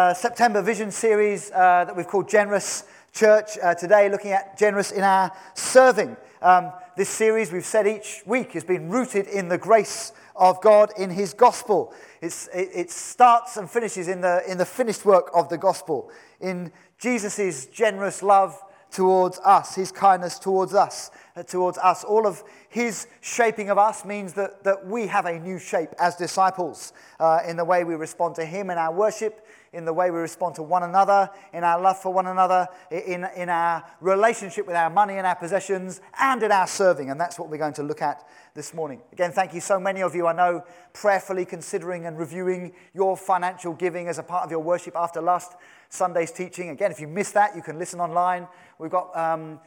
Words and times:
Uh, 0.00 0.14
September 0.14 0.62
Vision 0.62 0.90
series 0.90 1.50
uh, 1.50 1.84
that 1.84 1.94
we've 1.94 2.06
called 2.06 2.26
Generous 2.26 2.84
Church. 3.12 3.58
Uh, 3.62 3.74
today, 3.74 4.08
looking 4.08 4.30
at 4.30 4.56
generous 4.56 4.92
in 4.92 5.02
our 5.02 5.30
serving. 5.52 6.16
Um, 6.40 6.72
this 6.96 7.10
series, 7.10 7.52
we've 7.52 7.66
said 7.66 7.86
each 7.86 8.22
week, 8.24 8.52
has 8.52 8.64
been 8.64 8.88
rooted 8.88 9.26
in 9.26 9.48
the 9.48 9.58
grace 9.58 10.14
of 10.34 10.58
God 10.62 10.90
in 10.96 11.10
His 11.10 11.34
gospel. 11.34 11.92
It's, 12.22 12.48
it, 12.54 12.70
it 12.74 12.90
starts 12.90 13.58
and 13.58 13.70
finishes 13.70 14.08
in 14.08 14.22
the, 14.22 14.42
in 14.50 14.56
the 14.56 14.64
finished 14.64 15.04
work 15.04 15.30
of 15.34 15.50
the 15.50 15.58
gospel, 15.58 16.10
in 16.40 16.72
Jesus' 16.98 17.66
generous 17.66 18.22
love 18.22 18.58
towards 18.90 19.38
us, 19.40 19.74
His 19.74 19.92
kindness 19.92 20.38
towards 20.38 20.72
us, 20.72 21.10
uh, 21.36 21.42
towards 21.42 21.76
us. 21.76 22.04
All 22.04 22.26
of 22.26 22.42
His 22.70 23.06
shaping 23.20 23.68
of 23.68 23.76
us 23.76 24.06
means 24.06 24.32
that, 24.32 24.64
that 24.64 24.86
we 24.86 25.08
have 25.08 25.26
a 25.26 25.38
new 25.38 25.58
shape 25.58 25.90
as 26.00 26.16
disciples 26.16 26.94
uh, 27.18 27.40
in 27.46 27.58
the 27.58 27.66
way 27.66 27.84
we 27.84 27.96
respond 27.96 28.36
to 28.36 28.46
Him 28.46 28.70
in 28.70 28.78
our 28.78 28.94
worship 28.94 29.46
in 29.72 29.84
the 29.84 29.92
way 29.92 30.10
we 30.10 30.18
respond 30.18 30.54
to 30.56 30.62
one 30.62 30.82
another, 30.82 31.30
in 31.52 31.62
our 31.62 31.80
love 31.80 32.00
for 32.00 32.12
one 32.12 32.26
another, 32.26 32.66
in, 32.90 33.24
in 33.36 33.48
our 33.48 33.84
relationship 34.00 34.66
with 34.66 34.76
our 34.76 34.90
money 34.90 35.14
and 35.14 35.26
our 35.26 35.36
possessions, 35.36 36.00
and 36.18 36.42
in 36.42 36.50
our 36.50 36.66
serving. 36.66 37.10
And 37.10 37.20
that's 37.20 37.38
what 37.38 37.48
we're 37.48 37.58
going 37.58 37.74
to 37.74 37.82
look 37.82 38.02
at 38.02 38.26
this 38.54 38.74
morning. 38.74 39.00
Again, 39.12 39.30
thank 39.30 39.54
you 39.54 39.60
so 39.60 39.78
many 39.78 40.02
of 40.02 40.14
you, 40.14 40.26
I 40.26 40.32
know, 40.32 40.64
prayerfully 40.92 41.44
considering 41.44 42.06
and 42.06 42.18
reviewing 42.18 42.72
your 42.94 43.16
financial 43.16 43.72
giving 43.72 44.08
as 44.08 44.18
a 44.18 44.24
part 44.24 44.44
of 44.44 44.50
your 44.50 44.60
worship 44.60 44.96
after 44.96 45.20
last 45.20 45.54
Sunday's 45.88 46.32
teaching. 46.32 46.70
Again, 46.70 46.90
if 46.90 47.00
you 47.00 47.06
missed 47.06 47.34
that, 47.34 47.54
you 47.54 47.62
can 47.62 47.78
listen 47.78 48.00
online. 48.00 48.48
We've 48.78 48.90
got 48.90 49.16
um, 49.16 49.60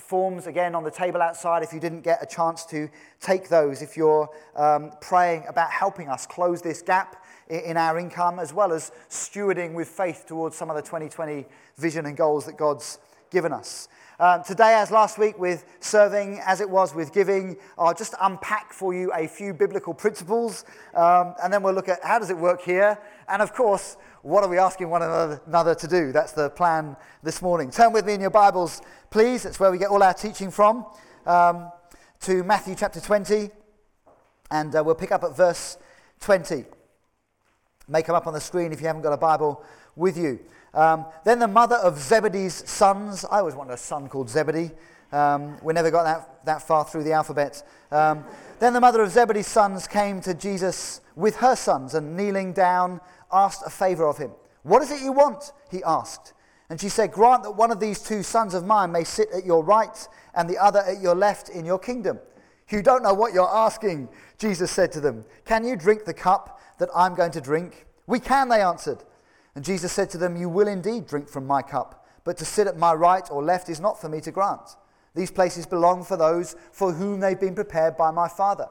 forms 0.00 0.46
again 0.46 0.74
on 0.74 0.84
the 0.84 0.90
table 0.90 1.22
outside 1.22 1.62
if 1.62 1.72
you 1.72 1.80
didn't 1.80 2.02
get 2.02 2.22
a 2.22 2.26
chance 2.26 2.64
to 2.66 2.88
take 3.20 3.48
those. 3.48 3.82
If 3.82 3.96
you're 3.96 4.28
um, 4.54 4.92
praying 5.00 5.44
about 5.48 5.70
helping 5.70 6.08
us 6.08 6.26
close 6.26 6.62
this 6.62 6.82
gap 6.82 7.22
in 7.48 7.76
our 7.76 7.98
income, 7.98 8.38
as 8.38 8.52
well 8.52 8.72
as 8.72 8.92
stewarding 9.08 9.74
with 9.74 9.88
faith 9.88 10.24
towards 10.26 10.56
some 10.56 10.70
of 10.70 10.76
the 10.76 10.82
2020 10.82 11.46
vision 11.76 12.06
and 12.06 12.16
goals 12.16 12.46
that 12.46 12.56
God's 12.56 12.98
given 13.30 13.52
us. 13.52 13.88
Um, 14.18 14.42
today, 14.42 14.74
as 14.74 14.90
last 14.90 15.18
week 15.18 15.38
with 15.38 15.66
serving, 15.80 16.40
as 16.46 16.62
it 16.62 16.70
was 16.70 16.94
with 16.94 17.12
giving, 17.12 17.58
I'll 17.76 17.92
just 17.92 18.14
unpack 18.20 18.72
for 18.72 18.94
you 18.94 19.12
a 19.12 19.28
few 19.28 19.52
biblical 19.52 19.92
principles, 19.92 20.64
um, 20.94 21.34
and 21.42 21.52
then 21.52 21.62
we'll 21.62 21.74
look 21.74 21.90
at 21.90 22.02
how 22.02 22.18
does 22.18 22.30
it 22.30 22.38
work 22.38 22.62
here, 22.62 22.98
and 23.28 23.42
of 23.42 23.52
course, 23.52 23.98
what 24.22 24.42
are 24.42 24.48
we 24.48 24.58
asking 24.58 24.88
one 24.88 25.02
another 25.02 25.74
to 25.74 25.86
do? 25.86 26.12
That's 26.12 26.32
the 26.32 26.48
plan 26.50 26.96
this 27.22 27.42
morning. 27.42 27.70
Turn 27.70 27.92
with 27.92 28.06
me 28.06 28.14
in 28.14 28.20
your 28.20 28.30
Bibles, 28.30 28.80
please. 29.10 29.42
That's 29.42 29.60
where 29.60 29.70
we 29.70 29.78
get 29.78 29.90
all 29.90 30.02
our 30.02 30.14
teaching 30.14 30.50
from, 30.50 30.86
um, 31.26 31.70
to 32.20 32.42
Matthew 32.42 32.74
chapter 32.74 33.00
20, 33.00 33.50
and 34.50 34.74
uh, 34.74 34.82
we'll 34.82 34.94
pick 34.94 35.12
up 35.12 35.24
at 35.24 35.36
verse 35.36 35.76
20 36.20 36.64
may 37.88 38.02
come 38.02 38.14
up 38.14 38.26
on 38.26 38.34
the 38.34 38.40
screen 38.40 38.72
if 38.72 38.80
you 38.80 38.86
haven't 38.86 39.02
got 39.02 39.12
a 39.12 39.18
Bible 39.18 39.64
with 39.94 40.18
you. 40.18 40.40
Um, 40.74 41.06
then 41.24 41.38
the 41.38 41.48
mother 41.48 41.76
of 41.76 41.98
Zebedee's 41.98 42.68
sons, 42.68 43.24
I 43.24 43.38
always 43.38 43.54
wanted 43.54 43.72
a 43.72 43.78
son 43.78 44.08
called 44.08 44.28
Zebedee. 44.28 44.70
Um, 45.12 45.56
we 45.62 45.72
never 45.72 45.90
got 45.90 46.04
that, 46.04 46.44
that 46.44 46.62
far 46.62 46.84
through 46.84 47.04
the 47.04 47.12
alphabet. 47.12 47.62
Um, 47.90 48.24
then 48.58 48.72
the 48.72 48.80
mother 48.80 49.02
of 49.02 49.10
Zebedee's 49.10 49.46
sons 49.46 49.86
came 49.86 50.20
to 50.22 50.34
Jesus 50.34 51.00
with 51.14 51.36
her 51.36 51.56
sons 51.56 51.94
and 51.94 52.16
kneeling 52.16 52.52
down 52.52 53.00
asked 53.32 53.62
a 53.64 53.70
favor 53.70 54.06
of 54.06 54.18
him. 54.18 54.32
What 54.62 54.82
is 54.82 54.90
it 54.90 55.00
you 55.00 55.12
want? 55.12 55.52
He 55.70 55.82
asked. 55.84 56.32
And 56.68 56.80
she 56.80 56.88
said, 56.88 57.12
Grant 57.12 57.44
that 57.44 57.52
one 57.52 57.70
of 57.70 57.78
these 57.78 58.02
two 58.02 58.22
sons 58.22 58.52
of 58.54 58.66
mine 58.66 58.90
may 58.90 59.04
sit 59.04 59.28
at 59.34 59.46
your 59.46 59.62
right 59.62 60.08
and 60.34 60.50
the 60.50 60.58
other 60.58 60.80
at 60.80 61.00
your 61.00 61.14
left 61.14 61.48
in 61.48 61.64
your 61.64 61.78
kingdom. 61.78 62.18
You 62.68 62.82
don't 62.82 63.04
know 63.04 63.14
what 63.14 63.32
you're 63.32 63.48
asking, 63.48 64.08
Jesus 64.38 64.72
said 64.72 64.90
to 64.92 65.00
them. 65.00 65.24
Can 65.44 65.64
you 65.64 65.76
drink 65.76 66.04
the 66.04 66.14
cup 66.14 66.55
that 66.78 66.88
I'm 66.94 67.14
going 67.14 67.32
to 67.32 67.40
drink? 67.40 67.86
We 68.06 68.20
can, 68.20 68.48
they 68.48 68.60
answered. 68.60 68.98
And 69.54 69.64
Jesus 69.64 69.92
said 69.92 70.10
to 70.10 70.18
them, 70.18 70.36
You 70.36 70.48
will 70.48 70.68
indeed 70.68 71.06
drink 71.06 71.28
from 71.28 71.46
my 71.46 71.62
cup, 71.62 72.06
but 72.24 72.36
to 72.38 72.44
sit 72.44 72.66
at 72.66 72.76
my 72.76 72.92
right 72.92 73.28
or 73.30 73.42
left 73.42 73.68
is 73.68 73.80
not 73.80 74.00
for 74.00 74.08
me 74.08 74.20
to 74.20 74.30
grant. 74.30 74.76
These 75.14 75.30
places 75.30 75.66
belong 75.66 76.04
for 76.04 76.16
those 76.16 76.56
for 76.72 76.92
whom 76.92 77.20
they've 77.20 77.40
been 77.40 77.54
prepared 77.54 77.96
by 77.96 78.10
my 78.10 78.28
Father. 78.28 78.68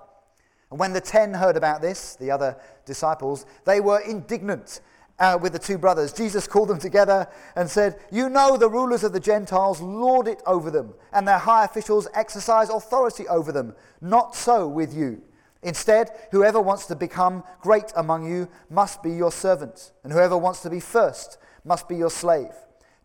And 0.69 0.79
when 0.79 0.93
the 0.93 1.01
ten 1.01 1.33
heard 1.33 1.57
about 1.57 1.81
this, 1.81 2.15
the 2.15 2.31
other 2.31 2.57
disciples, 2.85 3.45
they 3.65 3.79
were 3.79 3.99
indignant 3.99 4.81
uh, 5.19 5.37
with 5.41 5.53
the 5.53 5.59
two 5.59 5.77
brothers. 5.77 6.13
Jesus 6.13 6.47
called 6.47 6.69
them 6.69 6.79
together 6.79 7.27
and 7.55 7.69
said, 7.69 7.99
You 8.11 8.29
know 8.29 8.57
the 8.57 8.69
rulers 8.69 9.03
of 9.03 9.13
the 9.13 9.19
Gentiles 9.19 9.81
lord 9.81 10.27
it 10.27 10.41
over 10.45 10.69
them, 10.69 10.93
and 11.13 11.27
their 11.27 11.37
high 11.37 11.65
officials 11.65 12.07
exercise 12.13 12.69
authority 12.69 13.27
over 13.27 13.51
them. 13.51 13.75
Not 14.01 14.35
so 14.35 14.67
with 14.67 14.93
you. 14.93 15.21
Instead, 15.65 16.11
whoever 16.29 16.61
wants 16.61 16.85
to 16.85 16.95
become 16.95 17.43
great 17.59 17.91
among 17.95 18.29
you 18.29 18.47
must 18.69 19.01
be 19.01 19.11
your 19.11 19.31
servant, 19.31 19.93
and 20.03 20.13
whoever 20.13 20.37
wants 20.37 20.61
to 20.61 20.69
be 20.69 20.79
first 20.79 21.39
must 21.63 21.89
be 21.89 21.95
your 21.95 22.11
slave. 22.11 22.53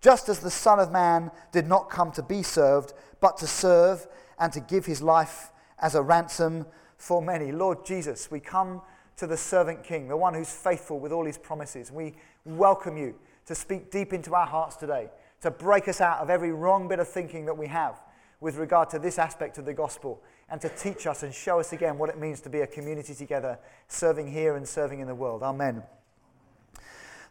Just 0.03 0.28
as 0.28 0.41
the 0.41 0.50
Son 0.50 0.78
of 0.78 0.93
Man 0.93 1.31
did 1.53 1.66
not 1.66 1.88
come 1.88 2.12
to 2.12 2.22
be 2.22 2.43
served, 2.43 2.93
but 3.19 3.38
to 3.38 3.47
serve 3.47 4.06
and 4.38 4.53
to 4.53 4.60
give 4.60 4.84
his 4.84 5.00
life 5.00 5.53
as 5.78 5.94
a 5.94 6.03
ransom 6.03 6.66
for 6.99 7.22
many. 7.22 7.50
Lord 7.50 7.87
Jesus, 7.87 8.31
we 8.31 8.41
come 8.41 8.82
to 9.16 9.26
the 9.26 9.38
servant 9.38 9.82
king, 9.82 10.09
the 10.09 10.16
one 10.16 10.34
who's 10.34 10.53
faithful 10.53 11.00
with 11.00 11.12
all 11.12 11.25
his 11.25 11.38
promises. 11.38 11.91
We 11.91 12.15
welcome 12.44 12.99
you 12.99 13.15
to 13.47 13.54
speak 13.54 13.91
deep 13.91 14.12
into 14.12 14.34
our 14.34 14.47
hearts 14.47 14.76
today, 14.76 15.09
to 15.41 15.50
break 15.50 15.88
us 15.88 16.03
out 16.03 16.19
of 16.19 16.28
every 16.28 16.53
wrong 16.53 16.88
bit 16.88 16.99
of 16.99 17.09
thinking 17.09 17.47
that 17.47 17.56
we 17.56 17.69
have 17.69 18.03
with 18.38 18.56
regard 18.56 18.91
to 18.91 18.99
this 18.99 19.19
aspect 19.19 19.56
of 19.56 19.65
the 19.65 19.72
gospel 19.72 20.22
and 20.50 20.61
to 20.61 20.69
teach 20.69 21.06
us 21.06 21.22
and 21.22 21.33
show 21.33 21.61
us 21.61 21.72
again 21.72 21.97
what 21.97 22.11
it 22.11 22.19
means 22.19 22.41
to 22.41 22.50
be 22.50 22.61
a 22.61 22.66
community 22.66 23.15
together, 23.15 23.59
serving 23.88 24.31
here 24.31 24.56
and 24.56 24.66
serving 24.66 25.00
in 25.00 25.06
the 25.06 25.15
world. 25.15 25.43
Amen. 25.43 25.83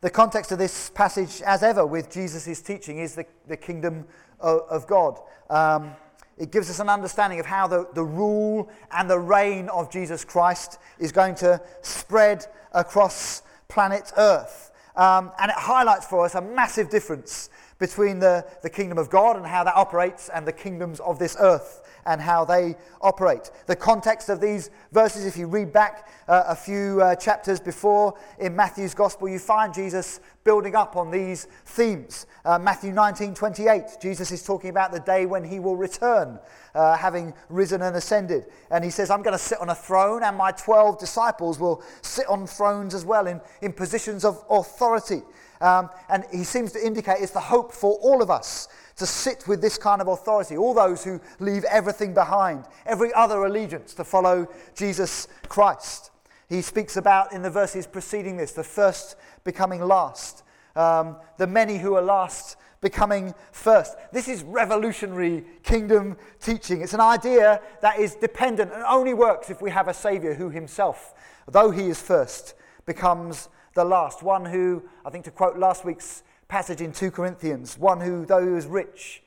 The 0.01 0.09
context 0.09 0.53
of 0.53 0.59
this 0.59 0.89
passage, 0.89 1.41
as 1.41 1.61
ever 1.61 1.85
with 1.85 2.09
Jesus' 2.09 2.61
teaching, 2.61 2.99
is 2.99 3.15
the, 3.15 3.25
the 3.47 3.57
kingdom 3.57 4.05
of, 4.39 4.61
of 4.69 4.87
God. 4.87 5.19
Um, 5.49 5.91
it 6.37 6.51
gives 6.51 6.69
us 6.69 6.79
an 6.79 6.87
understanding 6.87 7.41
of 7.41 7.45
how 7.45 7.67
the, 7.67 7.89
the 7.93 8.05
rule 8.05 8.69
and 8.91 9.09
the 9.09 9.19
reign 9.19 9.67
of 9.67 9.91
Jesus 9.91 10.23
Christ 10.23 10.79
is 10.97 11.11
going 11.11 11.35
to 11.35 11.61
spread 11.81 12.45
across 12.71 13.41
planet 13.67 14.13
Earth. 14.15 14.71
Um, 14.95 15.31
and 15.39 15.49
it 15.49 15.57
highlights 15.57 16.05
for 16.05 16.23
us 16.23 16.35
a 16.35 16.41
massive 16.41 16.89
difference 16.89 17.49
between 17.77 18.19
the, 18.19 18.45
the 18.61 18.69
kingdom 18.69 18.97
of 18.97 19.09
God 19.09 19.35
and 19.35 19.45
how 19.45 19.65
that 19.65 19.75
operates 19.75 20.29
and 20.29 20.47
the 20.47 20.53
kingdoms 20.53 20.99
of 21.01 21.19
this 21.19 21.35
earth 21.39 21.88
and 22.05 22.21
how 22.21 22.45
they 22.45 22.75
operate. 23.01 23.51
The 23.67 23.75
context 23.75 24.29
of 24.29 24.41
these 24.41 24.69
verses, 24.91 25.25
if 25.25 25.37
you 25.37 25.47
read 25.47 25.71
back 25.71 26.09
uh, 26.27 26.43
a 26.47 26.55
few 26.55 27.01
uh, 27.01 27.15
chapters 27.15 27.59
before 27.59 28.13
in 28.39 28.55
Matthew's 28.55 28.93
gospel, 28.93 29.29
you 29.29 29.39
find 29.39 29.73
Jesus 29.73 30.19
building 30.43 30.75
up 30.75 30.95
on 30.95 31.11
these 31.11 31.47
themes. 31.65 32.25
Uh, 32.45 32.57
Matthew 32.57 32.91
19 32.91 33.33
28, 33.33 33.83
Jesus 34.01 34.31
is 34.31 34.43
talking 34.43 34.69
about 34.69 34.91
the 34.91 34.99
day 34.99 35.25
when 35.25 35.43
he 35.43 35.59
will 35.59 35.75
return, 35.75 36.39
uh, 36.73 36.95
having 36.97 37.33
risen 37.49 37.81
and 37.81 37.95
ascended. 37.95 38.45
And 38.71 38.83
he 38.83 38.89
says, 38.89 39.09
I'm 39.09 39.21
going 39.21 39.37
to 39.37 39.43
sit 39.43 39.59
on 39.59 39.69
a 39.69 39.75
throne, 39.75 40.23
and 40.23 40.37
my 40.37 40.51
12 40.51 40.99
disciples 40.99 41.59
will 41.59 41.83
sit 42.01 42.27
on 42.27 42.47
thrones 42.47 42.93
as 42.93 43.05
well 43.05 43.27
in, 43.27 43.41
in 43.61 43.73
positions 43.73 44.25
of 44.25 44.43
authority. 44.49 45.21
Um, 45.61 45.89
and 46.09 46.23
he 46.31 46.43
seems 46.43 46.71
to 46.71 46.85
indicate 46.85 47.17
it's 47.19 47.33
the 47.33 47.39
hope 47.39 47.73
for 47.73 47.95
all 48.01 48.21
of 48.21 48.29
us 48.29 48.69
to 48.95 49.05
sit 49.05 49.47
with 49.47 49.61
this 49.61 49.77
kind 49.77 50.01
of 50.01 50.07
authority, 50.07 50.57
all 50.57 50.73
those 50.73 51.03
who 51.03 51.19
leave 51.39 51.63
everything 51.65 52.13
behind, 52.13 52.65
every 52.85 53.13
other 53.13 53.45
allegiance 53.45 53.93
to 53.95 54.03
follow 54.03 54.47
Jesus 54.75 55.27
Christ. 55.47 56.11
He 56.49 56.61
speaks 56.61 56.97
about 56.97 57.31
in 57.31 57.43
the 57.43 57.49
verses 57.49 57.85
preceding 57.85 58.37
this 58.37 58.53
the 58.53 58.63
first 58.63 59.15
becoming 59.51 59.81
last, 59.81 60.43
um, 60.75 61.15
the 61.37 61.47
many 61.47 61.79
who 61.79 61.95
are 61.95 62.03
last 62.03 62.55
becoming 62.81 63.33
first. 63.51 63.97
This 64.11 64.27
is 64.27 64.43
revolutionary 64.43 65.43
kingdom 65.63 66.17
teaching. 66.39 66.81
It's 66.81 66.93
an 66.93 67.01
idea 67.01 67.59
that 67.81 67.97
is 67.97 68.13
dependent 68.13 68.71
and 68.71 68.83
only 68.83 69.15
works 69.15 69.49
if 69.49 69.59
we 69.59 69.71
have 69.71 69.87
a 69.87 69.93
Savior 69.93 70.35
who 70.35 70.51
himself, 70.51 71.15
though 71.47 71.71
he 71.71 71.87
is 71.87 71.99
first, 71.99 72.53
becomes 72.85 73.49
the 73.73 73.83
last. 73.83 74.21
One 74.21 74.45
who, 74.45 74.83
I 75.03 75.09
think 75.09 75.25
to 75.25 75.31
quote 75.31 75.57
last 75.57 75.83
week's 75.83 76.21
passage 76.47 76.79
in 76.79 76.91
2 76.91 77.09
Corinthians, 77.09 77.75
one 77.75 77.99
who, 77.99 78.23
though 78.27 78.45
he 78.45 78.51
was 78.51 78.67
rich, 78.67 79.23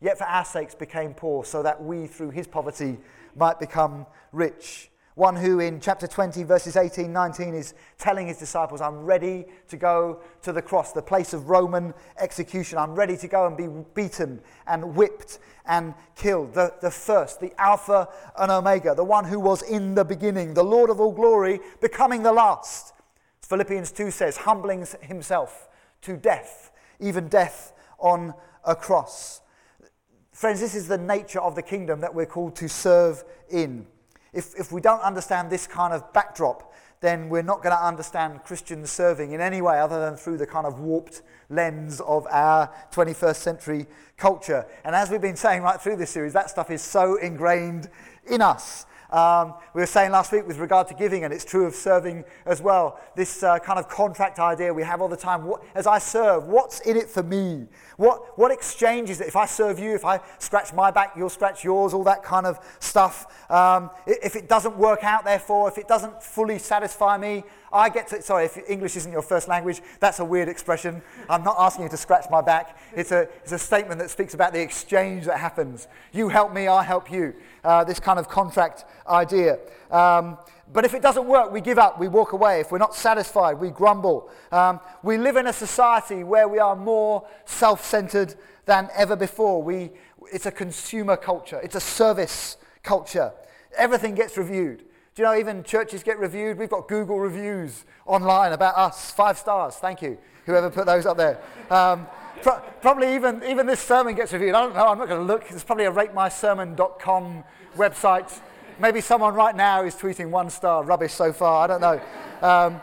yet 0.00 0.16
for 0.16 0.24
our 0.24 0.44
sakes 0.46 0.74
became 0.74 1.12
poor, 1.12 1.44
so 1.44 1.62
that 1.62 1.84
we 1.84 2.06
through 2.06 2.30
his 2.30 2.46
poverty 2.46 2.96
might 3.34 3.60
become 3.60 4.06
rich. 4.32 4.90
One 5.16 5.34
who 5.34 5.60
in 5.60 5.80
chapter 5.80 6.06
20, 6.06 6.42
verses 6.42 6.76
18, 6.76 7.10
19, 7.10 7.54
is 7.54 7.72
telling 7.96 8.26
his 8.26 8.36
disciples, 8.36 8.82
I'm 8.82 8.98
ready 8.98 9.46
to 9.68 9.78
go 9.78 10.20
to 10.42 10.52
the 10.52 10.60
cross, 10.60 10.92
the 10.92 11.00
place 11.00 11.32
of 11.32 11.48
Roman 11.48 11.94
execution. 12.18 12.76
I'm 12.76 12.94
ready 12.94 13.16
to 13.16 13.26
go 13.26 13.46
and 13.46 13.56
be 13.56 13.66
beaten 13.94 14.42
and 14.66 14.94
whipped 14.94 15.38
and 15.64 15.94
killed. 16.16 16.52
The, 16.52 16.74
the 16.82 16.90
first, 16.90 17.40
the 17.40 17.50
Alpha 17.58 18.10
and 18.38 18.52
Omega, 18.52 18.94
the 18.94 19.04
one 19.04 19.24
who 19.24 19.40
was 19.40 19.62
in 19.62 19.94
the 19.94 20.04
beginning, 20.04 20.52
the 20.52 20.62
Lord 20.62 20.90
of 20.90 21.00
all 21.00 21.12
glory, 21.12 21.60
becoming 21.80 22.22
the 22.22 22.34
last. 22.34 22.92
Philippians 23.40 23.92
2 23.92 24.10
says, 24.10 24.36
humbling 24.36 24.86
himself 25.00 25.70
to 26.02 26.18
death, 26.18 26.72
even 27.00 27.28
death 27.28 27.72
on 27.98 28.34
a 28.66 28.76
cross. 28.76 29.40
Friends, 30.32 30.60
this 30.60 30.74
is 30.74 30.88
the 30.88 30.98
nature 30.98 31.40
of 31.40 31.54
the 31.54 31.62
kingdom 31.62 32.02
that 32.02 32.14
we're 32.14 32.26
called 32.26 32.54
to 32.56 32.68
serve 32.68 33.24
in. 33.48 33.86
If, 34.36 34.54
if 34.58 34.70
we 34.70 34.80
don't 34.80 35.00
understand 35.00 35.50
this 35.50 35.66
kind 35.66 35.94
of 35.94 36.12
backdrop, 36.12 36.74
then 37.00 37.28
we're 37.28 37.42
not 37.42 37.62
going 37.62 37.74
to 37.74 37.84
understand 37.84 38.42
Christian 38.44 38.86
serving 38.86 39.32
in 39.32 39.40
any 39.40 39.60
way 39.60 39.80
other 39.80 40.00
than 40.00 40.16
through 40.16 40.38
the 40.38 40.46
kind 40.46 40.66
of 40.66 40.80
warped 40.80 41.22
lens 41.48 42.00
of 42.00 42.26
our 42.30 42.70
21st 42.92 43.36
century 43.36 43.86
culture. 44.16 44.66
And 44.84 44.94
as 44.94 45.10
we've 45.10 45.20
been 45.20 45.36
saying 45.36 45.62
right 45.62 45.80
through 45.80 45.96
this 45.96 46.10
series, 46.10 46.32
that 46.32 46.50
stuff 46.50 46.70
is 46.70 46.82
so 46.82 47.16
ingrained 47.16 47.88
in 48.30 48.40
us. 48.40 48.86
Um, 49.10 49.54
we 49.74 49.80
were 49.80 49.86
saying 49.86 50.10
last 50.10 50.32
week 50.32 50.46
with 50.46 50.58
regard 50.58 50.88
to 50.88 50.94
giving, 50.94 51.24
and 51.24 51.32
it's 51.32 51.44
true 51.44 51.66
of 51.66 51.74
serving 51.74 52.24
as 52.44 52.60
well, 52.60 53.00
this 53.14 53.42
uh, 53.42 53.58
kind 53.58 53.78
of 53.78 53.88
contract 53.88 54.38
idea 54.38 54.72
we 54.72 54.82
have 54.82 55.00
all 55.00 55.08
the 55.08 55.16
time. 55.16 55.44
What, 55.44 55.62
as 55.74 55.86
I 55.86 55.98
serve, 55.98 56.48
what's 56.48 56.80
in 56.80 56.96
it 56.96 57.08
for 57.08 57.22
me? 57.22 57.66
What, 57.96 58.38
what 58.38 58.50
exchange 58.50 59.10
is 59.10 59.20
it? 59.20 59.28
If 59.28 59.36
I 59.36 59.46
serve 59.46 59.78
you, 59.78 59.94
if 59.94 60.04
I 60.04 60.20
scratch 60.38 60.72
my 60.72 60.90
back, 60.90 61.12
you'll 61.16 61.30
scratch 61.30 61.64
yours, 61.64 61.94
all 61.94 62.04
that 62.04 62.22
kind 62.22 62.46
of 62.46 62.58
stuff. 62.80 63.50
Um, 63.50 63.90
if 64.06 64.36
it 64.36 64.48
doesn't 64.48 64.76
work 64.76 65.04
out, 65.04 65.24
therefore, 65.24 65.68
if 65.68 65.78
it 65.78 65.88
doesn't 65.88 66.22
fully 66.22 66.58
satisfy 66.58 67.16
me, 67.16 67.44
I 67.76 67.88
get 67.90 68.08
to, 68.08 68.22
sorry, 68.22 68.46
if 68.46 68.58
English 68.68 68.96
isn't 68.96 69.12
your 69.12 69.22
first 69.22 69.48
language, 69.48 69.82
that's 70.00 70.18
a 70.18 70.24
weird 70.24 70.48
expression. 70.48 71.02
I'm 71.28 71.44
not 71.44 71.56
asking 71.58 71.84
you 71.84 71.90
to 71.90 71.96
scratch 71.96 72.24
my 72.30 72.40
back. 72.40 72.78
It's 72.94 73.12
a, 73.12 73.28
it's 73.42 73.52
a 73.52 73.58
statement 73.58 74.00
that 74.00 74.10
speaks 74.10 74.34
about 74.34 74.52
the 74.52 74.60
exchange 74.60 75.26
that 75.26 75.38
happens. 75.38 75.86
You 76.12 76.28
help 76.28 76.54
me, 76.54 76.68
I 76.68 76.82
help 76.82 77.12
you. 77.12 77.34
Uh, 77.62 77.84
this 77.84 78.00
kind 78.00 78.18
of 78.18 78.28
contract 78.28 78.86
idea. 79.06 79.58
Um, 79.90 80.38
but 80.72 80.84
if 80.84 80.94
it 80.94 81.02
doesn't 81.02 81.26
work, 81.26 81.52
we 81.52 81.60
give 81.60 81.78
up, 81.78 82.00
we 82.00 82.08
walk 82.08 82.32
away. 82.32 82.60
If 82.60 82.72
we're 82.72 82.78
not 82.78 82.94
satisfied, 82.94 83.60
we 83.60 83.70
grumble. 83.70 84.30
Um, 84.50 84.80
we 85.02 85.18
live 85.18 85.36
in 85.36 85.46
a 85.46 85.52
society 85.52 86.24
where 86.24 86.48
we 86.48 86.58
are 86.58 86.74
more 86.74 87.26
self 87.44 87.84
centered 87.84 88.34
than 88.64 88.88
ever 88.96 89.14
before. 89.14 89.62
We, 89.62 89.90
it's 90.32 90.46
a 90.46 90.50
consumer 90.50 91.16
culture, 91.16 91.60
it's 91.62 91.76
a 91.76 91.80
service 91.80 92.56
culture. 92.82 93.32
Everything 93.76 94.14
gets 94.14 94.38
reviewed. 94.38 94.85
Do 95.16 95.22
you 95.22 95.28
know 95.28 95.38
even 95.38 95.64
churches 95.64 96.02
get 96.02 96.18
reviewed? 96.18 96.58
We've 96.58 96.68
got 96.68 96.88
Google 96.88 97.18
reviews 97.18 97.86
online 98.04 98.52
about 98.52 98.76
us. 98.76 99.10
Five 99.12 99.38
stars. 99.38 99.76
Thank 99.76 100.02
you, 100.02 100.18
whoever 100.44 100.68
put 100.68 100.84
those 100.84 101.06
up 101.06 101.16
there. 101.16 101.40
Um, 101.70 102.06
pro- 102.42 102.60
probably 102.82 103.14
even, 103.14 103.42
even 103.44 103.66
this 103.66 103.80
sermon 103.80 104.14
gets 104.14 104.34
reviewed. 104.34 104.54
I 104.54 104.60
don't 104.60 104.74
know. 104.74 104.86
I'm 104.86 104.98
not 104.98 105.08
going 105.08 105.20
to 105.20 105.26
look. 105.26 105.48
There's 105.48 105.64
probably 105.64 105.86
a 105.86 105.90
ratemysermon.com 105.90 107.44
website. 107.78 108.40
Maybe 108.78 109.00
someone 109.00 109.32
right 109.32 109.56
now 109.56 109.84
is 109.84 109.94
tweeting 109.94 110.28
one 110.28 110.50
star. 110.50 110.84
Rubbish 110.84 111.14
so 111.14 111.32
far. 111.32 111.64
I 111.64 111.66
don't 111.66 111.80
know. 111.80 112.46
Um, 112.46 112.82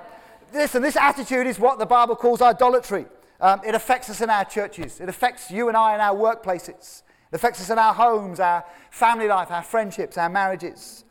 listen, 0.52 0.82
this 0.82 0.96
attitude 0.96 1.46
is 1.46 1.60
what 1.60 1.78
the 1.78 1.86
Bible 1.86 2.16
calls 2.16 2.42
idolatry. 2.42 3.06
Um, 3.42 3.62
it 3.64 3.76
affects 3.76 4.10
us 4.10 4.22
in 4.22 4.32
our 4.32 4.44
churches. 4.44 5.00
It 5.00 5.08
affects 5.08 5.52
you 5.52 5.68
and 5.68 5.78
I 5.78 5.94
in 5.94 6.02
our 6.02 6.16
workplaces. 6.16 7.04
It 7.32 7.36
affects 7.36 7.62
us 7.62 7.70
in 7.70 7.78
our 7.78 7.94
homes, 7.94 8.40
our 8.40 8.66
family 8.90 9.28
life, 9.28 9.52
our 9.52 9.62
friendships, 9.62 10.18
our 10.18 10.30
marriages. 10.30 11.04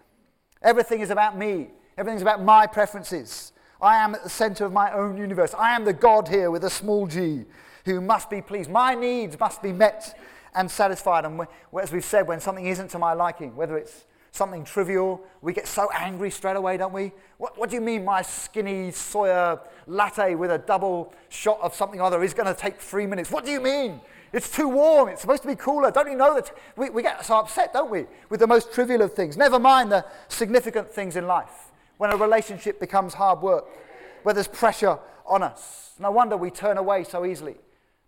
Everything 0.63 1.01
is 1.01 1.11
about 1.11 1.37
me. 1.37 1.69
Everything's 1.99 2.23
about 2.23 2.43
my 2.43 2.67
preferences. 2.67 3.53
I 3.81 3.97
am 3.97 4.15
at 4.15 4.23
the 4.23 4.31
center 4.31 4.65
of 4.65 4.73
my 4.73 4.93
own 4.93 5.17
universe. 5.17 5.55
I 5.55 5.75
am 5.75 5.85
the 5.85 5.93
God 5.93 6.29
here 6.29 6.51
with 6.51 6.65
a 6.65 6.71
small 6.71 7.07
g 7.07 7.45
who 7.85 8.01
must 8.01 8.31
be 8.31 8.41
pleased. 8.41 8.71
My 8.71 8.95
needs 8.95 9.39
must 9.39 9.61
be 9.61 9.73
met 9.73 10.17
and 10.55 10.71
satisfied. 10.71 11.25
And 11.25 11.47
as 11.81 11.91
we've 11.91 12.05
said, 12.05 12.29
when 12.29 12.41
something 12.41 12.67
isn't 12.67 12.89
to 12.91 12.99
my 12.99 13.13
liking, 13.13 13.57
whether 13.57 13.77
it's 13.77 14.05
something 14.31 14.65
trivial, 14.65 15.21
we 15.43 15.53
get 15.53 15.67
so 15.67 15.91
angry 15.93 16.31
straight 16.31 16.57
away, 16.57 16.77
don't 16.77 16.93
we? 16.93 17.13
What, 17.39 17.59
what 17.59 17.71
do 17.71 17.75
you 17.75 17.83
mean 17.83 18.05
my 18.05 18.23
skinny 18.23 18.91
soya 18.91 19.61
latte 19.87 20.35
with 20.37 20.51
a 20.51 20.59
double 20.59 21.13
shot 21.29 21.61
of 21.61 21.75
something 21.75 22.01
other 22.01 22.23
is 22.23 22.35
going 22.35 22.47
to 22.47 22.59
take 22.59 22.81
three 22.81 23.07
minutes? 23.07 23.31
What 23.31 23.45
do 23.45 23.51
you 23.51 23.61
mean? 23.61 24.01
It's 24.33 24.51
too 24.51 24.69
warm. 24.69 25.11
It's 25.11 25.21
supposed 25.21 25.43
to 25.43 25.49
be 25.49 25.57
cooler. 25.57 25.91
Don't 25.91 26.11
you 26.11 26.17
know 26.17 26.35
that? 26.35 26.51
We, 26.77 26.89
we 26.91 27.03
get 27.03 27.25
so 27.25 27.39
upset, 27.39 27.73
don't 27.73 27.91
we, 27.91 28.07
with 28.31 28.41
the 28.41 28.47
most 28.47 28.73
trivial 28.73 29.03
of 29.03 29.13
things. 29.13 29.37
Never 29.37 29.59
mind 29.59 29.93
the 29.93 30.07
significant 30.29 30.91
things 30.91 31.17
in 31.17 31.27
life. 31.27 31.71
When 31.99 32.11
a 32.11 32.17
relationship 32.17 32.81
becomes 32.81 33.15
hard 33.15 33.43
work, 33.43 33.67
where 34.23 34.35
there's 34.35 34.49
pressure 34.49 34.99
on 35.27 35.43
us. 35.43 35.93
No 35.99 36.11
wonder 36.11 36.37
we 36.37 36.51
turn 36.51 36.79
away 36.79 37.05
so 37.05 37.27
easily. 37.27 37.57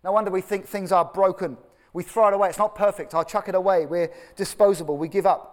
No 0.03 0.11
wonder 0.11 0.31
we 0.31 0.41
think 0.41 0.65
things 0.65 0.91
are 0.91 1.05
broken. 1.05 1.57
We 1.93 2.03
throw 2.03 2.27
it 2.27 2.33
away. 2.33 2.49
It's 2.49 2.57
not 2.57 2.75
perfect. 2.75 3.13
I'll 3.13 3.23
chuck 3.23 3.47
it 3.47 3.55
away. 3.55 3.85
We're 3.85 4.11
disposable. 4.35 4.97
We 4.97 5.07
give 5.07 5.25
up. 5.25 5.51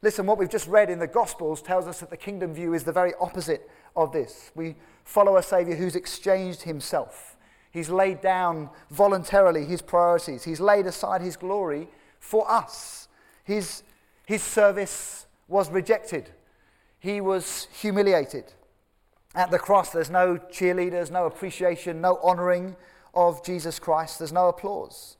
Listen, 0.00 0.26
what 0.26 0.38
we've 0.38 0.48
just 0.48 0.68
read 0.68 0.90
in 0.90 0.98
the 0.98 1.06
Gospels 1.06 1.60
tells 1.60 1.86
us 1.86 2.00
that 2.00 2.10
the 2.10 2.16
kingdom 2.16 2.54
view 2.54 2.74
is 2.74 2.84
the 2.84 2.92
very 2.92 3.12
opposite 3.20 3.68
of 3.94 4.12
this. 4.12 4.50
We 4.54 4.76
follow 5.04 5.36
a 5.36 5.42
Savior 5.42 5.76
who's 5.76 5.94
exchanged 5.96 6.62
himself 6.62 7.31
He's 7.72 7.88
laid 7.88 8.20
down 8.20 8.68
voluntarily 8.90 9.64
his 9.64 9.80
priorities. 9.80 10.44
He's 10.44 10.60
laid 10.60 10.86
aside 10.86 11.22
his 11.22 11.36
glory 11.36 11.88
for 12.20 12.48
us. 12.50 13.08
His, 13.44 13.82
his 14.26 14.42
service 14.42 15.26
was 15.48 15.70
rejected. 15.70 16.30
He 16.98 17.20
was 17.20 17.68
humiliated. 17.80 18.44
At 19.34 19.50
the 19.50 19.58
cross, 19.58 19.90
there's 19.90 20.10
no 20.10 20.36
cheerleaders, 20.36 21.10
no 21.10 21.24
appreciation, 21.24 22.02
no 22.02 22.18
honoring 22.22 22.76
of 23.14 23.42
Jesus 23.44 23.78
Christ. 23.78 24.18
There's 24.18 24.32
no 24.32 24.48
applause. 24.48 25.16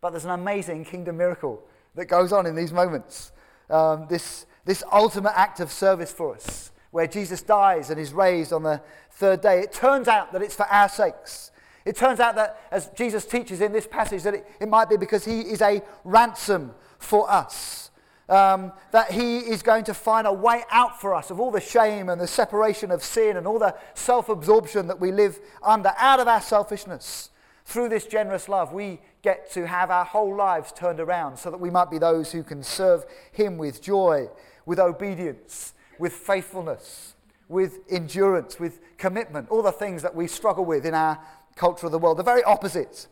But 0.00 0.10
there's 0.10 0.24
an 0.24 0.30
amazing 0.30 0.84
kingdom 0.84 1.16
miracle 1.16 1.62
that 1.96 2.06
goes 2.06 2.32
on 2.32 2.46
in 2.46 2.54
these 2.54 2.72
moments. 2.72 3.32
Um, 3.68 4.06
this, 4.08 4.46
this 4.64 4.84
ultimate 4.92 5.36
act 5.36 5.58
of 5.58 5.72
service 5.72 6.12
for 6.12 6.36
us, 6.36 6.70
where 6.92 7.08
Jesus 7.08 7.42
dies 7.42 7.90
and 7.90 7.98
is 7.98 8.12
raised 8.12 8.52
on 8.52 8.62
the 8.62 8.80
third 9.10 9.40
day. 9.40 9.60
It 9.60 9.72
turns 9.72 10.06
out 10.06 10.32
that 10.32 10.42
it's 10.42 10.54
for 10.54 10.66
our 10.66 10.88
sakes. 10.88 11.50
It 11.88 11.96
turns 11.96 12.20
out 12.20 12.36
that, 12.36 12.60
as 12.70 12.88
Jesus 12.88 13.24
teaches 13.24 13.62
in 13.62 13.72
this 13.72 13.86
passage, 13.86 14.22
that 14.24 14.34
it, 14.34 14.46
it 14.60 14.68
might 14.68 14.90
be 14.90 14.98
because 14.98 15.24
he 15.24 15.40
is 15.40 15.62
a 15.62 15.82
ransom 16.04 16.74
for 16.98 17.30
us. 17.30 17.90
Um, 18.28 18.72
that 18.92 19.10
he 19.10 19.38
is 19.38 19.62
going 19.62 19.84
to 19.84 19.94
find 19.94 20.26
a 20.26 20.32
way 20.32 20.64
out 20.70 21.00
for 21.00 21.14
us 21.14 21.30
of 21.30 21.40
all 21.40 21.50
the 21.50 21.62
shame 21.62 22.10
and 22.10 22.20
the 22.20 22.26
separation 22.26 22.90
of 22.90 23.02
sin 23.02 23.38
and 23.38 23.46
all 23.46 23.58
the 23.58 23.74
self 23.94 24.28
absorption 24.28 24.86
that 24.88 25.00
we 25.00 25.12
live 25.12 25.40
under 25.62 25.94
out 25.96 26.20
of 26.20 26.28
our 26.28 26.42
selfishness. 26.42 27.30
Through 27.64 27.88
this 27.88 28.04
generous 28.04 28.50
love, 28.50 28.74
we 28.74 29.00
get 29.22 29.50
to 29.52 29.66
have 29.66 29.90
our 29.90 30.04
whole 30.04 30.36
lives 30.36 30.72
turned 30.72 31.00
around 31.00 31.38
so 31.38 31.50
that 31.50 31.56
we 31.56 31.70
might 31.70 31.90
be 31.90 31.96
those 31.96 32.32
who 32.32 32.42
can 32.42 32.62
serve 32.62 33.06
him 33.32 33.56
with 33.56 33.80
joy, 33.80 34.28
with 34.66 34.78
obedience, 34.78 35.72
with 35.98 36.12
faithfulness, 36.12 37.14
with 37.48 37.78
endurance, 37.88 38.60
with 38.60 38.80
commitment, 38.98 39.48
all 39.48 39.62
the 39.62 39.72
things 39.72 40.02
that 40.02 40.14
we 40.14 40.26
struggle 40.26 40.66
with 40.66 40.84
in 40.84 40.92
our 40.92 41.18
culture 41.58 41.86
of 41.86 41.92
the 41.92 41.98
world. 41.98 42.18
The 42.18 42.22
very 42.22 42.42
opposite. 42.44 43.08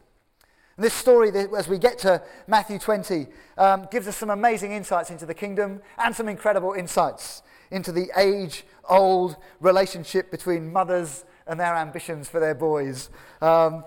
And 0.76 0.84
this 0.84 0.94
story, 0.94 1.30
as 1.56 1.68
we 1.68 1.78
get 1.78 1.98
to 2.00 2.22
Matthew 2.46 2.78
20, 2.78 3.26
um, 3.56 3.88
gives 3.90 4.06
us 4.06 4.16
some 4.16 4.30
amazing 4.30 4.72
insights 4.72 5.10
into 5.10 5.26
the 5.26 5.34
kingdom 5.34 5.80
and 5.98 6.14
some 6.14 6.28
incredible 6.28 6.72
insights 6.72 7.42
into 7.70 7.92
the 7.92 8.10
age 8.16 8.64
old 8.88 9.36
relationship 9.60 10.30
between 10.30 10.72
mothers 10.72 11.24
and 11.46 11.60
their 11.60 11.74
ambitions 11.74 12.28
for 12.28 12.40
their 12.40 12.54
boys. 12.54 13.08
Um, 13.40 13.84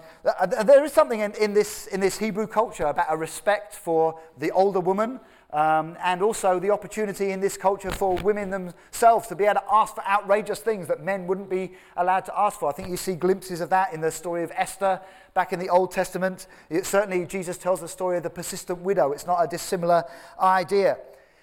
there 0.66 0.84
is 0.84 0.94
something 0.94 1.20
in, 1.20 1.34
in, 1.34 1.54
this, 1.54 1.88
in 1.88 2.00
this 2.00 2.18
Hebrew 2.18 2.48
culture 2.48 2.86
about 2.86 3.08
a 3.10 3.18
respect 3.18 3.74
for 3.74 4.20
the 4.38 4.52
older 4.52 4.80
woman 4.80 5.20
um, 5.52 5.98
and 6.04 6.22
also 6.22 6.60
the 6.60 6.70
opportunity 6.70 7.32
in 7.32 7.40
this 7.40 7.58
culture 7.58 7.92
for 7.92 8.16
women 8.18 8.50
themselves 8.50 9.28
to 9.28 9.36
be 9.36 9.46
able 9.46 9.56
to 9.56 9.64
ask 9.72 9.96
for 9.96 10.06
outrageous 10.06 10.60
things 10.60 10.88
that 10.88 11.04
men 11.04 11.26
wouldn't 11.26 11.50
be 11.50 11.72
allowed 11.98 12.26
to 12.26 12.40
ask 12.40 12.60
for. 12.60 12.70
I 12.70 12.74
think 12.74 12.90
you 12.90 12.98
see 12.98 13.16
glimpses 13.16 13.60
of 13.60 13.70
that 13.72 13.94
in 13.94 14.02
the 14.02 14.12
story 14.12 14.44
of 14.44 14.52
Esther 14.56 15.02
back 15.34 15.52
in 15.52 15.60
the 15.60 15.70
Old 15.70 15.92
Testament. 15.92 16.48
It, 16.70 16.86
certainly, 16.86 17.26
Jesus 17.26 17.58
tells 17.58 17.82
the 17.82 17.88
story 17.88 18.18
of 18.18 18.24
the 18.24 18.30
persistent 18.30 18.80
widow. 18.80 19.12
It's 19.12 19.26
not 19.26 19.44
a 19.44 19.48
dissimilar 19.48 20.04
idea. 20.40 20.98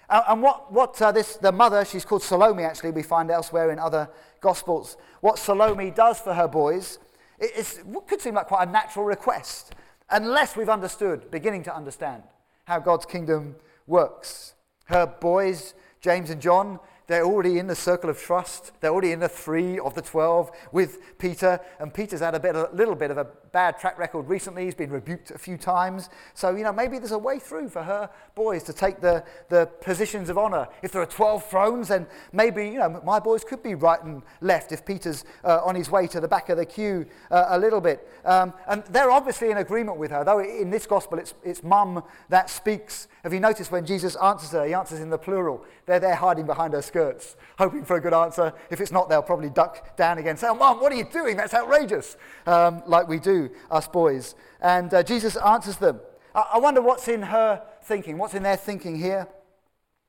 Uh, 0.09 0.23
and 0.29 0.41
what, 0.41 0.71
what 0.71 1.01
uh, 1.01 1.11
this, 1.11 1.35
the 1.37 1.51
mother, 1.51 1.83
she's 1.83 2.05
called 2.05 2.23
Salome 2.23 2.63
actually, 2.63 2.91
we 2.91 3.03
find 3.03 3.29
elsewhere 3.29 3.71
in 3.71 3.79
other 3.79 4.09
Gospels, 4.39 4.97
what 5.21 5.39
Salome 5.39 5.91
does 5.91 6.19
for 6.19 6.33
her 6.33 6.47
boys 6.47 6.99
it 7.39 7.83
could 8.07 8.21
seem 8.21 8.35
like 8.35 8.47
quite 8.47 8.67
a 8.67 8.71
natural 8.71 9.05
request, 9.05 9.75
unless 10.09 10.55
we've 10.55 10.69
understood, 10.69 11.29
beginning 11.29 11.63
to 11.63 11.75
understand, 11.75 12.23
how 12.65 12.79
God's 12.79 13.05
kingdom 13.05 13.55
works. 13.85 14.55
Her 14.85 15.05
boys, 15.05 15.73
James 16.01 16.29
and 16.29 16.41
John, 16.41 16.79
they're 17.07 17.23
already 17.23 17.57
in 17.57 17.67
the 17.67 17.75
circle 17.75 18.09
of 18.09 18.19
trust. 18.19 18.73
They're 18.81 18.91
already 18.91 19.13
in 19.13 19.19
the 19.19 19.29
three 19.29 19.79
of 19.79 19.95
the 19.95 20.01
12 20.01 20.51
with 20.73 21.17
Peter. 21.17 21.59
And 21.79 21.93
Peter's 21.93 22.19
had 22.19 22.35
a, 22.35 22.39
bit, 22.39 22.55
a 22.55 22.69
little 22.73 22.95
bit 22.95 23.11
of 23.11 23.17
a 23.17 23.25
bad 23.53 23.79
track 23.79 23.97
record 23.97 24.27
recently. 24.27 24.65
He's 24.65 24.75
been 24.75 24.91
rebuked 24.91 25.31
a 25.31 25.37
few 25.37 25.57
times. 25.57 26.09
So, 26.33 26.53
you 26.55 26.63
know, 26.63 26.73
maybe 26.73 26.99
there's 26.99 27.13
a 27.13 27.17
way 27.17 27.39
through 27.39 27.69
for 27.69 27.81
her 27.81 28.09
boys 28.35 28.63
to 28.63 28.73
take 28.73 28.99
the, 28.99 29.23
the 29.47 29.69
positions 29.79 30.29
of 30.29 30.37
honor. 30.37 30.67
If 30.81 30.91
there 30.91 31.01
are 31.01 31.05
12 31.05 31.49
thrones, 31.49 31.87
then 31.87 32.07
maybe, 32.33 32.67
you 32.67 32.79
know, 32.79 33.01
my 33.05 33.19
boys 33.19 33.45
could 33.45 33.63
be 33.63 33.73
right 33.73 34.03
and 34.03 34.21
left 34.41 34.73
if 34.73 34.85
Peter's 34.85 35.23
uh, 35.45 35.61
on 35.63 35.75
his 35.75 35.89
way 35.89 36.07
to 36.07 36.19
the 36.19 36.27
back 36.27 36.49
of 36.49 36.57
the 36.57 36.65
queue 36.65 37.05
uh, 37.31 37.45
a 37.49 37.57
little 37.57 37.81
bit. 37.81 38.05
Um, 38.25 38.53
and 38.67 38.83
they're 38.89 39.11
obviously 39.11 39.49
in 39.49 39.57
agreement 39.57 39.97
with 39.97 40.11
her, 40.11 40.25
though 40.25 40.39
in 40.39 40.69
this 40.69 40.85
gospel 40.85 41.19
it's, 41.19 41.33
it's 41.41 41.63
mum 41.63 42.03
that 42.27 42.49
speaks. 42.49 43.07
Have 43.23 43.33
you 43.33 43.39
noticed 43.39 43.71
when 43.71 43.85
Jesus 43.85 44.15
answers 44.17 44.51
her, 44.51 44.65
he 44.65 44.73
answers 44.73 44.99
in 44.99 45.09
the 45.09 45.17
plural? 45.17 45.63
They're 45.85 45.99
there 45.99 46.15
hiding 46.15 46.45
behind 46.45 46.73
her 46.73 46.81
skirts, 46.97 47.35
hoping 47.59 47.85
for 47.85 47.97
a 47.97 48.01
good 48.01 48.13
answer. 48.13 48.53
If 48.71 48.81
it's 48.81 48.91
not, 48.91 49.07
they'll 49.07 49.21
probably 49.21 49.49
duck 49.49 49.95
down 49.95 50.17
again, 50.17 50.35
say, 50.35 50.47
Oh, 50.47 50.55
mum, 50.55 50.81
what 50.81 50.91
are 50.91 50.95
you 50.95 51.05
doing? 51.05 51.37
That's 51.37 51.53
outrageous, 51.53 52.17
um, 52.47 52.81
like 52.87 53.07
we 53.07 53.19
do, 53.19 53.51
us 53.69 53.87
boys. 53.87 54.33
And 54.61 54.91
uh, 54.93 55.03
Jesus 55.03 55.35
answers 55.35 55.77
them. 55.77 55.99
I-, 56.33 56.53
I 56.53 56.57
wonder 56.57 56.81
what's 56.81 57.07
in 57.07 57.21
her 57.21 57.61
thinking, 57.83 58.17
what's 58.17 58.33
in 58.33 58.41
their 58.41 58.57
thinking 58.57 58.97
here? 58.97 59.27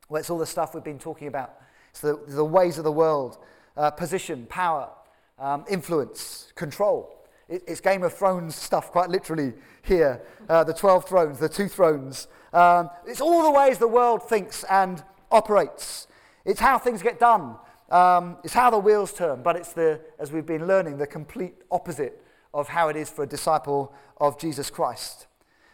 Well, 0.09 0.21
it's 0.21 0.31
all 0.31 0.39
the 0.39 0.47
stuff 0.47 0.75
we've 0.75 0.83
been 0.83 0.99
talking 0.99 1.29
about. 1.29 1.55
It's 1.91 2.01
the, 2.01 2.19
the 2.27 2.45
ways 2.45 2.79
of 2.79 2.85
the 2.85 2.93
world. 2.93 3.39
uh, 3.77 3.91
position, 3.91 4.47
power, 4.47 4.91
um, 5.39 5.65
influence, 5.71 6.53
control. 6.57 7.25
It, 7.49 7.63
it's 7.69 7.81
Game 7.81 8.03
of 8.03 8.13
Thrones 8.13 8.57
stuff, 8.57 8.91
quite 8.91 9.11
literally, 9.11 9.53
here. 9.83 10.23
Uh, 10.49 10.65
the 10.65 10.75
12 10.75 11.07
thrones, 11.07 11.39
the 11.39 11.49
two 11.49 11.69
thrones. 11.69 12.29
Um, 12.53 12.91
it's 13.07 13.21
all 13.21 13.43
the 13.43 13.51
ways 13.51 13.79
the 13.79 13.87
world 13.87 14.29
thinks 14.29 14.65
and 14.65 15.03
operates. 15.31 16.08
It's 16.49 16.61
how 16.61 16.79
things 16.79 17.03
get 17.03 17.21
done. 17.21 17.57
Um, 17.91 18.39
it's 18.43 18.55
how 18.55 18.71
the 18.71 18.79
wheels 18.79 19.13
turn, 19.13 19.43
but 19.43 19.55
it's 19.55 19.75
the, 19.75 20.01
as 20.19 20.33
we've 20.33 20.47
been 20.47 20.67
learning, 20.67 20.97
the 20.97 21.07
complete 21.07 21.55
opposite 21.71 22.25
of 22.55 22.69
how 22.69 22.89
it 22.89 22.97
is 22.97 23.11
for 23.11 23.25
a 23.25 23.27
disciple 23.27 23.95
of 24.17 24.41
Jesus 24.41 24.71
Christ. 24.71 25.27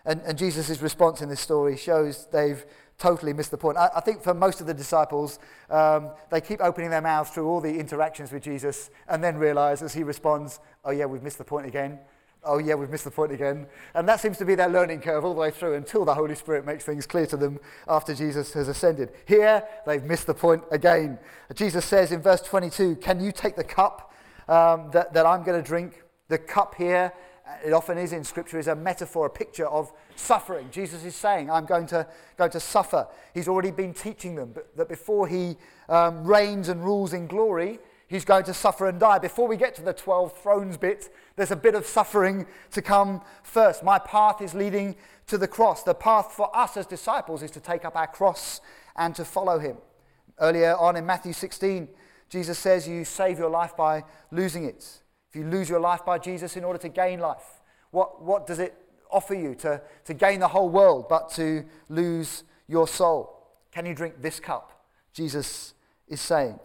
And, 0.04 0.21
and 0.23 0.37
Jesus' 0.37 0.83
response 0.83 1.23
in 1.23 1.28
this 1.28 1.40
story 1.40 1.76
shows 1.76 2.26
they've 2.33 2.66
totally 2.99 3.33
missed 3.33 3.52
the 3.52 3.57
point. 3.57 3.78
I, 3.78 3.88
I 3.95 4.00
think 4.00 4.21
for 4.21 4.35
most 4.35 4.61
of 4.61 4.66
the 4.66 4.75
disciples, 4.75 5.38
um, 5.71 6.11
they 6.31 6.40
keep 6.40 6.61
opening 6.61 6.90
their 6.90 7.00
mouths 7.00 7.31
through 7.31 7.47
all 7.47 7.61
the 7.61 7.78
interactions 7.78 8.33
with 8.33 8.43
Jesus 8.43 8.90
and 9.09 9.23
then 9.23 9.37
realize 9.37 9.81
as 9.81 9.95
he 9.95 10.02
responds, 10.02 10.59
oh, 10.85 10.90
yeah, 10.90 11.04
we've 11.04 11.23
missed 11.23 11.38
the 11.38 11.45
point 11.45 11.66
again. 11.66 12.00
Oh, 12.44 12.58
yeah, 12.58 12.74
we've 12.74 12.90
missed 12.90 13.04
the 13.04 13.10
point 13.10 13.32
again. 13.32 13.66
And 13.94 14.08
that 14.08 14.20
seems 14.20 14.38
to 14.38 14.44
be 14.44 14.54
their 14.54 14.68
learning 14.68 15.00
curve 15.00 15.24
all 15.24 15.34
the 15.34 15.40
way 15.40 15.50
through 15.50 15.74
until 15.74 16.04
the 16.04 16.14
Holy 16.14 16.34
Spirit 16.34 16.66
makes 16.66 16.84
things 16.84 17.06
clear 17.06 17.26
to 17.26 17.36
them 17.36 17.58
after 17.88 18.14
Jesus 18.14 18.52
has 18.52 18.68
ascended. 18.68 19.10
Here, 19.26 19.64
they've 19.86 20.02
missed 20.02 20.26
the 20.26 20.34
point 20.34 20.62
again. 20.70 21.18
Jesus 21.54 21.84
says 21.84 22.12
in 22.12 22.22
verse 22.22 22.40
22 22.42 22.96
Can 22.96 23.20
you 23.20 23.32
take 23.32 23.56
the 23.56 23.64
cup 23.64 24.12
um, 24.48 24.90
that, 24.92 25.12
that 25.14 25.26
I'm 25.26 25.42
going 25.42 25.60
to 25.60 25.66
drink? 25.66 26.02
The 26.28 26.38
cup 26.38 26.74
here 26.74 27.12
it 27.64 27.72
often 27.72 27.98
is 27.98 28.12
in 28.12 28.24
Scripture, 28.24 28.58
is 28.58 28.68
a 28.68 28.74
metaphor, 28.74 29.26
a 29.26 29.30
picture 29.30 29.66
of 29.66 29.92
suffering. 30.16 30.68
Jesus 30.70 31.04
is 31.04 31.14
saying, 31.14 31.50
I'm 31.50 31.66
going 31.66 31.86
to, 31.88 32.06
going 32.36 32.50
to 32.52 32.60
suffer. 32.60 33.06
He's 33.34 33.48
already 33.48 33.70
been 33.70 33.92
teaching 33.92 34.34
them 34.34 34.54
that 34.76 34.88
before 34.88 35.28
he 35.28 35.56
um, 35.88 36.24
reigns 36.24 36.68
and 36.68 36.82
rules 36.82 37.12
in 37.12 37.26
glory, 37.26 37.80
he's 38.14 38.25
going 38.25 38.44
to 38.44 38.54
suffer 38.54 38.88
and 38.88 39.00
die. 39.00 39.18
Before 39.18 39.49
we 39.49 39.56
get 39.56 39.75
to 39.75 39.83
the 39.83 39.92
12 39.92 40.38
thrones 40.38 40.76
bit, 40.76 41.12
there's 41.35 41.50
a 41.50 41.56
bit 41.56 41.75
of 41.75 41.85
suffering 41.85 42.47
to 42.71 42.80
come 42.80 43.21
first. 43.42 43.83
My 43.83 43.99
path 43.99 44.40
is 44.40 44.54
leading 44.54 44.94
to 45.26 45.37
the 45.37 45.49
cross. 45.49 45.83
The 45.83 45.94
path 45.94 46.33
for 46.33 46.54
us 46.56 46.76
as 46.76 46.87
disciples 46.87 47.42
is 47.42 47.50
to 47.50 47.61
take 47.61 47.85
up 47.85 47.97
our 47.97 48.06
cross 48.06 48.61
and 48.97 49.16
to 49.16 49.25
follow 49.25 49.59
him. 49.59 49.78
Earlier 50.38 50.76
on 50.76 50.94
in 50.94 51.04
Matthew 51.04 51.33
16, 51.33 51.88
Jesus 52.28 52.56
says, 52.56 52.87
You 52.87 53.04
save 53.04 53.38
your 53.38 53.50
life 53.50 53.76
by 53.76 54.04
losing 54.30 54.64
it. 54.64 55.02
If 55.30 55.37
you 55.37 55.44
lose 55.44 55.68
your 55.68 55.80
life 55.80 56.04
by 56.04 56.18
Jesus 56.18 56.56
in 56.56 56.62
order 56.62 56.78
to 56.78 56.88
gain 56.88 57.18
life, 57.18 57.62
what, 57.90 58.23
what 58.23 58.47
does 58.47 58.61
it 58.61 58.75
offer 59.11 59.35
you 59.35 59.56
to, 59.56 59.83
to 60.04 60.14
gain 60.14 60.38
the 60.38 60.49
whole 60.49 60.68
world 60.68 61.09
but 61.09 61.30
to 61.33 61.64
lose 61.88 62.44
your 62.68 62.87
soul? 62.87 63.49
Can 63.73 63.87
you 63.87 63.94
drink 63.94 64.23
this 64.23 64.38
cup? 64.38 64.87
Jesus 65.12 65.75
is 66.06 66.21
saying. 66.21 66.61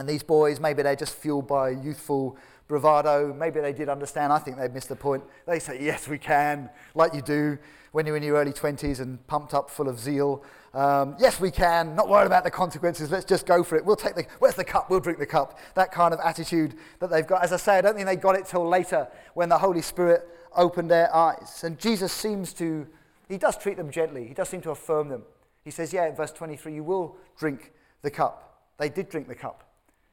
And 0.00 0.08
these 0.08 0.22
boys, 0.22 0.60
maybe 0.60 0.82
they're 0.82 0.96
just 0.96 1.14
fueled 1.14 1.46
by 1.46 1.68
youthful 1.68 2.38
bravado. 2.68 3.34
Maybe 3.34 3.60
they 3.60 3.74
did 3.74 3.90
understand. 3.90 4.32
I 4.32 4.38
think 4.38 4.56
they've 4.56 4.72
missed 4.72 4.88
the 4.88 4.96
point. 4.96 5.22
They 5.46 5.58
say, 5.58 5.76
Yes, 5.78 6.08
we 6.08 6.16
can, 6.16 6.70
like 6.94 7.12
you 7.12 7.20
do 7.20 7.58
when 7.92 8.06
you're 8.06 8.16
in 8.16 8.22
your 8.22 8.36
early 8.36 8.54
20s 8.54 9.00
and 9.00 9.24
pumped 9.26 9.52
up 9.52 9.68
full 9.68 9.90
of 9.90 9.98
zeal. 9.98 10.42
Um, 10.72 11.16
yes, 11.18 11.38
we 11.38 11.50
can. 11.50 11.94
Not 11.94 12.08
worried 12.08 12.24
about 12.24 12.44
the 12.44 12.50
consequences. 12.50 13.10
Let's 13.10 13.26
just 13.26 13.44
go 13.44 13.62
for 13.62 13.76
it. 13.76 13.84
We'll 13.84 13.94
take 13.94 14.14
the, 14.14 14.24
where's 14.38 14.54
the 14.54 14.64
cup? 14.64 14.88
We'll 14.88 15.00
drink 15.00 15.18
the 15.18 15.26
cup. 15.26 15.58
That 15.74 15.92
kind 15.92 16.14
of 16.14 16.20
attitude 16.24 16.76
that 17.00 17.10
they've 17.10 17.26
got. 17.26 17.44
As 17.44 17.52
I 17.52 17.58
say, 17.58 17.76
I 17.76 17.82
don't 17.82 17.94
think 17.94 18.06
they 18.06 18.16
got 18.16 18.36
it 18.36 18.46
till 18.46 18.66
later 18.66 19.06
when 19.34 19.50
the 19.50 19.58
Holy 19.58 19.82
Spirit 19.82 20.26
opened 20.56 20.90
their 20.90 21.14
eyes. 21.14 21.62
And 21.62 21.78
Jesus 21.78 22.10
seems 22.10 22.54
to, 22.54 22.86
he 23.28 23.36
does 23.36 23.58
treat 23.58 23.76
them 23.76 23.90
gently. 23.90 24.26
He 24.26 24.32
does 24.32 24.48
seem 24.48 24.62
to 24.62 24.70
affirm 24.70 25.10
them. 25.10 25.24
He 25.62 25.70
says, 25.70 25.92
yeah, 25.92 26.08
in 26.08 26.14
verse 26.14 26.32
23, 26.32 26.72
you 26.74 26.84
will 26.84 27.18
drink 27.36 27.72
the 28.00 28.10
cup. 28.10 28.62
They 28.78 28.88
did 28.88 29.10
drink 29.10 29.28
the 29.28 29.34
cup. 29.34 29.69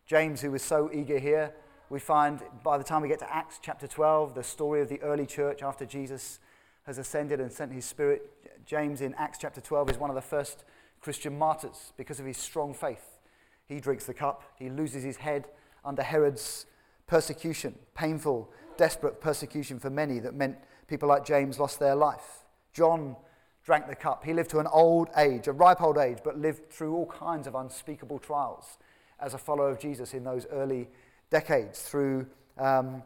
James, 0.08 0.40
who 0.40 0.52
was 0.52 0.64
so 0.64 0.90
eager 0.94 1.20
here, 1.20 1.52
we 1.90 2.00
find 2.00 2.42
by 2.64 2.78
the 2.78 2.84
time 2.84 3.02
we 3.02 3.10
get 3.10 3.20
to 3.20 3.36
Acts 3.36 3.60
chapter 3.62 3.88
12, 3.88 4.36
the 4.36 4.44
story 4.44 4.82
of 4.82 4.88
the 4.88 5.02
early 5.02 5.26
church 5.26 5.62
after 5.62 5.86
Jesus 5.86 6.40
has 6.86 6.98
ascended 6.98 7.42
and 7.42 7.52
sent 7.52 7.74
his 7.74 7.84
spirit. 7.84 8.32
James 8.66 9.02
in 9.02 9.14
Acts 9.16 9.38
chapter 9.38 9.60
12 9.60 9.90
is 9.90 9.98
one 9.98 10.10
of 10.10 10.16
the 10.16 10.22
first 10.22 10.64
Christian 11.02 11.38
martyrs 11.38 11.92
because 11.98 12.22
of 12.22 12.26
his 12.26 12.38
strong 12.38 12.74
faith. 12.74 13.20
He 13.66 13.82
drinks 13.82 14.06
the 14.06 14.14
cup, 14.14 14.44
he 14.58 14.70
loses 14.70 15.04
his 15.04 15.18
head 15.18 15.50
under 15.84 16.04
Herod's 16.04 16.68
persecution, 17.06 17.76
painful, 17.94 18.50
desperate 18.78 19.20
persecution 19.20 19.78
for 19.78 19.90
many 19.90 20.20
that 20.20 20.34
meant 20.34 20.56
people 20.88 21.10
like 21.10 21.26
James 21.26 21.60
lost 21.60 21.82
their 21.82 21.96
life. 21.96 22.46
John 22.72 23.18
drank 23.66 23.88
the 23.88 23.96
cup. 23.96 24.24
He 24.24 24.32
lived 24.32 24.52
to 24.52 24.60
an 24.60 24.68
old 24.68 25.10
age, 25.18 25.48
a 25.48 25.52
ripe 25.52 25.82
old 25.82 25.98
age, 25.98 26.20
but 26.24 26.40
lived 26.40 26.70
through 26.70 26.96
all 26.96 27.08
kinds 27.08 27.46
of 27.46 27.56
unspeakable 27.56 28.20
trials 28.20 28.78
as 29.20 29.34
a 29.34 29.38
follower 29.38 29.70
of 29.70 29.80
Jesus 29.80 30.14
in 30.14 30.24
those 30.24 30.46
early 30.52 30.90
decades 31.30 31.82
through 31.82 32.28
um, 32.58 33.04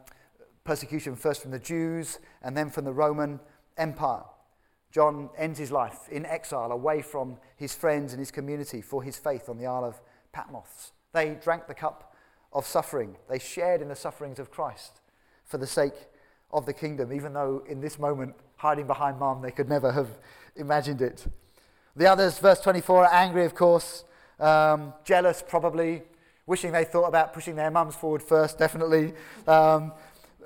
persecution 0.64 1.16
first 1.16 1.42
from 1.42 1.50
the 1.50 1.58
Jews 1.58 2.18
and 2.42 2.56
then 2.56 2.70
from 2.70 2.84
the 2.84 2.92
Roman 2.92 3.40
Empire. 3.76 4.22
John 4.90 5.30
ends 5.38 5.58
his 5.58 5.72
life 5.72 6.08
in 6.10 6.26
exile, 6.26 6.70
away 6.70 7.00
from 7.00 7.38
his 7.56 7.74
friends 7.74 8.12
and 8.12 8.20
his 8.20 8.30
community 8.30 8.82
for 8.82 9.02
his 9.02 9.16
faith 9.16 9.48
on 9.48 9.56
the 9.56 9.66
Isle 9.66 9.84
of 9.84 10.00
Patmos. 10.32 10.92
They 11.12 11.36
drank 11.42 11.66
the 11.66 11.74
cup 11.74 12.14
of 12.52 12.66
suffering. 12.66 13.16
They 13.28 13.38
shared 13.38 13.80
in 13.80 13.88
the 13.88 13.96
sufferings 13.96 14.38
of 14.38 14.50
Christ 14.50 15.00
for 15.44 15.56
the 15.56 15.66
sake 15.66 15.94
of 16.52 16.66
the 16.66 16.74
kingdom, 16.74 17.12
even 17.12 17.32
though 17.32 17.64
in 17.66 17.80
this 17.80 17.98
moment, 17.98 18.34
hiding 18.56 18.86
behind 18.86 19.18
mom, 19.18 19.40
they 19.40 19.50
could 19.50 19.68
never 19.68 19.92
have 19.92 20.08
imagined 20.56 21.00
it. 21.00 21.26
The 21.96 22.06
others, 22.06 22.38
verse 22.38 22.60
24, 22.60 23.06
are 23.06 23.12
angry, 23.12 23.44
of 23.44 23.54
course, 23.54 24.04
um, 24.40 24.92
jealous, 25.04 25.42
probably, 25.46 26.02
wishing 26.46 26.72
they 26.72 26.84
thought 26.84 27.06
about 27.06 27.32
pushing 27.32 27.56
their 27.56 27.70
mums 27.70 27.94
forward 27.94 28.22
first, 28.22 28.58
definitely. 28.58 29.14
Um, 29.46 29.92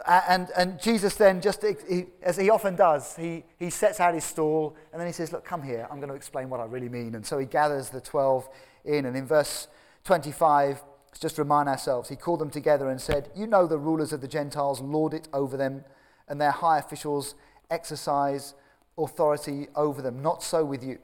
and, 0.07 0.49
and 0.57 0.81
Jesus 0.81 1.16
then, 1.16 1.40
just 1.40 1.64
he, 1.88 2.07
as 2.23 2.37
he 2.37 2.50
often 2.50 2.76
does, 2.76 3.16
he, 3.16 3.45
he 3.59 3.71
sets 3.71 3.99
out 4.00 4.14
his 4.14 4.25
stall 4.25 4.76
and 4.93 5.00
then 5.00 5.07
he 5.07 5.12
says, 5.12 5.33
Look, 5.33 5.45
come 5.45 5.62
here, 5.62 5.87
I'm 5.90 5.99
going 5.99 6.11
to 6.11 6.14
explain 6.14 6.50
what 6.50 6.61
I 6.61 6.64
really 6.64 6.88
mean. 6.88 7.14
And 7.14 7.25
so 7.25 7.38
he 7.38 7.47
gathers 7.47 7.90
the 7.90 8.00
12 8.00 8.49
in. 8.85 9.07
And 9.07 9.16
in 9.16 9.26
verse 9.26 9.69
25, 10.05 10.83
let's 11.09 11.19
just 11.19 11.38
remind 11.38 11.69
ourselves, 11.69 12.09
he 12.09 12.16
called 12.16 12.40
them 12.40 12.50
together 12.50 12.90
and 12.90 13.00
said, 13.00 13.31
You 13.35 13.47
know 13.47 13.66
the 13.66 13.78
rulers 13.78 14.12
of 14.12 14.21
the 14.21 14.28
Gentiles 14.28 14.81
lord 14.81 15.14
it 15.14 15.28
over 15.33 15.57
them, 15.57 15.85
and 16.28 16.40
their 16.40 16.50
high 16.50 16.78
officials 16.78 17.35
exercise 17.71 18.55
authority 18.99 19.69
over 19.75 20.02
them. 20.02 20.23
Not 20.23 20.43
so 20.43 20.64
with 20.64 20.85
you. 20.85 20.99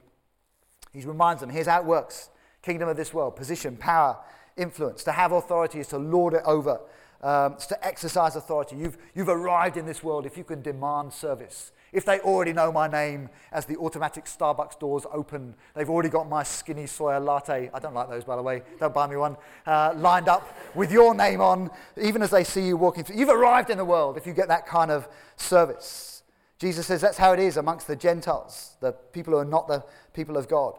He 0.92 1.00
reminds 1.00 1.40
them, 1.40 1.50
here's 1.50 1.66
how 1.66 1.80
it 1.80 1.86
works 1.86 2.28
kingdom 2.62 2.88
of 2.88 2.96
this 2.96 3.12
world, 3.12 3.36
position, 3.36 3.76
power, 3.76 4.18
influence. 4.56 5.04
To 5.04 5.12
have 5.12 5.32
authority 5.32 5.80
is 5.80 5.88
to 5.88 5.98
lord 5.98 6.34
it 6.34 6.42
over 6.44 6.80
um, 7.22 7.56
to 7.68 7.86
exercise 7.86 8.36
authority. 8.36 8.76
You've, 8.76 8.98
you've 9.14 9.28
arrived 9.28 9.76
in 9.76 9.86
this 9.86 10.02
world 10.02 10.26
if 10.26 10.36
you 10.36 10.44
can 10.44 10.62
demand 10.62 11.12
service. 11.12 11.72
If 11.92 12.06
they 12.06 12.20
already 12.20 12.54
know 12.54 12.72
my 12.72 12.88
name 12.88 13.28
as 13.52 13.66
the 13.66 13.76
automatic 13.76 14.24
Starbucks 14.24 14.78
doors 14.78 15.04
open, 15.12 15.54
they've 15.74 15.90
already 15.90 16.08
got 16.08 16.28
my 16.28 16.42
skinny 16.42 16.84
soya 16.84 17.22
latte, 17.22 17.70
I 17.72 17.78
don't 17.78 17.94
like 17.94 18.08
those 18.08 18.24
by 18.24 18.34
the 18.34 18.42
way, 18.42 18.62
don't 18.80 18.94
buy 18.94 19.06
me 19.06 19.16
one, 19.16 19.36
uh, 19.66 19.92
lined 19.96 20.28
up 20.28 20.56
with 20.74 20.90
your 20.90 21.14
name 21.14 21.42
on, 21.42 21.70
even 22.00 22.22
as 22.22 22.30
they 22.30 22.44
see 22.44 22.66
you 22.66 22.78
walking 22.78 23.04
through. 23.04 23.16
You've 23.16 23.28
arrived 23.28 23.68
in 23.68 23.76
the 23.76 23.84
world 23.84 24.16
if 24.16 24.26
you 24.26 24.32
get 24.32 24.48
that 24.48 24.66
kind 24.66 24.90
of 24.90 25.06
service. 25.36 26.22
Jesus 26.58 26.86
says 26.86 27.02
that's 27.02 27.18
how 27.18 27.32
it 27.32 27.40
is 27.40 27.56
amongst 27.56 27.86
the 27.86 27.96
Gentiles, 27.96 28.76
the 28.80 28.92
people 28.92 29.34
who 29.34 29.40
are 29.40 29.44
not 29.44 29.68
the 29.68 29.84
people 30.14 30.36
of 30.38 30.48
God. 30.48 30.78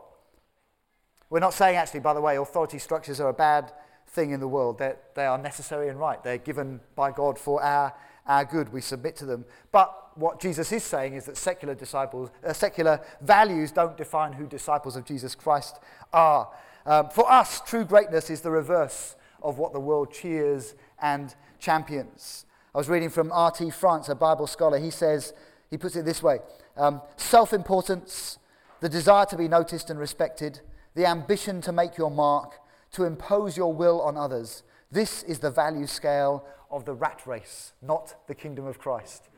We're 1.34 1.40
not 1.40 1.56
saying, 1.56 1.78
actually, 1.78 2.02
by 2.02 2.14
the 2.14 2.22
way, 2.22 2.38
authority 2.38 2.78
structures 2.78 3.20
are 3.20 3.30
a 3.30 3.34
bad 3.34 3.72
thing 4.10 4.30
in 4.30 4.40
the 4.40 4.48
world. 4.48 4.78
They're, 4.78 4.98
they 5.16 5.26
are 5.26 5.40
necessary 5.40 5.90
and 5.90 6.00
right. 6.00 6.24
They're 6.24 6.38
given 6.38 6.80
by 6.96 7.10
God 7.10 7.40
for 7.40 7.60
our, 7.64 7.92
our 8.28 8.46
good. 8.46 8.72
We 8.72 8.82
submit 8.82 9.16
to 9.16 9.26
them. 9.26 9.44
But 9.72 10.16
what 10.16 10.40
Jesus 10.40 10.72
is 10.72 10.84
saying 10.84 11.16
is 11.16 11.26
that 11.26 11.38
secular 11.38 11.74
disciples, 11.74 12.30
uh, 12.46 12.54
secular 12.54 13.02
values 13.20 13.72
don't 13.72 13.98
define 13.98 14.34
who 14.34 14.46
disciples 14.46 14.96
of 14.96 15.06
Jesus 15.06 15.34
Christ 15.34 15.80
are. 16.14 16.52
Um, 16.86 17.10
for 17.10 17.28
us, 17.32 17.62
true 17.62 17.84
greatness 17.84 18.30
is 18.30 18.42
the 18.42 18.52
reverse 18.52 19.16
of 19.42 19.58
what 19.58 19.74
the 19.74 19.80
world 19.80 20.14
cheers 20.14 20.76
and 21.02 21.34
champions. 21.58 22.46
I 22.76 22.78
was 22.78 22.90
reading 22.90 23.10
from 23.10 23.32
R.T. 23.32 23.72
France, 23.72 24.08
a 24.08 24.14
Bible 24.14 24.46
scholar. 24.46 24.78
He 24.78 24.92
says, 24.92 25.34
he 25.72 25.80
puts 25.80 25.96
it 25.96 26.06
this 26.06 26.22
way 26.22 26.42
um, 26.78 27.02
self 27.18 27.54
importance, 27.54 28.38
the 28.82 28.90
desire 28.90 29.26
to 29.26 29.36
be 29.36 29.48
noticed 29.48 29.90
and 29.90 30.00
respected, 30.00 30.62
the 30.96 31.06
ambition 31.06 31.62
to 31.62 31.72
make 31.72 31.98
your 31.98 32.12
mark, 32.12 32.60
to 32.92 33.04
impose 33.04 33.58
your 33.58 33.74
will 33.74 34.02
on 34.02 34.18
others. 34.18 34.64
This 34.92 35.24
is 35.24 35.40
the 35.40 35.52
value 35.52 35.88
scale 35.88 36.46
of 36.70 36.86
the 36.86 36.94
rat 36.94 37.22
race, 37.26 37.74
not 37.82 38.16
the 38.28 38.36
kingdom 38.36 38.66
of 38.66 38.80
Christ. 38.80 39.30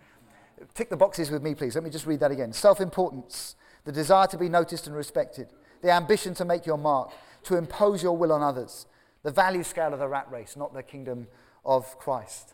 Tick 0.74 0.90
the 0.90 0.98
boxes 0.98 1.32
with 1.32 1.44
me, 1.44 1.54
please. 1.56 1.76
Let 1.76 1.84
me 1.84 1.90
just 1.90 2.06
read 2.06 2.20
that 2.22 2.32
again. 2.32 2.54
Self 2.54 2.80
importance, 2.80 3.56
the 3.84 3.92
desire 3.92 4.28
to 4.28 4.38
be 4.38 4.50
noticed 4.50 4.88
and 4.88 4.96
respected, 4.96 5.48
the 5.82 5.92
ambition 5.92 6.34
to 6.36 6.46
make 6.46 6.66
your 6.66 6.78
mark, 6.78 7.12
to 7.44 7.58
impose 7.58 8.02
your 8.02 8.18
will 8.18 8.32
on 8.32 8.42
others. 8.42 8.86
The 9.24 9.32
value 9.32 9.64
scale 9.64 9.94
of 9.94 10.00
the 10.00 10.08
rat 10.08 10.28
race, 10.32 10.56
not 10.56 10.74
the 10.74 10.84
kingdom 10.84 11.28
of 11.66 11.98
Christ. 11.98 12.54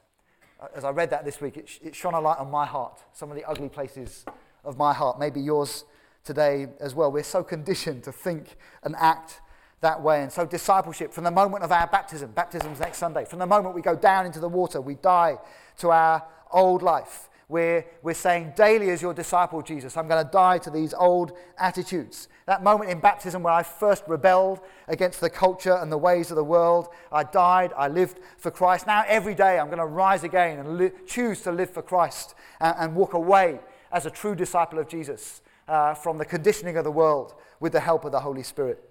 Uh, 0.60 0.68
as 0.76 0.84
I 0.84 0.92
read 0.92 1.10
that 1.10 1.26
this 1.26 1.42
week, 1.42 1.58
it, 1.58 1.68
sh- 1.68 1.80
it 1.82 1.96
shone 1.96 2.14
a 2.14 2.22
light 2.22 2.38
on 2.38 2.50
my 2.50 2.66
heart, 2.66 3.02
some 3.14 3.30
of 3.30 3.36
the 3.36 3.44
ugly 3.46 3.70
places 3.70 4.26
of 4.64 4.78
my 4.78 4.94
heart, 4.94 5.20
maybe 5.20 5.42
yours 5.42 5.86
today 6.24 6.68
as 6.80 6.96
well. 6.96 7.12
We're 7.12 7.24
so 7.24 7.44
conditioned 7.44 8.04
to 8.04 8.12
think 8.12 8.56
and 8.84 8.96
act 8.98 9.42
that 9.82 10.02
way. 10.02 10.22
And 10.22 10.32
so, 10.32 10.46
discipleship 10.46 11.12
from 11.14 11.24
the 11.24 11.32
moment 11.32 11.64
of 11.64 11.72
our 11.72 11.88
baptism, 11.88 12.32
baptism's 12.32 12.80
next 12.80 12.98
Sunday, 12.98 13.26
from 13.26 13.40
the 13.40 13.48
moment 13.48 13.76
we 13.76 13.82
go 13.82 13.96
down 13.96 14.26
into 14.26 14.40
the 14.40 14.50
water, 14.50 14.80
we 14.80 14.96
die 14.96 15.38
to 15.80 15.90
our 15.90 16.24
old 16.52 16.82
life. 16.82 17.30
We're, 17.52 17.86
we're 18.02 18.14
saying 18.14 18.54
daily 18.56 18.92
as 18.92 19.02
your 19.02 19.14
disciple, 19.14 19.62
Jesus, 19.62 19.98
I'm 19.98 20.08
going 20.08 20.26
to 20.26 20.32
die 20.32 20.58
to 20.60 20.70
these 20.70 20.94
old 20.94 21.34
attitudes. 21.58 22.30
That 22.46 22.64
moment 22.64 22.92
in 22.92 23.02
baptism 23.02 23.44
where 23.44 23.52
I 23.52 23.62
first 23.62 24.06
rebelled 24.08 24.62
against 24.88 25.20
the 25.20 25.30
culture 25.30 25.76
and 25.76 25.92
the 25.92 25.98
ways 25.98 26.32
of 26.32 26.38
the 26.38 26.46
world, 26.46 26.88
I 27.12 27.24
died, 27.24 27.74
I 27.76 27.90
lived 27.90 28.20
for 28.38 28.52
Christ. 28.52 28.88
Now, 28.88 29.04
every 29.06 29.36
day, 29.36 29.60
I'm 29.60 29.66
going 29.66 29.80
to 29.80 29.86
rise 29.86 30.24
again 30.24 30.60
and 30.60 30.78
li- 30.78 30.92
choose 31.06 31.42
to 31.42 31.52
live 31.52 31.70
for 31.70 31.82
Christ 31.82 32.36
and, 32.62 32.74
and, 32.80 32.96
walk 32.96 33.16
away 33.16 33.60
as 33.92 34.06
a 34.06 34.10
true 34.10 34.34
disciple 34.34 34.80
of 34.80 34.88
Jesus 34.88 35.42
uh, 35.68 35.94
from 35.94 36.18
the 36.18 36.26
conditioning 36.26 36.78
of 36.78 36.84
the 36.84 36.92
world 36.92 37.34
with 37.60 37.72
the 37.72 37.80
help 37.80 38.06
of 38.06 38.12
the 38.12 38.20
Holy 38.20 38.44
Spirit. 38.44 38.84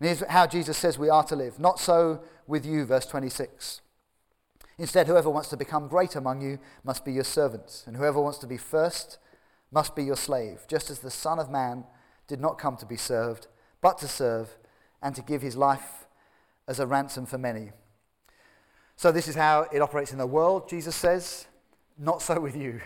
And 0.00 0.08
here's 0.08 0.28
how 0.28 0.46
Jesus 0.46 0.76
says 0.76 0.98
we 0.98 1.08
are 1.08 1.24
to 1.24 1.36
live. 1.36 1.58
Not 1.58 1.78
so 1.78 2.22
with 2.46 2.66
you, 2.66 2.84
verse 2.84 3.06
26. 3.06 3.80
Instead, 4.78 5.06
whoever 5.06 5.30
wants 5.30 5.48
to 5.50 5.56
become 5.56 5.86
great 5.86 6.16
among 6.16 6.40
you 6.40 6.58
must 6.82 7.04
be 7.04 7.12
your 7.12 7.24
servant, 7.24 7.84
and 7.86 7.96
whoever 7.96 8.20
wants 8.20 8.38
to 8.38 8.46
be 8.46 8.56
first 8.56 9.18
must 9.70 9.94
be 9.94 10.02
your 10.02 10.16
slave, 10.16 10.64
just 10.66 10.90
as 10.90 10.98
the 10.98 11.10
Son 11.10 11.38
of 11.38 11.50
Man 11.50 11.84
did 12.26 12.40
not 12.40 12.58
come 12.58 12.76
to 12.78 12.86
be 12.86 12.96
served, 12.96 13.46
but 13.80 13.98
to 13.98 14.08
serve 14.08 14.56
and 15.02 15.14
to 15.14 15.22
give 15.22 15.42
his 15.42 15.56
life 15.56 16.06
as 16.66 16.80
a 16.80 16.86
ransom 16.86 17.26
for 17.26 17.38
many. 17.38 17.70
So, 18.96 19.12
this 19.12 19.28
is 19.28 19.34
how 19.34 19.66
it 19.72 19.80
operates 19.80 20.12
in 20.12 20.18
the 20.18 20.26
world, 20.26 20.68
Jesus 20.68 20.94
says. 20.94 21.46
Not 21.98 22.22
so 22.22 22.40
with 22.40 22.56
you. 22.56 22.80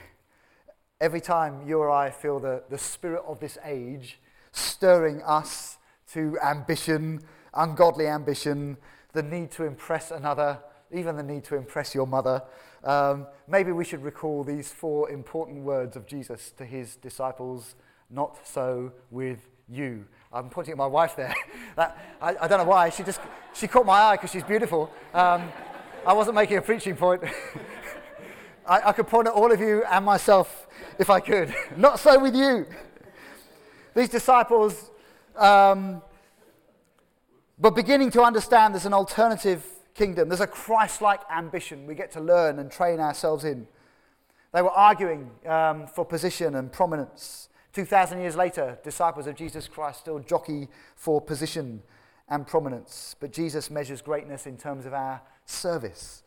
Every 0.99 1.21
time 1.21 1.69
you 1.69 1.79
or 1.79 1.91
I 1.91 2.09
feel 2.09 2.41
the, 2.41 2.63
the 2.71 2.79
spirit 2.79 3.23
of 3.27 3.39
this 3.39 3.59
age 3.63 4.19
stirring 4.53 5.23
us 5.23 5.77
to 6.13 6.39
ambition, 6.43 7.21
ungodly 7.53 8.07
ambition, 8.07 8.79
the 9.13 9.23
need 9.23 9.51
to 9.53 9.65
impress 9.65 10.11
another, 10.11 10.59
even 10.91 11.17
the 11.17 11.23
need 11.23 11.45
to 11.45 11.57
impress 11.57 11.95
your 11.95 12.07
mother, 12.07 12.43
um, 12.83 13.27
maybe 13.47 13.73
we 13.73 13.85
should 13.85 14.03
recall 14.03 14.43
these 14.43 14.71
four 14.71 15.11
important 15.11 15.65
words 15.65 15.97
of 15.97 16.07
Jesus 16.07 16.51
to 16.53 16.65
his 16.65 16.97
disciples 16.97 17.75
not 18.09 18.39
so 18.47 18.91
with 19.11 19.49
you. 19.69 20.07
I'm 20.33 20.49
pointing 20.49 20.73
at 20.73 20.79
my 20.79 20.87
wife 20.87 21.15
there. 21.15 21.35
that, 21.77 21.99
I, 22.23 22.37
I, 22.41 22.49
don't 22.49 22.61
know 22.61 22.71
why. 22.71 22.89
She 22.89 23.03
just 23.03 23.21
she 23.53 23.67
caught 23.69 23.85
my 23.85 24.01
eye 24.01 24.17
because 24.17 24.31
she's 24.31 24.45
beautiful. 24.45 24.91
Um, 25.13 25.53
I 26.07 26.15
wasn't 26.15 26.37
making 26.37 26.57
a 26.57 26.63
preaching 26.63 26.97
point. 26.97 27.23
I, 28.67 28.89
I 28.89 28.93
could 28.93 29.09
point 29.09 29.29
at 29.29 29.35
all 29.35 29.53
of 29.53 29.61
you 29.61 29.85
and 29.85 30.05
myself 30.05 30.66
if 30.99 31.11
I 31.11 31.21
could. 31.21 31.55
not 31.77 31.99
so 31.99 32.19
with 32.19 32.35
you. 32.35 32.67
These 33.95 34.09
disciples 34.11 34.91
um, 35.37 36.03
were 37.59 37.71
beginning 37.71 38.11
to 38.13 38.23
understand 38.23 38.75
there's 38.75 38.87
an 38.87 38.93
alternative 38.93 39.65
kingdom. 39.95 40.29
There's 40.29 40.41
a 40.41 40.47
Christ 40.47 41.01
like 41.01 41.21
ambition 41.31 41.87
we 41.87 41.95
get 41.95 42.11
to 42.13 42.21
learn 42.21 42.59
and 42.59 42.71
train 42.71 43.01
ourselves 43.01 43.45
in. 43.45 43.67
They 44.53 44.63
were 44.63 44.71
arguing 44.71 45.31
um, 45.47 45.87
for 45.87 46.05
position 46.05 46.55
and 46.55 46.71
prominence. 46.71 47.49
2,000 47.73 48.21
years 48.21 48.37
later, 48.37 48.79
disciples 48.83 49.27
of 49.27 49.35
Jesus 49.35 49.69
Christ 49.69 50.01
still 50.01 50.19
jockey 50.19 50.69
for 50.95 51.21
position 51.21 51.83
and 52.29 52.47
prominence. 52.47 53.17
But 53.21 53.33
Jesus 53.33 53.71
measures 53.71 54.01
greatness 54.01 54.47
in 54.47 54.57
terms 54.57 54.87
of 54.87 54.95
our 54.95 55.21
service. 55.45 56.23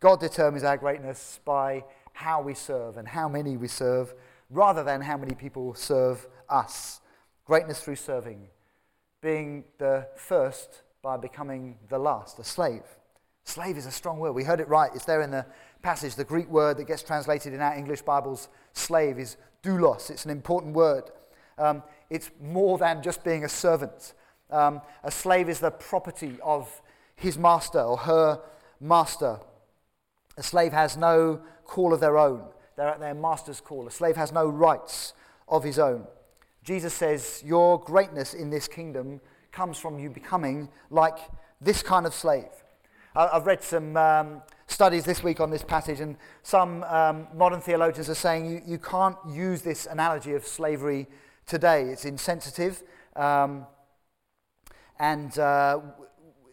God 0.00 0.20
determines 0.20 0.64
our 0.64 0.76
greatness 0.76 1.40
by 1.44 1.84
how 2.16 2.40
we 2.40 2.54
serve 2.54 2.96
and 2.96 3.06
how 3.06 3.28
many 3.28 3.58
we 3.58 3.68
serve, 3.68 4.14
rather 4.48 4.82
than 4.82 5.02
how 5.02 5.18
many 5.18 5.34
people 5.34 5.74
serve 5.74 6.26
us. 6.48 7.00
Greatness 7.44 7.80
through 7.80 7.96
serving, 7.96 8.48
being 9.20 9.64
the 9.76 10.08
first 10.16 10.82
by 11.02 11.18
becoming 11.18 11.76
the 11.90 11.98
last, 11.98 12.38
a 12.38 12.44
slave. 12.44 12.82
Slave 13.44 13.76
is 13.76 13.84
a 13.84 13.90
strong 13.90 14.18
word. 14.18 14.32
We 14.32 14.44
heard 14.44 14.60
it 14.60 14.68
right. 14.68 14.90
It's 14.94 15.04
there 15.04 15.20
in 15.20 15.30
the 15.30 15.44
passage. 15.82 16.14
The 16.14 16.24
Greek 16.24 16.48
word 16.48 16.78
that 16.78 16.86
gets 16.86 17.02
translated 17.02 17.52
in 17.52 17.60
our 17.60 17.74
English 17.74 18.00
Bibles, 18.00 18.48
slave, 18.72 19.18
is 19.18 19.36
doulos. 19.62 20.10
It's 20.10 20.24
an 20.24 20.30
important 20.30 20.74
word. 20.74 21.10
Um, 21.58 21.82
it's 22.08 22.30
more 22.40 22.78
than 22.78 23.02
just 23.02 23.22
being 23.24 23.44
a 23.44 23.48
servant. 23.48 24.14
Um, 24.50 24.80
a 25.04 25.10
slave 25.10 25.50
is 25.50 25.60
the 25.60 25.70
property 25.70 26.38
of 26.42 26.80
his 27.14 27.36
master 27.36 27.80
or 27.80 27.98
her 27.98 28.40
master. 28.80 29.38
A 30.36 30.42
slave 30.42 30.72
has 30.72 30.96
no 30.96 31.40
call 31.64 31.92
of 31.92 32.00
their 32.00 32.18
own, 32.18 32.42
they're 32.76 32.88
at 32.88 33.00
their 33.00 33.14
master's 33.14 33.60
call. 33.60 33.86
A 33.86 33.90
slave 33.90 34.16
has 34.16 34.32
no 34.32 34.46
rights 34.46 35.14
of 35.48 35.64
his 35.64 35.78
own. 35.78 36.06
Jesus 36.62 36.92
says, 36.92 37.42
Your 37.44 37.80
greatness 37.80 38.34
in 38.34 38.50
this 38.50 38.68
kingdom 38.68 39.20
comes 39.52 39.78
from 39.78 39.98
you 39.98 40.10
becoming 40.10 40.68
like 40.90 41.18
this 41.60 41.82
kind 41.82 42.06
of 42.06 42.12
slave. 42.12 42.50
I've 43.14 43.46
read 43.46 43.62
some 43.62 43.96
um, 43.96 44.42
studies 44.66 45.04
this 45.04 45.22
week 45.22 45.40
on 45.40 45.50
this 45.50 45.62
passage, 45.62 46.00
and 46.00 46.16
some 46.42 46.82
um, 46.84 47.28
modern 47.34 47.62
theologians 47.62 48.10
are 48.10 48.14
saying 48.14 48.44
you, 48.44 48.60
you 48.66 48.78
can't 48.78 49.16
use 49.26 49.62
this 49.62 49.86
analogy 49.86 50.34
of 50.34 50.46
slavery 50.46 51.06
today. 51.46 51.84
It's 51.84 52.04
insensitive, 52.04 52.82
um, 53.14 53.64
and 54.98 55.38
uh, 55.38 55.80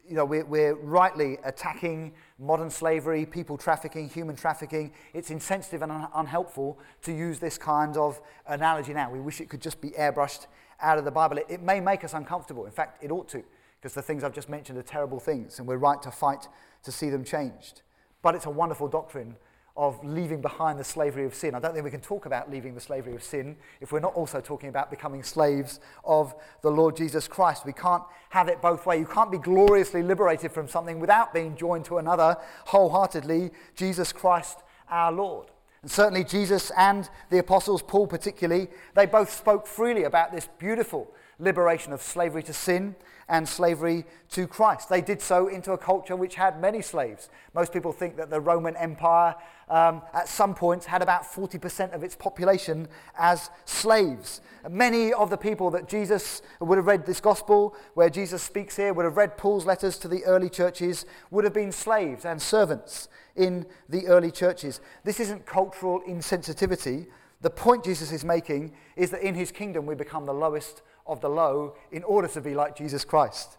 you 0.07 0.15
know, 0.15 0.25
we're, 0.25 0.45
we're, 0.45 0.75
rightly 0.75 1.37
attacking 1.43 2.13
modern 2.37 2.69
slavery, 2.69 3.25
people 3.25 3.57
trafficking, 3.57 4.09
human 4.09 4.35
trafficking. 4.35 4.91
It's 5.13 5.31
insensitive 5.31 5.81
and 5.81 5.91
un- 5.91 6.07
unhelpful 6.13 6.77
to 7.03 7.13
use 7.13 7.39
this 7.39 7.57
kind 7.57 7.95
of 7.95 8.19
analogy 8.47 8.93
now. 8.93 9.09
We 9.11 9.19
wish 9.19 9.39
it 9.39 9.49
could 9.49 9.61
just 9.61 9.79
be 9.79 9.91
airbrushed 9.91 10.47
out 10.81 10.97
of 10.97 11.05
the 11.05 11.11
Bible. 11.11 11.37
It, 11.37 11.45
it 11.49 11.61
may 11.61 11.79
make 11.79 12.03
us 12.03 12.13
uncomfortable. 12.13 12.65
In 12.65 12.71
fact, 12.71 13.03
it 13.03 13.11
ought 13.11 13.29
to 13.29 13.43
because 13.79 13.93
the 13.93 14.01
things 14.01 14.23
I've 14.23 14.33
just 14.33 14.49
mentioned 14.49 14.77
are 14.77 14.83
terrible 14.83 15.19
things, 15.19 15.59
and 15.59 15.67
we're 15.67 15.77
right 15.77 16.01
to 16.03 16.11
fight 16.11 16.47
to 16.83 16.91
see 16.91 17.09
them 17.09 17.23
changed. 17.23 17.81
But 18.21 18.33
it's 18.33 18.45
a 18.45 18.49
wonderful 18.49 18.87
doctrine 18.87 19.35
of 19.75 20.03
leaving 20.03 20.39
behind 20.39 20.77
the 20.77 20.83
slavery 20.83 21.25
of 21.25 21.33
sin. 21.33 21.55
I 21.55 21.59
don't 21.59 21.73
think 21.73 21.83
we 21.83 21.89
can 21.89 22.01
talk 22.01 22.27
about 22.27 22.51
leaving 22.51 22.75
the 22.75 22.81
slavery 22.81 23.15
of 23.15 23.23
sin 23.23 23.55
if 23.81 23.91
we're 23.91 23.99
not 23.99 24.13
also 24.13 24.39
talking 24.39 24.69
about 24.69 24.91
becoming 24.91 25.23
slaves 25.23 25.79
of 26.03 26.35
the 26.61 26.69
Lord 26.69 26.95
Jesus 26.95 27.27
Christ. 27.27 27.65
We 27.65 27.73
can't 27.73 28.03
have 28.29 28.49
it 28.49 28.61
both 28.61 28.85
ways. 28.85 28.99
You 28.99 29.07
can't 29.07 29.31
be 29.31 29.39
gloriously 29.39 30.03
liberated 30.03 30.51
from 30.51 30.67
something 30.67 30.99
without 30.99 31.33
being 31.33 31.55
joined 31.55 31.85
to 31.85 31.97
another 31.97 32.37
wholeheartedly, 32.65 33.49
Jesus 33.75 34.13
Christ 34.13 34.59
our 34.89 35.11
Lord. 35.11 35.47
And 35.81 35.89
certainly 35.89 36.23
Jesus 36.23 36.71
and 36.77 37.09
the 37.29 37.39
apostles, 37.39 37.81
Paul 37.81 38.07
particularly, 38.07 38.69
they 38.95 39.07
both 39.07 39.33
spoke 39.33 39.65
freely 39.65 40.03
about 40.03 40.31
this 40.31 40.47
beautiful 40.59 41.11
liberation 41.39 41.93
of 41.93 42.01
slavery 42.01 42.43
to 42.43 42.53
sin 42.53 42.95
and 43.29 43.47
slavery 43.47 44.05
to 44.31 44.47
Christ. 44.47 44.89
They 44.89 45.01
did 45.01 45.21
so 45.21 45.47
into 45.47 45.71
a 45.71 45.77
culture 45.77 46.15
which 46.15 46.35
had 46.35 46.59
many 46.59 46.81
slaves. 46.81 47.29
Most 47.53 47.71
people 47.71 47.91
think 47.91 48.17
that 48.17 48.29
the 48.29 48.39
Roman 48.39 48.75
Empire 48.75 49.35
um, 49.69 50.01
at 50.13 50.27
some 50.27 50.53
points 50.53 50.85
had 50.85 51.01
about 51.01 51.23
40% 51.23 51.93
of 51.93 52.03
its 52.03 52.15
population 52.15 52.87
as 53.17 53.49
slaves. 53.65 54.41
Many 54.69 55.13
of 55.13 55.29
the 55.29 55.37
people 55.37 55.71
that 55.71 55.87
Jesus 55.87 56.41
would 56.59 56.77
have 56.77 56.87
read 56.87 57.05
this 57.05 57.19
gospel, 57.19 57.75
where 57.93 58.09
Jesus 58.09 58.43
speaks 58.43 58.75
here, 58.75 58.93
would 58.93 59.05
have 59.05 59.17
read 59.17 59.37
Paul's 59.37 59.65
letters 59.65 59.97
to 59.99 60.07
the 60.07 60.23
early 60.25 60.49
churches, 60.49 61.05
would 61.31 61.43
have 61.43 61.53
been 61.53 61.71
slaves 61.71 62.25
and 62.25 62.41
servants 62.41 63.07
in 63.35 63.65
the 63.89 64.07
early 64.07 64.31
churches. 64.31 64.79
This 65.03 65.19
isn't 65.19 65.45
cultural 65.45 66.01
insensitivity. 66.07 67.07
The 67.41 67.49
point 67.49 67.83
Jesus 67.83 68.11
is 68.11 68.23
making 68.23 68.73
is 68.95 69.11
that 69.11 69.21
in 69.21 69.35
his 69.35 69.51
kingdom 69.51 69.85
we 69.85 69.95
become 69.95 70.25
the 70.25 70.33
lowest 70.33 70.81
of 71.05 71.21
the 71.21 71.29
low 71.29 71.75
in 71.91 72.03
order 72.03 72.27
to 72.29 72.41
be 72.41 72.55
like 72.55 72.75
Jesus 72.75 73.05
Christ. 73.05 73.57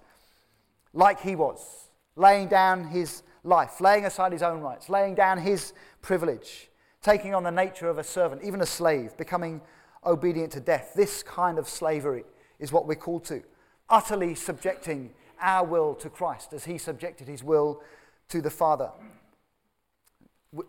Like 0.93 1.21
he 1.21 1.37
was, 1.37 1.89
laying 2.17 2.49
down 2.49 2.89
his 2.89 3.23
life, 3.43 3.81
laying 3.81 4.05
aside 4.05 4.33
his 4.33 4.43
own 4.43 4.61
rights, 4.61 4.89
laying 4.89 5.15
down 5.15 5.39
his 5.39 5.73
privilege, 6.03 6.71
taking 7.03 7.35
on 7.35 7.43
the 7.43 7.51
nature 7.51 7.89
of 7.89 7.99
a 7.99 8.05
servant, 8.05 8.43
even 8.43 8.61
a 8.61 8.67
slave, 8.67 9.17
becoming 9.17 9.61
obedient 10.07 10.53
to 10.53 10.61
death. 10.61 10.93
This 10.95 11.23
kind 11.23 11.59
of 11.59 11.69
slavery 11.69 12.25
is 12.59 12.73
what 12.73 12.87
we're 12.87 12.95
called 12.95 13.25
to. 13.27 13.43
Utterly 13.89 14.35
subjecting 14.35 15.11
our 15.41 15.67
will 15.67 15.95
to 15.97 16.09
Christ 16.09 16.53
as 16.53 16.65
he 16.65 16.79
subjected 16.79 17.29
his 17.29 17.43
will 17.43 17.83
to 18.29 18.41
the 18.41 18.51
Father. 18.51 18.91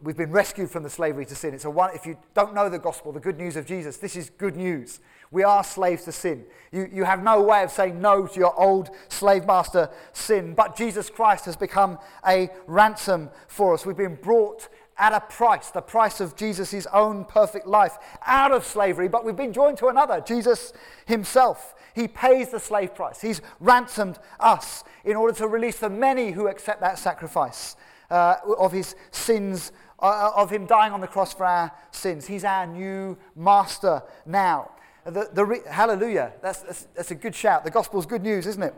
We've 0.02 0.18
been 0.18 0.32
rescued 0.32 0.72
from 0.72 0.84
the 0.84 0.90
slavery 0.90 1.26
to 1.28 1.36
sin. 1.36 1.54
It's 1.54 1.66
a 1.66 1.70
one, 1.70 1.92
if 1.94 2.06
you 2.06 2.18
don't 2.34 2.56
know 2.56 2.70
the 2.70 2.80
gospel, 2.80 3.12
the 3.12 3.20
good 3.20 3.38
news 3.38 3.56
of 3.56 3.66
Jesus, 3.66 3.98
this 3.98 4.16
is 4.16 4.32
good 4.32 4.56
news. 4.56 5.00
We 5.36 5.44
are 5.44 5.66
slaves 5.66 6.06
to 6.06 6.14
sin. 6.14 6.46
You, 6.72 6.90
you 6.90 7.04
have 7.04 7.22
no 7.22 7.42
way 7.42 7.62
of 7.62 7.70
saying 7.70 8.00
no 8.00 8.26
to 8.26 8.40
your 8.40 8.58
old 8.58 8.90
slave 9.10 9.46
master 9.46 9.90
sin, 10.14 10.54
but 10.54 10.78
Jesus 10.78 11.10
Christ 11.10 11.44
has 11.44 11.58
become 11.58 12.00
a 12.26 12.50
ransom 12.68 13.30
for 13.50 13.74
us. 13.74 13.86
We've 13.86 13.98
been 13.98 14.16
brought 14.16 14.70
at 14.98 15.12
a 15.12 15.20
price, 15.20 15.72
the 15.72 15.82
price 15.82 16.22
of 16.22 16.38
Jesus' 16.38 16.88
own 16.94 17.26
perfect 17.26 17.68
life, 17.68 17.98
out 18.26 18.54
of 18.54 18.64
slavery, 18.64 19.10
but 19.10 19.26
we've 19.26 19.36
been 19.36 19.52
joined 19.52 19.78
to 19.80 19.88
another, 19.88 20.24
Jesus 20.26 20.72
himself. 21.06 21.76
He 21.94 22.08
pays 22.08 22.52
the 22.52 22.60
slave 22.62 22.96
price. 22.96 23.20
He's 23.20 23.42
ransomed 23.60 24.20
us 24.40 24.86
in 25.04 25.18
order 25.18 25.34
to 25.40 25.50
release 25.50 25.80
the 25.80 25.90
many 25.90 26.32
who 26.32 26.48
accept 26.48 26.80
that 26.80 26.98
sacrifice 26.98 27.76
uh, 28.10 28.38
of 28.58 28.72
his 28.72 28.96
sins, 29.12 29.74
uh, 30.00 30.32
of 30.34 30.50
him 30.50 30.66
dying 30.66 30.94
on 30.94 31.02
the 31.02 31.08
cross 31.08 31.34
for 31.34 31.46
our 31.46 31.74
sins. 31.92 32.26
He's 32.26 32.46
our 32.46 32.66
new 32.66 33.18
master 33.36 34.02
now. 34.26 34.72
The, 35.06 35.30
the 35.32 35.46
re- 35.46 35.62
hallelujah. 35.70 36.34
That's, 36.42 36.62
that's, 36.62 36.88
that's, 36.96 37.12
a 37.12 37.16
good 37.16 37.36
shout. 37.36 37.64
The 37.64 37.72
gospel's 37.72 38.06
good 38.06 38.24
news, 38.24 38.48
isn't 38.48 38.64
it? 38.64 38.74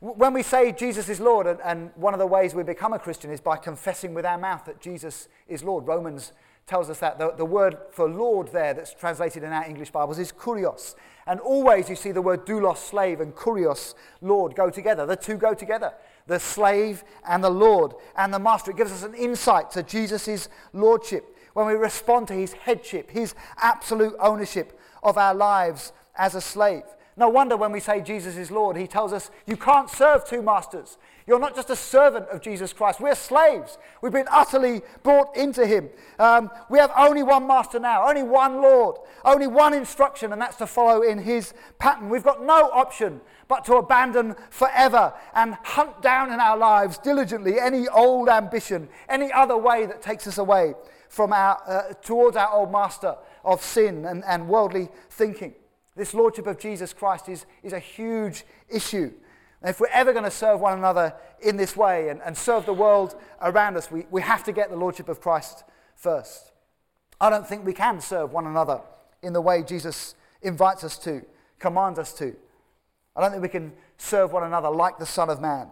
When 0.00 0.32
we 0.32 0.42
say 0.42 0.72
Jesus 0.72 1.08
is 1.08 1.20
Lord, 1.20 1.46
and, 1.46 1.58
and 1.64 1.90
one 1.94 2.14
of 2.14 2.20
the 2.20 2.26
ways 2.26 2.54
we 2.54 2.62
become 2.62 2.92
a 2.92 2.98
Christian 2.98 3.30
is 3.30 3.40
by 3.40 3.56
confessing 3.56 4.14
with 4.14 4.24
our 4.24 4.38
mouth 4.38 4.64
that 4.66 4.80
Jesus 4.80 5.28
is 5.48 5.62
Lord. 5.62 5.86
Romans 5.86 6.32
tells 6.66 6.90
us 6.90 6.98
that. 7.00 7.18
The, 7.18 7.32
the 7.32 7.44
word 7.44 7.78
for 7.90 8.08
Lord 8.08 8.48
there 8.48 8.74
that's 8.74 8.94
translated 8.94 9.42
in 9.42 9.52
our 9.52 9.64
English 9.64 9.90
Bibles 9.90 10.18
is 10.18 10.32
kurios. 10.32 10.94
And 11.26 11.40
always 11.40 11.88
you 11.88 11.96
see 11.96 12.12
the 12.12 12.22
word 12.22 12.46
doulos, 12.46 12.78
slave, 12.78 13.20
and 13.20 13.34
kurios, 13.34 13.94
Lord, 14.20 14.54
go 14.54 14.70
together. 14.70 15.06
The 15.06 15.16
two 15.16 15.36
go 15.36 15.54
together 15.54 15.94
the 16.26 16.38
slave 16.38 17.02
and 17.26 17.42
the 17.42 17.50
Lord 17.50 17.92
and 18.16 18.32
the 18.32 18.38
master. 18.38 18.70
It 18.70 18.76
gives 18.76 18.92
us 18.92 19.02
an 19.02 19.14
insight 19.14 19.70
to 19.72 19.82
Jesus' 19.82 20.48
lordship 20.72 21.36
when 21.54 21.66
we 21.66 21.72
respond 21.74 22.28
to 22.28 22.34
his 22.34 22.52
headship, 22.52 23.10
his 23.10 23.34
absolute 23.58 24.14
ownership 24.20 24.78
of 25.02 25.18
our 25.18 25.34
lives 25.34 25.92
as 26.16 26.34
a 26.34 26.40
slave. 26.40 26.84
No 27.16 27.28
wonder 27.28 27.56
when 27.56 27.72
we 27.72 27.80
say 27.80 28.00
Jesus 28.00 28.36
is 28.36 28.50
Lord, 28.50 28.76
he 28.76 28.86
tells 28.86 29.12
us 29.12 29.30
you 29.46 29.56
can't 29.56 29.90
serve 29.90 30.24
two 30.24 30.42
masters. 30.42 30.96
You're 31.26 31.38
not 31.38 31.54
just 31.54 31.68
a 31.68 31.76
servant 31.76 32.26
of 32.28 32.40
Jesus 32.40 32.72
Christ. 32.72 33.00
We're 33.00 33.14
slaves. 33.14 33.78
We've 34.00 34.12
been 34.12 34.26
utterly 34.30 34.82
brought 35.02 35.36
into 35.36 35.66
him. 35.66 35.90
Um, 36.18 36.50
we 36.70 36.78
have 36.78 36.90
only 36.96 37.22
one 37.22 37.46
master 37.46 37.78
now, 37.78 38.08
only 38.08 38.22
one 38.22 38.62
Lord, 38.62 38.96
only 39.24 39.46
one 39.46 39.74
instruction, 39.74 40.32
and 40.32 40.40
that's 40.40 40.56
to 40.56 40.66
follow 40.66 41.02
in 41.02 41.18
his 41.18 41.52
pattern. 41.78 42.08
We've 42.08 42.24
got 42.24 42.42
no 42.42 42.70
option 42.70 43.20
but 43.48 43.64
to 43.66 43.74
abandon 43.74 44.34
forever 44.48 45.12
and 45.34 45.54
hunt 45.62 46.00
down 46.00 46.32
in 46.32 46.40
our 46.40 46.56
lives 46.56 46.96
diligently 46.98 47.60
any 47.60 47.86
old 47.88 48.28
ambition, 48.28 48.88
any 49.08 49.30
other 49.30 49.58
way 49.58 49.84
that 49.86 50.00
takes 50.00 50.26
us 50.26 50.38
away 50.38 50.74
from 51.08 51.32
our, 51.32 51.60
uh, 51.66 51.92
towards 52.02 52.36
our 52.36 52.50
old 52.50 52.72
master 52.72 53.16
of 53.44 53.62
sin 53.62 54.04
and, 54.04 54.24
and 54.24 54.48
worldly 54.48 54.88
thinking. 55.10 55.54
This 55.96 56.14
lordship 56.14 56.46
of 56.46 56.58
Jesus 56.58 56.92
Christ 56.92 57.28
is, 57.28 57.46
is 57.62 57.72
a 57.72 57.78
huge 57.78 58.44
issue. 58.68 59.12
And 59.60 59.68
if 59.68 59.80
we're 59.80 59.88
ever 59.88 60.12
going 60.12 60.24
to 60.24 60.30
serve 60.30 60.60
one 60.60 60.78
another 60.78 61.14
in 61.40 61.56
this 61.56 61.76
way 61.76 62.08
and, 62.08 62.20
and 62.22 62.36
serve 62.36 62.64
the 62.64 62.72
world 62.72 63.14
around 63.42 63.76
us, 63.76 63.90
we, 63.90 64.06
we 64.10 64.22
have 64.22 64.44
to 64.44 64.52
get 64.52 64.70
the 64.70 64.76
lordship 64.76 65.08
of 65.08 65.20
Christ 65.20 65.64
first. 65.94 66.52
I 67.20 67.28
don't 67.28 67.46
think 67.46 67.66
we 67.66 67.74
can 67.74 68.00
serve 68.00 68.32
one 68.32 68.46
another 68.46 68.80
in 69.22 69.34
the 69.34 69.40
way 69.40 69.62
Jesus 69.62 70.14
invites 70.40 70.84
us 70.84 70.96
to, 70.98 71.22
commands 71.58 71.98
us 71.98 72.12
to. 72.14 72.34
I 73.14 73.20
don't 73.20 73.32
think 73.32 73.42
we 73.42 73.48
can 73.48 73.72
serve 73.98 74.32
one 74.32 74.44
another 74.44 74.70
like 74.70 74.98
the 74.98 75.04
Son 75.04 75.28
of 75.28 75.40
Man, 75.40 75.68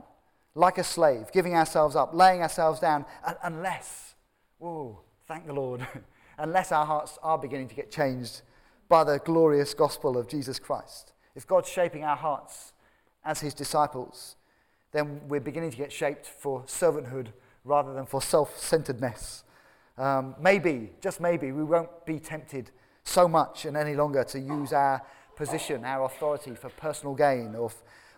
like 0.55 0.77
a 0.77 0.85
slave, 0.85 1.33
giving 1.33 1.55
ourselves 1.55 1.97
up, 1.97 2.13
laying 2.13 2.43
ourselves 2.43 2.81
down, 2.81 3.07
unless, 3.43 4.15
oh, 4.61 5.01
thank 5.27 5.47
the 5.47 5.55
Lord, 5.55 5.87
unless 6.39 6.73
our 6.73 6.87
hearts 6.87 7.19
are 7.23 7.37
beginning 7.37 7.69
to 7.69 7.75
get 7.75 7.91
changed 7.91 8.43
by 8.89 9.05
the 9.05 9.19
glorious 9.19 9.75
gospel 9.75 10.17
of 10.17 10.29
Jesus 10.29 10.59
Christ. 10.59 11.13
If 11.35 11.47
God's 11.47 11.69
shaping 11.69 12.05
our 12.05 12.17
hearts 12.17 12.73
as 13.25 13.41
his 13.41 13.55
disciples, 13.55 14.37
then 14.93 15.21
we're 15.29 15.41
beginning 15.41 15.71
to 15.71 15.77
get 15.77 15.93
shaped 15.93 16.27
for 16.27 16.63
servanthood 16.63 17.29
rather 17.65 17.93
than 17.93 18.07
for 18.07 18.23
self 18.23 18.59
centeredness. 18.59 19.45
Um, 19.99 20.37
maybe, 20.41 20.91
just 21.03 21.21
maybe, 21.21 21.53
we 21.53 21.65
won't 21.65 22.07
be 22.07 22.19
tempted 22.19 22.71
so 23.05 23.27
much 23.27 23.65
and 23.65 23.77
any 23.77 23.95
longer 23.95 24.23
to 24.25 24.39
use 24.39 24.73
our 24.73 25.03
position, 25.37 25.85
our 25.85 26.05
authority 26.07 26.55
for 26.55 26.69
personal 26.71 27.15
gain 27.15 27.55
or, 27.55 27.71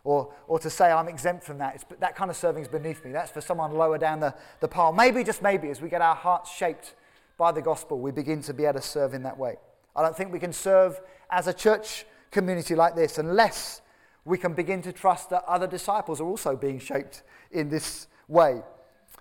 or, 0.05 0.33
or 0.47 0.59
to 0.59 0.69
say 0.69 0.91
I'm 0.91 1.09
exempt 1.09 1.45
from 1.45 1.59
that. 1.59 1.77
It's, 1.77 1.85
that 2.01 2.15
kind 2.15 2.31
of 2.31 2.37
serving 2.37 2.63
is 2.63 2.69
beneath 2.69 3.05
me. 3.05 3.13
That's 3.13 3.31
for 3.31 3.41
someone 3.41 3.73
lower 3.73 3.99
down 3.99 4.21
the, 4.21 4.35
the 4.61 4.69
pile. 4.69 4.93
Maybe, 4.93 5.25
just 5.25 5.43
maybe, 5.43 5.69
as 5.69 5.81
we 5.81 5.89
get 5.89 6.03
our 6.03 6.15
hearts 6.15 6.51
shaped 6.51 6.95
by 7.41 7.51
the 7.51 7.63
gospel, 7.63 7.99
we 7.99 8.11
begin 8.11 8.43
to 8.43 8.53
be 8.53 8.67
able 8.67 8.79
to 8.79 8.87
serve 8.87 9.15
in 9.15 9.23
that 9.23 9.39
way. 9.39 9.57
I 9.97 10.03
don't 10.03 10.15
think 10.15 10.31
we 10.31 10.39
can 10.39 10.53
serve 10.53 11.01
as 11.31 11.47
a 11.47 11.55
church 11.55 12.05
community 12.31 12.75
like 12.75 12.95
this 12.95 13.17
unless 13.17 13.81
we 14.27 14.37
can 14.37 14.53
begin 14.53 14.83
to 14.83 14.93
trust 14.93 15.31
that 15.31 15.43
other 15.49 15.67
disciples 15.67 16.21
are 16.21 16.27
also 16.27 16.55
being 16.55 16.79
shaped 16.79 17.23
in 17.51 17.71
this 17.71 18.09
way. 18.29 18.61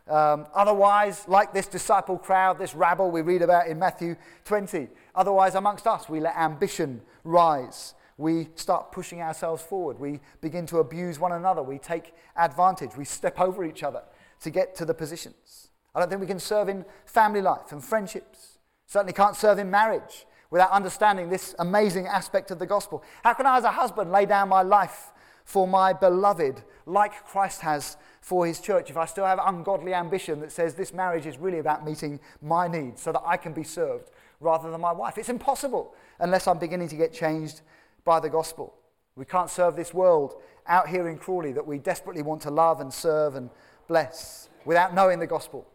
Um, 0.10 0.47
otherwise, 0.53 1.23
like 1.29 1.53
this 1.53 1.65
disciple 1.67 2.17
crowd, 2.17 2.60
this 2.60 2.75
rabble 2.75 3.10
we 3.10 3.21
read 3.21 3.41
about 3.41 3.67
in 3.67 3.79
Matthew 3.79 4.17
20, 4.43 4.89
otherwise, 5.15 5.55
amongst 5.55 5.88
us, 5.88 6.10
we 6.10 6.19
let 6.19 6.36
ambition 6.36 7.01
rise. 7.23 7.93
We 8.17 8.49
start 8.55 8.91
pushing 8.91 9.21
ourselves 9.21 9.63
forward. 9.63 9.97
We 9.97 10.19
begin 10.41 10.65
to 10.67 10.79
abuse 10.79 11.19
one 11.19 11.32
another. 11.32 11.63
We 11.63 11.77
take 11.77 12.13
advantage. 12.36 12.97
We 12.97 13.05
step 13.05 13.39
over 13.39 13.63
each 13.63 13.82
other 13.82 14.03
to 14.41 14.49
get 14.49 14.75
to 14.75 14.84
the 14.84 14.93
positions. 14.93 15.69
I 15.93 15.99
don't 15.99 16.10
think 16.10 16.21
we 16.21 16.28
can 16.28 16.39
serve 16.39 16.69
in 16.69 16.86
family 17.06 17.41
life 17.41 17.71
and 17.71 17.84
friendships. 17.84 18.58
Certainly 18.86 19.13
can't 19.13 19.36
serve 19.36 19.60
in 19.60 19.69
marriage 19.69 20.25
without 20.52 20.71
understanding 20.71 21.30
this 21.30 21.56
amazing 21.60 22.08
aspect 22.08 22.52
of 22.52 22.60
the 22.60 22.65
gospel? 22.65 23.04
How 23.23 23.34
can 23.34 23.45
I, 23.45 23.58
as 23.58 23.63
a 23.63 23.71
husband, 23.71 24.12
lay 24.12 24.25
down 24.25 24.49
my 24.49 24.62
life 24.62 25.12
for 25.45 25.67
my 25.67 25.93
beloved 25.93 26.63
like 26.86 27.25
Christ 27.25 27.62
has 27.62 27.97
for 28.21 28.45
his 28.45 28.60
church 28.60 28.89
if 28.89 28.97
I 28.97 29.06
still 29.06 29.25
have 29.25 29.39
ungodly 29.43 29.93
ambition 29.93 30.39
that 30.41 30.52
says 30.52 30.73
this 30.73 30.93
marriage 30.93 31.25
is 31.25 31.38
really 31.38 31.60
about 31.60 31.86
meeting 31.86 32.19
my 32.41 32.67
needs 32.67 33.02
so 33.02 33.12
that 33.12 33.23
I 33.25 33.38
can 33.38 33.54
be 33.54 33.63
served 33.63 34.12
rather 34.39 34.69
than 34.69 34.82
my 34.82 34.91
wife? 34.91 35.17
It's 35.17 35.30
impossible 35.30 35.93
unless 36.19 36.47
I'm 36.47 36.60
beginning 36.60 36.88
to 36.89 36.95
get 36.95 37.13
changed 37.13 37.62
by 38.04 38.19
the 38.19 38.30
gospel. 38.30 38.75
We 39.15 39.25
can't 39.25 39.49
serve 39.49 39.75
this 39.75 39.93
world 39.93 40.36
out 40.67 40.88
here 40.88 41.10
in 41.10 41.17
Crawley 41.17 41.52
that 41.54 41.65
we 41.65 41.78
desperately 41.80 42.21
want 42.21 42.41
to 42.43 42.52
love 42.52 42.80
and 42.80 42.93
serve 42.93 43.36
and 43.36 43.49
bless 43.88 44.49
without 44.65 44.93
knowing 44.93 45.19
the 45.19 45.28
gospel. 45.28 45.67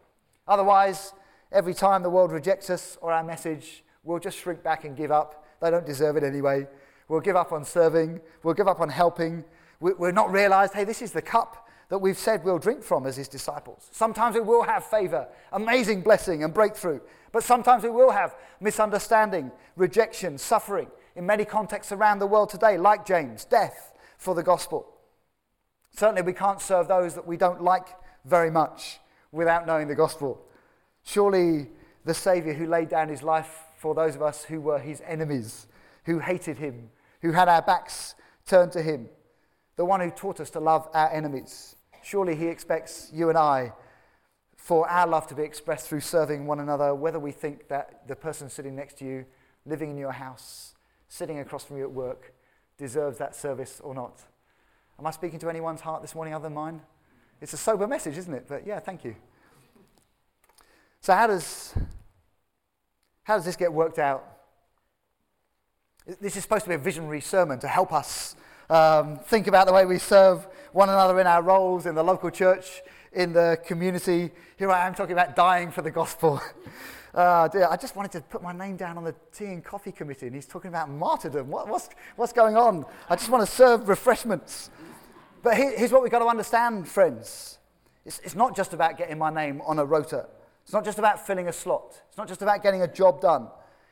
Otherwise, 0.47 1.13
every 1.51 1.73
time 1.73 2.03
the 2.03 2.09
world 2.09 2.31
rejects 2.31 2.69
us 2.69 2.97
or 3.01 3.11
our 3.11 3.23
message, 3.23 3.83
we'll 4.03 4.19
just 4.19 4.37
shrink 4.37 4.63
back 4.63 4.85
and 4.85 4.95
give 4.95 5.11
up. 5.11 5.45
They 5.61 5.71
don't 5.71 5.85
deserve 5.85 6.17
it 6.17 6.23
anyway. 6.23 6.67
We'll 7.07 7.21
give 7.21 7.35
up 7.35 7.51
on 7.51 7.65
serving. 7.65 8.21
We'll 8.43 8.53
give 8.53 8.67
up 8.67 8.79
on 8.79 8.89
helping. 8.89 9.43
We'll 9.79 10.13
not 10.13 10.31
realize, 10.31 10.73
hey, 10.73 10.83
this 10.83 11.01
is 11.01 11.11
the 11.11 11.21
cup 11.21 11.67
that 11.89 11.99
we've 11.99 12.17
said 12.17 12.43
we'll 12.43 12.59
drink 12.59 12.83
from 12.83 13.05
as 13.05 13.15
his 13.15 13.27
disciples. 13.27 13.87
Sometimes 13.91 14.35
we 14.35 14.41
will 14.41 14.63
have 14.63 14.85
favor, 14.85 15.27
amazing 15.51 16.01
blessing 16.01 16.43
and 16.43 16.53
breakthrough. 16.53 16.99
But 17.31 17.43
sometimes 17.43 17.83
we 17.83 17.89
will 17.89 18.11
have 18.11 18.35
misunderstanding, 18.59 19.51
rejection, 19.75 20.37
suffering 20.37 20.87
in 21.15 21.25
many 21.25 21.45
contexts 21.45 21.91
around 21.91 22.19
the 22.19 22.27
world 22.27 22.49
today, 22.49 22.77
like 22.77 23.05
James, 23.05 23.45
death 23.45 23.93
for 24.17 24.33
the 24.33 24.43
gospel. 24.43 24.87
Certainly, 25.91 26.23
we 26.23 26.33
can't 26.33 26.61
serve 26.61 26.87
those 26.87 27.13
that 27.15 27.27
we 27.27 27.37
don't 27.37 27.61
like 27.61 27.87
very 28.25 28.51
much 28.51 28.99
without 29.35 29.67
knowing 29.67 29.87
the 29.87 29.95
gospel. 29.95 30.41
Surely, 31.03 31.67
the 32.05 32.13
Savior 32.13 32.53
who 32.53 32.65
laid 32.65 32.89
down 32.89 33.09
his 33.09 33.21
life 33.21 33.63
for 33.77 33.93
those 33.93 34.15
of 34.15 34.21
us 34.21 34.45
who 34.45 34.61
were 34.61 34.79
his 34.79 35.01
enemies, 35.05 35.67
who 36.05 36.19
hated 36.19 36.57
him, 36.57 36.89
who 37.21 37.31
had 37.33 37.49
our 37.49 37.61
backs 37.61 38.15
turned 38.45 38.71
to 38.71 38.81
him, 38.81 39.09
the 39.75 39.85
one 39.85 39.99
who 39.99 40.09
taught 40.09 40.39
us 40.39 40.49
to 40.51 40.59
love 40.59 40.87
our 40.93 41.11
enemies. 41.11 41.75
Surely 42.01 42.35
he 42.35 42.47
expects 42.47 43.11
you 43.13 43.29
and 43.29 43.37
I 43.37 43.73
for 44.55 44.89
our 44.89 45.05
love 45.05 45.27
to 45.27 45.35
be 45.35 45.43
expressed 45.43 45.87
through 45.87 45.99
serving 45.99 46.47
one 46.47 46.59
another, 46.59 46.95
whether 46.95 47.19
we 47.19 47.31
think 47.31 47.67
that 47.67 48.07
the 48.07 48.15
person 48.15 48.49
sitting 48.49 48.75
next 48.75 48.97
to 48.99 49.05
you, 49.05 49.25
living 49.65 49.91
in 49.91 49.97
your 49.97 50.13
house, 50.13 50.73
sitting 51.07 51.39
across 51.39 51.63
from 51.63 51.77
you 51.77 51.83
at 51.83 51.91
work, 51.91 52.33
deserves 52.77 53.17
that 53.17 53.35
service 53.35 53.81
or 53.83 53.93
not. 53.93 54.21
Am 54.97 55.05
I 55.05 55.11
speaking 55.11 55.39
to 55.39 55.49
anyone's 55.49 55.81
heart 55.81 56.01
this 56.01 56.15
morning 56.15 56.33
other 56.33 56.43
than 56.43 56.53
mine? 56.53 56.81
It's 57.41 57.53
a 57.53 57.57
sober 57.57 57.87
message, 57.87 58.17
isn't 58.17 58.33
it? 58.33 58.45
But 58.47 58.65
yeah, 58.65 58.79
thank 58.79 59.03
you. 59.03 59.15
So, 61.01 61.13
how 61.13 61.27
does 61.27 61.73
how 63.23 63.35
does 63.35 63.45
this 63.45 63.55
get 63.55 63.71
worked 63.71 63.99
out? 63.99 64.23
This 66.21 66.35
is 66.37 66.43
supposed 66.43 66.63
to 66.63 66.69
be 66.69 66.75
a 66.75 66.79
visionary 66.79 67.21
sermon 67.21 67.59
to 67.59 67.67
help 67.67 67.91
us 67.91 68.35
um, 68.69 69.17
think 69.17 69.47
about 69.47 69.67
the 69.67 69.73
way 69.73 69.85
we 69.85 69.97
serve 69.97 70.47
one 70.71 70.89
another 70.89 71.19
in 71.19 71.27
our 71.27 71.41
roles 71.41 71.85
in 71.85 71.95
the 71.95 72.03
local 72.03 72.29
church, 72.29 72.81
in 73.11 73.33
the 73.33 73.59
community. 73.65 74.31
Here 74.57 74.69
I 74.69 74.85
am 74.85 74.93
talking 74.93 75.13
about 75.13 75.35
dying 75.35 75.71
for 75.71 75.81
the 75.81 75.91
gospel. 75.91 76.41
Uh, 77.15 77.47
dear, 77.47 77.65
I 77.71 77.77
just 77.77 77.95
wanted 77.95 78.11
to 78.11 78.19
put 78.19 78.43
my 78.43 78.51
name 78.51 78.75
down 78.75 78.97
on 78.97 79.05
the 79.05 79.15
tea 79.31 79.45
and 79.45 79.63
coffee 79.63 79.93
committee, 79.93 80.25
and 80.25 80.35
he's 80.35 80.45
talking 80.45 80.67
about 80.67 80.89
martyrdom. 80.89 81.49
What, 81.49 81.69
what's, 81.69 81.87
what's 82.17 82.33
going 82.33 82.57
on? 82.57 82.85
I 83.09 83.15
just 83.15 83.29
want 83.29 83.45
to 83.45 83.49
serve 83.49 83.87
refreshments. 83.87 84.69
But 85.45 85.57
here's 85.57 85.91
what 85.91 86.01
we've 86.01 86.11
got 86.11 86.19
to 86.19 86.25
understand, 86.25 86.87
friends. 86.87 87.59
It's, 88.03 88.19
it's 88.23 88.33
not 88.33 88.55
just 88.55 88.73
about 88.73 88.97
getting 88.97 89.19
my 89.19 89.29
name 89.29 89.61
on 89.63 89.77
a 89.77 89.85
rota. 89.85 90.25
It's 90.63 90.73
not 90.73 90.83
just 90.83 90.97
about 90.97 91.27
filling 91.27 91.47
a 91.47 91.53
slot. 91.53 92.01
It's 92.07 92.17
not 92.17 92.27
just 92.27 92.41
about 92.41 92.63
getting 92.63 92.81
a 92.81 92.87
job 92.87 93.21
done, 93.21 93.49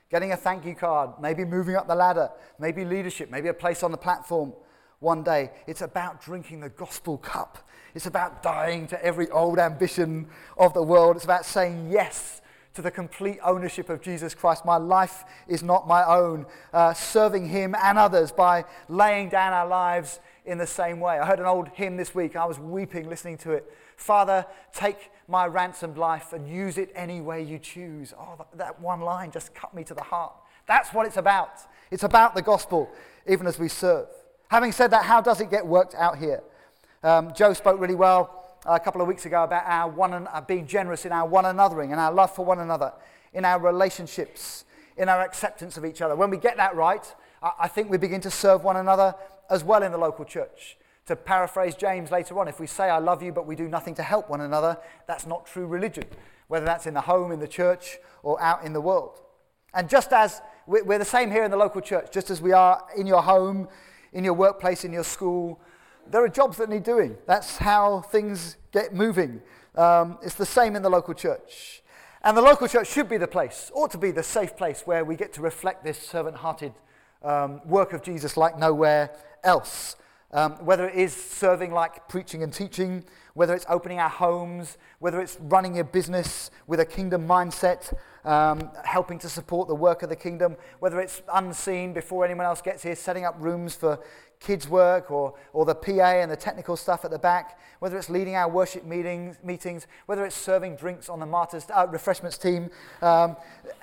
getting 0.09 0.31
a 0.31 0.35
thank 0.35 0.65
you 0.65 0.73
card, 0.73 1.11
maybe 1.21 1.45
moving 1.45 1.75
up 1.75 1.87
the 1.87 1.93
ladder, 1.93 2.31
maybe 2.57 2.83
leadership, 2.83 3.29
maybe 3.29 3.49
a 3.49 3.53
place 3.53 3.83
on 3.83 3.91
the 3.91 3.97
platform 3.99 4.51
one 4.97 5.21
day. 5.21 5.51
It's 5.67 5.81
about 5.81 6.23
drinking 6.23 6.61
the 6.61 6.69
gospel 6.69 7.19
cup. 7.19 7.59
It's 7.93 8.07
about 8.07 8.41
dying 8.41 8.87
to 8.87 9.05
every 9.05 9.29
old 9.29 9.59
ambition 9.59 10.29
of 10.57 10.73
the 10.73 10.81
world. 10.81 11.17
It's 11.17 11.25
about 11.25 11.45
saying 11.45 11.91
yes 11.91 12.41
to 12.73 12.81
the 12.81 12.91
complete 12.91 13.39
ownership 13.43 13.89
of 13.89 14.01
Jesus 14.01 14.33
Christ. 14.33 14.65
My 14.65 14.77
life 14.77 15.23
is 15.47 15.62
not 15.62 15.88
my 15.88 16.03
own. 16.05 16.45
Uh, 16.71 16.93
serving 16.93 17.47
Him 17.47 17.75
and 17.81 17.97
others 17.97 18.31
by 18.31 18.65
laying 18.89 19.29
down 19.29 19.53
our 19.53 19.67
lives 19.67 20.19
in 20.45 20.57
the 20.57 20.67
same 20.67 20.99
way. 20.99 21.19
I 21.19 21.25
heard 21.25 21.39
an 21.39 21.45
old 21.45 21.69
hymn 21.69 21.97
this 21.97 22.13
week. 22.15 22.36
I 22.36 22.45
was 22.45 22.59
weeping 22.59 23.07
listening 23.07 23.38
to 23.39 23.51
it. 23.51 23.71
Father, 23.95 24.45
take 24.73 25.12
my 25.27 25.45
ransomed 25.45 25.97
life 25.97 26.33
and 26.33 26.47
use 26.47 26.77
it 26.77 26.91
any 26.95 27.21
way 27.21 27.43
you 27.43 27.59
choose. 27.59 28.13
Oh, 28.19 28.45
that 28.55 28.81
one 28.81 29.01
line 29.01 29.31
just 29.31 29.53
cut 29.53 29.73
me 29.73 29.83
to 29.86 29.93
the 29.93 30.03
heart. 30.03 30.33
That's 30.67 30.93
what 30.93 31.05
it's 31.05 31.17
about. 31.17 31.62
It's 31.91 32.03
about 32.03 32.36
the 32.36 32.41
gospel, 32.41 32.91
even 33.27 33.47
as 33.47 33.59
we 33.59 33.69
serve. 33.69 34.07
Having 34.49 34.71
said 34.71 34.91
that, 34.91 35.03
how 35.03 35.21
does 35.21 35.41
it 35.41 35.49
get 35.49 35.65
worked 35.65 35.95
out 35.95 36.17
here? 36.17 36.41
Um, 37.03 37.33
Joe 37.36 37.53
spoke 37.53 37.79
really 37.79 37.95
well 37.95 38.42
a 38.65 38.80
couple 38.80 39.02
of 39.02 39.08
weeks 39.08 39.26
ago 39.26 39.43
about 39.43 39.63
our 39.65 39.89
one 39.89 40.13
uh, 40.13 40.41
being 40.41 40.65
generous 40.65 41.06
in 41.06 41.12
our 41.12 41.28
one 41.28 41.43
anothering 41.43 41.91
and 41.91 41.99
our 41.99 42.13
love 42.13 42.34
for 42.34 42.45
one 42.45 42.60
another, 42.60 42.93
in 43.34 43.45
our 43.45 43.60
relationships, 43.60 44.65
in 44.97 45.10
our 45.10 45.21
acceptance 45.21 45.78
of 45.78 45.86
each 45.86 46.02
other. 46.02 46.15
When 46.15 46.30
we 46.30 46.38
get 46.38 46.58
that 46.58 46.76
right, 46.76 47.13
I, 47.41 47.52
I 47.62 47.67
think 47.67 47.89
we 47.89 47.97
begin 47.97 48.21
to 48.21 48.32
serve 48.32 48.63
one 48.63 48.78
another 48.78 49.15
as 49.49 49.63
well 49.63 49.84
in 49.84 49.91
the 49.91 49.97
local 49.97 50.26
church. 50.26 50.78
To 51.08 51.15
paraphrase 51.17 51.76
James 51.76 52.12
later 52.12 52.39
on, 52.39 52.47
if 52.47 52.60
we 52.60 52.67
say, 52.67 52.89
I 52.89 52.99
love 52.99 53.21
you, 53.21 53.34
but 53.34 53.45
we 53.45 53.58
do 53.58 53.67
nothing 53.67 53.95
to 53.95 54.04
help 54.04 54.30
one 54.30 54.39
another, 54.39 54.78
that's 55.06 55.28
not 55.28 55.45
true 55.45 55.67
religion, 55.67 56.06
whether 56.47 56.65
that's 56.65 56.86
in 56.86 56.93
the 56.93 57.02
home, 57.02 57.34
in 57.34 57.39
the 57.39 57.47
church, 57.47 57.97
or 58.21 58.41
out 58.41 58.63
in 58.63 58.71
the 58.71 58.80
world. 58.80 59.19
And 59.73 59.89
just 59.89 60.13
as 60.13 60.41
we're 60.65 60.99
the 60.99 61.04
same 61.04 61.30
here 61.30 61.43
in 61.43 61.52
the 61.52 61.58
local 61.58 61.82
church, 61.82 62.12
just 62.12 62.30
as 62.30 62.41
we 62.41 62.54
are 62.54 62.82
in 62.95 63.06
your 63.06 63.21
home, 63.21 63.67
in 64.13 64.23
your 64.23 64.34
workplace, 64.34 64.86
in 64.86 64.93
your 64.93 65.04
school, 65.04 65.60
there 66.09 66.23
are 66.23 66.29
jobs 66.29 66.57
that 66.57 66.69
need 66.69 66.83
doing. 66.83 67.17
That's 67.27 67.57
how 67.57 68.01
things 68.01 68.57
get 68.71 68.93
moving. 68.93 69.41
Um, 69.75 70.17
it's 70.21 70.35
the 70.35 70.45
same 70.45 70.75
in 70.75 70.81
the 70.81 70.89
local 70.89 71.13
church. 71.13 71.81
And 72.23 72.37
the 72.37 72.41
local 72.41 72.67
church 72.67 72.89
should 72.89 73.09
be 73.09 73.17
the 73.17 73.27
place, 73.27 73.69
ought 73.73 73.91
to 73.91 73.97
be 73.97 74.11
the 74.11 74.23
safe 74.23 74.55
place 74.55 74.83
where 74.85 75.03
we 75.03 75.15
get 75.15 75.33
to 75.33 75.41
reflect 75.41 75.83
this 75.83 75.99
servant 75.99 76.37
hearted 76.37 76.73
um, 77.21 77.61
work 77.65 77.91
of 77.93 78.01
Jesus 78.01 78.37
like 78.37 78.57
nowhere 78.57 79.11
else. 79.43 79.95
Um, 80.31 80.53
whether 80.65 80.87
it 80.87 80.95
is 80.95 81.15
serving 81.15 81.71
like 81.71 82.07
preaching 82.07 82.41
and 82.41 82.53
teaching, 82.53 83.03
whether 83.34 83.54
it's 83.56 83.65
opening 83.67 84.00
our 84.00 84.10
homes, 84.10 84.78
whether 85.00 85.19
it's 85.19 85.38
running 85.41 85.76
your 85.76 85.84
business 85.84 86.52
with 86.67 86.80
a 86.80 86.86
kingdom 86.86 87.28
mindset, 87.28 87.93
um, 88.26 88.72
helping 88.84 89.19
to 89.19 89.28
support 89.28 89.67
the 89.67 89.76
work 89.76 90.04
of 90.04 90.10
the 90.10 90.15
kingdom, 90.15 90.56
whether 90.80 91.00
it's 91.02 91.22
unseen 91.34 91.93
before 91.93 92.24
anyone 92.24 92.46
else 92.46 92.62
gets 92.62 92.84
here, 92.84 92.96
setting 92.96 93.26
up 93.26 93.36
rooms 93.39 93.76
for 93.76 94.00
kids' 94.39 94.67
work 94.67 95.10
or, 95.10 95.34
or 95.54 95.65
the 95.65 95.74
PA 95.74 96.19
and 96.19 96.30
the 96.30 96.36
technical 96.36 96.76
stuff 96.76 97.06
at 97.06 97.12
the 97.12 97.17
back, 97.17 97.60
whether 97.80 97.98
it's 97.98 98.10
leading 98.10 98.36
our 98.36 98.50
worship 98.50 98.84
meetings, 98.86 99.38
meetings 99.43 99.88
whether 100.06 100.26
it's 100.26 100.36
serving 100.36 100.76
drinks 100.76 101.10
on 101.10 101.19
the 101.19 101.26
martyrs, 101.26 101.65
uh, 101.76 101.88
refreshments 101.89 102.38
team. 102.38 102.69
Um, 103.02 103.36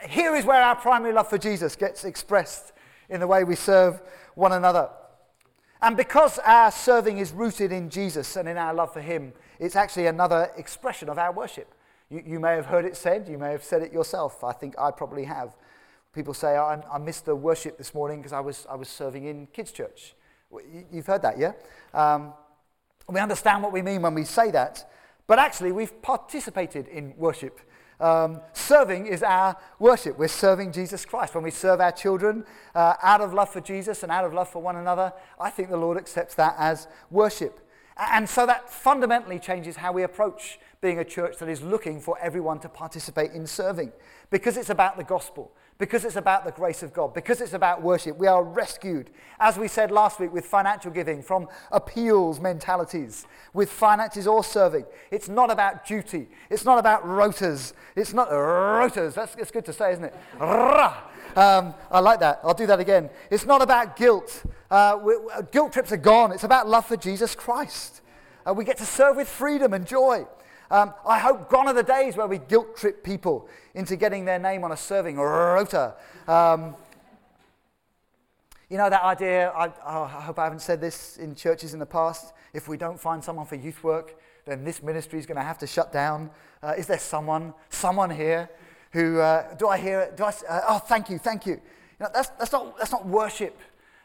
here 0.09 0.35
is 0.35 0.45
where 0.45 0.63
our 0.63 0.77
primary 0.77 1.13
love 1.13 1.29
for 1.29 1.39
Jesus 1.39 1.77
gets 1.77 2.05
expressed 2.05 2.73
in 3.09 3.21
the 3.21 3.27
way 3.27 3.43
we 3.43 3.57
serve 3.57 4.01
one 4.35 4.53
another. 4.53 4.91
And 5.83 5.97
because 5.97 6.39
our 6.41 6.71
serving 6.71 7.19
is 7.19 7.33
rooted 7.33 7.73
in 7.73 7.89
Jesus 7.89 8.37
and 8.37 8.49
in 8.49 8.57
our 8.59 8.75
love 8.75 8.93
for 8.93 9.01
Him, 9.01 9.33
it's 9.59 9.77
actually 9.77 10.07
another 10.07 10.51
expression 10.57 11.09
of 11.09 11.19
our 11.19 11.33
worship. 11.33 11.75
You, 12.11 12.23
you 12.27 12.41
may 12.41 12.55
have 12.55 12.67
heard 12.67 12.85
it 12.85 12.97
said, 12.97 13.29
you 13.29 13.39
may 13.39 13.53
have 13.53 13.65
said 13.65 13.83
it 13.83 13.93
yourself. 13.93 14.45
I 14.45 14.53
think 14.53 14.75
I 14.79 14.91
probably 14.91 15.25
have. 15.25 15.57
People 16.13 16.35
say, 16.35 16.57
I, 16.57 16.83
I 16.93 16.99
missed 16.99 17.25
the 17.25 17.37
worship 17.37 17.79
this 17.79 17.95
morning 17.95 18.19
because 18.19 18.33
I 18.33 18.41
was, 18.41 18.67
I 18.69 18.75
was 18.75 18.89
serving 18.89 19.25
in 19.25 19.47
kids' 19.53 19.73
church. 19.73 20.15
You've 20.93 21.07
heard 21.07 21.23
that, 21.23 21.39
yeah? 21.39 21.53
Um, 21.95 22.33
we 23.09 23.21
understand 23.21 23.63
what 23.63 23.73
we 23.73 23.83
mean 23.83 24.03
when 24.03 24.15
we 24.15 24.25
say 24.25 24.51
that, 24.51 24.91
but 25.27 25.39
actually, 25.39 25.71
we've 25.71 26.03
participated 26.03 26.89
in 26.89 27.15
worship. 27.17 27.61
Um, 28.01 28.41
serving 28.55 29.07
is 29.07 29.23
our 29.23 29.57
worship. 29.79 30.19
We're 30.19 30.29
serving 30.29 30.73
Jesus 30.73 31.05
Christ. 31.05 31.35
When 31.35 31.45
we 31.45 31.51
serve 31.51 31.81
our 31.81 31.93
children 31.93 32.45
uh, 32.75 32.95
out 33.03 33.21
of 33.21 33.35
love 33.35 33.51
for 33.51 33.61
Jesus 33.61 34.03
and 34.03 34.11
out 34.11 34.25
of 34.25 34.33
love 34.33 34.49
for 34.49 34.63
one 34.63 34.77
another, 34.77 35.13
I 35.39 35.51
think 35.51 35.69
the 35.69 35.77
Lord 35.77 35.99
accepts 35.99 36.35
that 36.37 36.55
as 36.59 36.89
worship. 37.11 37.61
And 37.99 38.29
so 38.29 38.47
that 38.47 38.71
fundamentally 38.71 39.39
changes 39.39 39.77
how 39.77 39.93
we 39.93 40.03
approach 40.03 40.59
being 40.81 40.99
a 40.99 41.05
church 41.05 41.37
that 41.39 41.49
is 41.51 41.61
looking 41.61 42.01
for 42.01 42.19
everyone 42.19 42.59
to 42.61 42.69
participate 42.69 43.33
in 43.33 43.47
serving 43.47 43.93
because 44.31 44.57
it's 44.57 44.71
about 44.71 44.97
the 44.97 45.05
gospel, 45.05 45.53
because 45.81 46.05
it's 46.05 46.17
about 46.17 46.45
the 46.45 46.53
grace 46.53 46.83
of 46.83 46.93
God, 46.93 47.15
because 47.15 47.41
it's 47.41 47.55
about 47.55 47.83
worship. 47.83 48.19
We 48.19 48.27
are 48.27 48.45
rescued, 48.45 49.09
as 49.41 49.57
we 49.57 49.67
said 49.67 49.91
last 49.91 50.21
week, 50.21 50.31
with 50.31 50.45
financial 50.45 50.91
giving 50.91 51.23
from 51.23 51.49
appeals 51.73 52.39
mentalities, 52.39 53.27
with 53.55 53.71
finances 53.71 54.27
or 54.27 54.45
serving. 54.45 54.85
It's 55.11 55.31
not 55.31 55.51
about 55.51 55.87
duty, 55.87 56.29
it's 56.51 56.67
not 56.67 56.79
about 56.79 57.05
rotas. 57.05 57.73
It's 57.97 58.13
not 58.13 58.29
rotas, 58.29 59.15
that's, 59.15 59.35
that's 59.35 59.51
good 59.51 59.65
to 59.65 59.73
say, 59.73 59.93
isn't 59.93 60.05
it? 60.05 60.15
Um, 61.37 61.75
I 61.91 62.01
like 62.01 62.21
that. 62.21 62.41
I'll 62.45 62.55
do 62.55 62.67
that 62.67 62.81
again. 62.81 63.09
It's 63.31 63.47
not 63.47 63.63
about 63.63 63.97
guilt. 63.97 64.45
Uh, 64.71 64.99
we, 65.03 65.15
guilt 65.51 65.73
trips 65.73 65.93
are 65.93 65.97
gone. 65.97 66.33
It's 66.33 66.45
about 66.45 66.69
love 66.69 66.87
for 66.87 66.97
Jesus 66.97 67.35
Christ. 67.35 68.03
Uh, 68.47 68.53
we 68.53 68.65
get 68.65 68.77
to 68.79 68.87
serve 68.87 69.17
with 69.17 69.29
freedom 69.29 69.73
and 69.73 69.87
joy. 69.87 70.27
Um, 70.71 70.95
I 71.05 71.19
hope 71.19 71.51
gone 71.51 71.67
are 71.67 71.75
the 71.75 71.83
days 71.83 72.17
where 72.17 72.29
we 72.29 72.39
guilt 72.39 72.77
trip 72.77 73.03
people 73.03 73.49
into 73.75 73.97
getting 73.97 74.25
their 74.25 74.39
name 74.39 74.63
on 74.63 74.71
a 74.71 74.77
serving 74.77 75.17
rota. 75.17 75.95
Um, 76.29 76.77
you 78.69 78.77
know 78.77 78.89
that 78.89 79.03
idea, 79.03 79.51
I, 79.51 79.67
oh, 79.85 80.03
I, 80.05 80.21
hope 80.21 80.39
I 80.39 80.45
haven't 80.45 80.63
said 80.63 80.81
this 80.81 81.17
in 81.17 81.35
churches 81.35 81.75
in 81.75 81.81
the 81.81 81.87
past. 81.87 82.33
If 82.55 82.69
we 82.69 82.77
don't 82.77 83.01
find 83.01 83.23
someone 83.23 83.47
for 83.47 83.57
youth 83.57 83.83
work, 83.83 84.15
then 84.45 84.63
this 84.63 84.81
ministry 84.81 85.19
is 85.19 85.27
going 85.27 85.39
to 85.39 85.43
have 85.43 85.59
to 85.59 85.67
shut 85.67 85.93
down. 85.93 86.31
Uh, 86.63 86.75
is 86.79 86.87
there 86.87 86.99
someone, 86.99 87.53
someone 87.69 88.11
here 88.11 88.49
who, 88.93 89.19
uh, 89.19 89.55
do 89.57 89.67
I 89.67 89.77
hear 89.77 90.01
it? 90.01 90.17
Do 90.17 90.25
I, 90.25 90.33
uh, 90.49 90.61
oh, 90.69 90.79
thank 90.79 91.11
you, 91.11 91.19
thank 91.19 91.47
you. 91.47 91.55
you 91.55 91.61
know, 91.99 92.09
that's, 92.15 92.29
that's, 92.31 92.53
not, 92.53 92.79
that's 92.79 92.93
not 92.93 93.05
worship. 93.05 93.59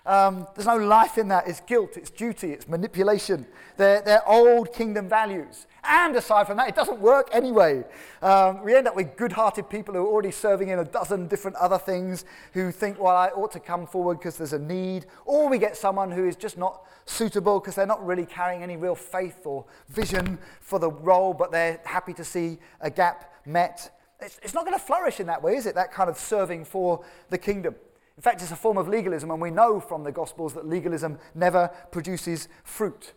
Um, 0.03 0.47
there's 0.55 0.67
no 0.67 0.77
life 0.77 1.17
in 1.17 1.27
that. 1.29 1.47
It's 1.47 1.61
guilt, 1.61 1.97
it's 1.97 2.09
duty, 2.09 2.51
it's 2.51 2.67
manipulation. 2.67 3.45
They're, 3.77 4.01
they're 4.01 4.27
old 4.27 4.73
kingdom 4.73 5.09
values. 5.09 5.67
And 5.87 6.15
aside 6.15 6.47
from 6.47 6.57
that, 6.57 6.67
it 6.69 6.75
doesn't 6.75 6.99
work 6.99 7.29
anyway. 7.31 7.83
Um, 8.21 8.63
we 8.63 8.75
end 8.75 8.87
up 8.87 8.95
with 8.95 9.15
good 9.15 9.31
hearted 9.31 9.69
people 9.69 9.93
who 9.93 10.01
are 10.01 10.07
already 10.07 10.31
serving 10.31 10.69
in 10.69 10.79
a 10.79 10.85
dozen 10.85 11.27
different 11.27 11.57
other 11.57 11.77
things 11.77 12.25
who 12.53 12.71
think, 12.71 12.99
well, 12.99 13.15
I 13.15 13.27
ought 13.27 13.51
to 13.51 13.59
come 13.59 13.85
forward 13.85 14.17
because 14.17 14.37
there's 14.37 14.53
a 14.53 14.59
need. 14.59 15.05
Or 15.25 15.49
we 15.49 15.57
get 15.57 15.77
someone 15.77 16.11
who 16.11 16.27
is 16.27 16.35
just 16.35 16.57
not 16.57 16.83
suitable 17.05 17.59
because 17.59 17.75
they're 17.75 17.85
not 17.85 18.05
really 18.05 18.25
carrying 18.25 18.63
any 18.63 18.77
real 18.77 18.95
faith 18.95 19.45
or 19.45 19.65
vision 19.89 20.39
for 20.59 20.79
the 20.79 20.89
role, 20.89 21.33
but 21.33 21.51
they're 21.51 21.79
happy 21.83 22.13
to 22.13 22.23
see 22.23 22.57
a 22.81 22.89
gap 22.89 23.33
met. 23.45 23.91
It's, 24.19 24.39
it's 24.41 24.53
not 24.53 24.65
going 24.65 24.77
to 24.77 24.83
flourish 24.83 25.19
in 25.19 25.27
that 25.27 25.43
way, 25.43 25.55
is 25.55 25.65
it? 25.65 25.75
That 25.75 25.91
kind 25.91 26.09
of 26.09 26.17
serving 26.17 26.65
for 26.65 27.03
the 27.29 27.37
kingdom. 27.37 27.75
In 28.17 28.21
fact, 28.21 28.41
it's 28.41 28.51
a 28.51 28.55
form 28.55 28.77
of 28.77 28.87
legalism, 28.87 29.29
and 29.29 29.41
we 29.41 29.51
know 29.51 29.79
from 29.79 30.03
the 30.03 30.11
Gospels 30.11 30.53
that 30.53 30.65
legalism 30.65 31.19
never 31.33 31.69
produces 31.91 32.47
fruit. 32.63 33.13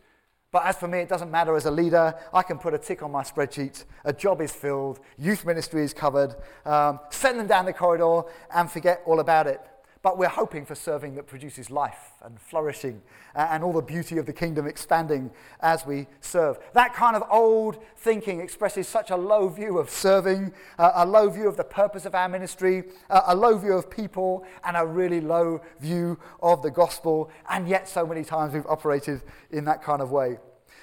But 0.51 0.65
as 0.65 0.77
for 0.77 0.89
me, 0.89 1.01
it 1.01 1.09
doesn't 1.09 1.31
matter 1.31 1.55
as 1.57 1.67
a 1.67 1.71
leader. 1.71 2.15
I 2.33 2.43
can 2.43 2.59
put 2.59 2.73
a 2.73 2.79
tick 2.79 3.03
on 3.03 3.11
my 3.11 3.23
spreadsheet. 3.23 3.85
A 4.05 4.13
job 4.15 4.41
is 4.41 4.51
filled. 4.51 5.01
Youth 5.19 5.45
ministry 5.45 5.83
is 5.83 5.93
covered. 5.93 6.35
Um, 6.65 7.01
send 7.11 7.39
them 7.39 7.47
down 7.47 7.67
the 7.67 7.75
corridor 7.75 8.23
and 8.55 8.71
forget 8.71 9.03
all 9.05 9.21
about 9.21 9.47
it. 9.47 9.61
But 10.09 10.17
we're 10.17 10.29
hoping 10.29 10.65
for 10.65 10.75
serving 10.75 11.17
that 11.17 11.27
produces 11.27 11.71
life 11.71 12.13
and 12.23 12.41
flourishing 12.41 13.03
and 13.35 13.63
all 13.63 13.75
the 13.75 13.83
beauty 13.83 14.17
of 14.17 14.25
the 14.25 14.33
kingdom 14.33 14.67
expanding 14.67 15.31
as 15.61 15.85
we 15.85 16.07
serve. 16.23 16.59
That 16.73 16.95
kind 16.95 17.15
of 17.15 17.25
old 17.31 17.77
thinking 17.95 18.41
expresses 18.41 18.89
such 18.89 19.11
a 19.11 19.17
low 19.17 19.51
view 19.51 19.77
of 19.77 19.91
serving, 19.91 20.55
uh, 20.79 20.93
a 20.95 21.05
low 21.05 21.29
view 21.29 21.47
of 21.47 21.59
the 21.59 21.65
purpose 21.65 22.07
of 22.07 22.15
our 22.15 22.27
ministry, 22.27 22.85
uh, 23.11 23.21
a 23.27 23.37
low 23.37 23.59
view 23.59 23.75
of 23.75 23.91
people, 23.91 24.47
and 24.65 24.79
a 24.79 24.87
really 24.87 25.21
low 25.21 25.61
view 25.79 26.19
of 26.41 26.63
the 26.63 26.71
gospel. 26.71 27.31
And 27.51 27.69
yet, 27.69 27.87
so 27.87 28.07
many 28.07 28.25
times 28.25 28.55
we've 28.55 28.65
operated 28.65 29.21
in 29.51 29.67
that 29.67 29.83
kind 29.83 30.01
of 30.01 30.11
way. 30.11 30.39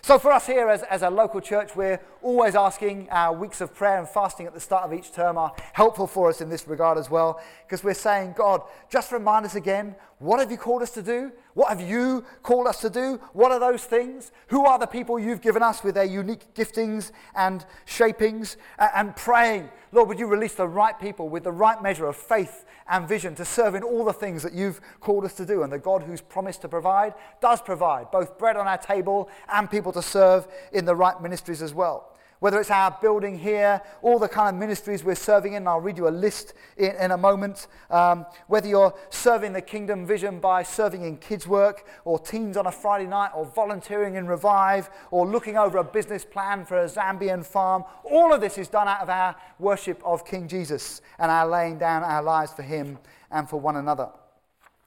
So, 0.06 0.20
for 0.20 0.32
us 0.32 0.46
here 0.46 0.70
as, 0.70 0.84
as 0.84 1.02
a 1.02 1.10
local 1.10 1.42
church, 1.42 1.76
we're 1.76 2.00
always 2.22 2.54
asking 2.54 3.10
our 3.10 3.36
weeks 3.36 3.60
of 3.60 3.74
prayer 3.74 3.98
and 3.98 4.08
fasting 4.08 4.46
at 4.46 4.54
the 4.54 4.60
start 4.60 4.84
of 4.84 4.94
each 4.94 5.12
term 5.12 5.36
are 5.36 5.52
helpful 5.74 6.06
for 6.06 6.30
us 6.30 6.42
in 6.42 6.50
this 6.50 6.68
regard 6.68 7.00
as 7.00 7.10
well, 7.10 7.42
because 7.66 7.84
we're 7.84 7.96
saying, 7.96 8.36
God, 8.38 8.62
just 8.88 9.12
remind 9.12 9.48
us 9.48 9.56
again 9.56 9.96
what 10.20 10.40
have 10.40 10.52
you 10.52 10.58
called 10.58 10.84
us 10.84 10.92
to 10.92 11.02
do? 11.02 11.32
What 11.56 11.70
have 11.70 11.80
you 11.80 12.26
called 12.44 12.68
us 12.68 12.82
to 12.82 12.90
do? 12.90 13.18
What 13.32 13.54
are 13.54 13.60
those 13.62 13.86
things? 13.86 14.34
Who 14.48 14.66
are 14.66 14.78
the 14.78 14.86
people 14.86 15.18
you've 15.18 15.42
given 15.42 15.64
us 15.64 15.86
with 15.86 15.96
their 15.96 16.04
unique 16.04 16.54
giftings 16.54 17.12
and 17.34 17.66
shapings? 17.86 18.58
And 18.78 19.16
praying, 19.16 19.70
Lord, 19.94 20.10
would 20.10 20.20
you 20.20 20.28
release 20.28 20.56
the 20.56 20.68
right 20.68 21.00
people 21.00 21.30
with 21.30 21.46
the 21.46 21.54
right 21.54 21.82
measure 21.82 22.08
of 22.08 22.18
faith 22.18 22.66
and 22.90 23.08
vision 23.08 23.36
to 23.36 23.46
serve 23.46 23.74
in 23.74 23.84
all 23.84 24.04
the 24.04 24.12
things 24.12 24.44
that 24.44 24.54
you've 24.54 24.82
called 25.00 25.24
us 25.24 25.34
to 25.36 25.46
do? 25.46 25.64
And 25.64 25.72
the 25.72 25.80
God 25.80 26.04
who's 26.04 26.20
promised 26.20 26.62
to 26.64 26.68
provide 26.68 27.14
does 27.40 27.62
provide 27.62 28.12
both 28.12 28.38
bread 28.38 28.58
on 28.58 28.68
our 28.68 28.78
table 28.78 29.30
and 29.48 29.72
people 29.72 29.94
to 29.94 30.02
serve 30.02 30.50
in 30.74 30.84
the 30.84 30.96
right 30.96 31.22
ministries 31.22 31.62
as 31.62 31.74
well 31.74 32.15
whether 32.40 32.60
it's 32.60 32.72
our 32.72 32.98
building 33.02 33.40
here, 33.40 33.82
all 34.02 34.20
the 34.20 34.28
kind 34.28 34.56
of 34.56 34.60
ministries 34.60 35.04
we're 35.04 35.16
serving 35.16 35.54
in. 35.54 35.68
I'll 35.68 35.82
read 35.82 35.98
you 35.98 36.08
a 36.08 36.10
list 36.10 36.54
in, 36.78 36.92
in 36.96 37.12
a 37.12 37.18
moment. 37.18 37.68
Um, 37.90 38.26
whether 38.48 38.68
you're 38.68 38.94
serving 39.10 39.54
the 39.54 39.62
kingdom 39.62 40.06
vision 40.06 40.40
by 40.40 40.64
serving 40.64 41.04
in 41.04 41.18
kids' 41.18 41.48
work, 41.48 41.88
or 42.04 42.20
teens 42.20 42.58
on 42.58 42.68
a 42.68 42.72
Friday 42.72 43.08
night, 43.08 43.32
or 43.36 43.46
volunteering 43.46 44.16
in 44.16 44.28
Revive, 44.28 44.90
or 45.12 45.28
looking 45.28 45.58
over 45.58 45.78
a 45.78 45.84
business 45.84 46.26
plan 46.26 46.66
for 46.66 46.84
a 46.84 46.88
Zambian 46.88 47.46
farm, 47.46 47.84
all 48.04 48.34
of 48.34 48.42
this 48.42 48.58
is 48.58 48.68
done 48.68 48.88
out 48.88 49.02
of 49.02 49.10
our 49.10 49.36
worship 49.60 50.02
of 50.04 50.26
King 50.26 50.48
Jesus 50.48 51.02
and 51.20 51.32
our 51.32 51.48
laying 51.48 51.78
down 51.78 52.04
our 52.04 52.24
lives 52.24 52.52
for 52.54 52.64
Him 52.64 53.00
and 53.32 53.50
for 53.50 53.60
one 53.60 53.76
another. 53.76 54.10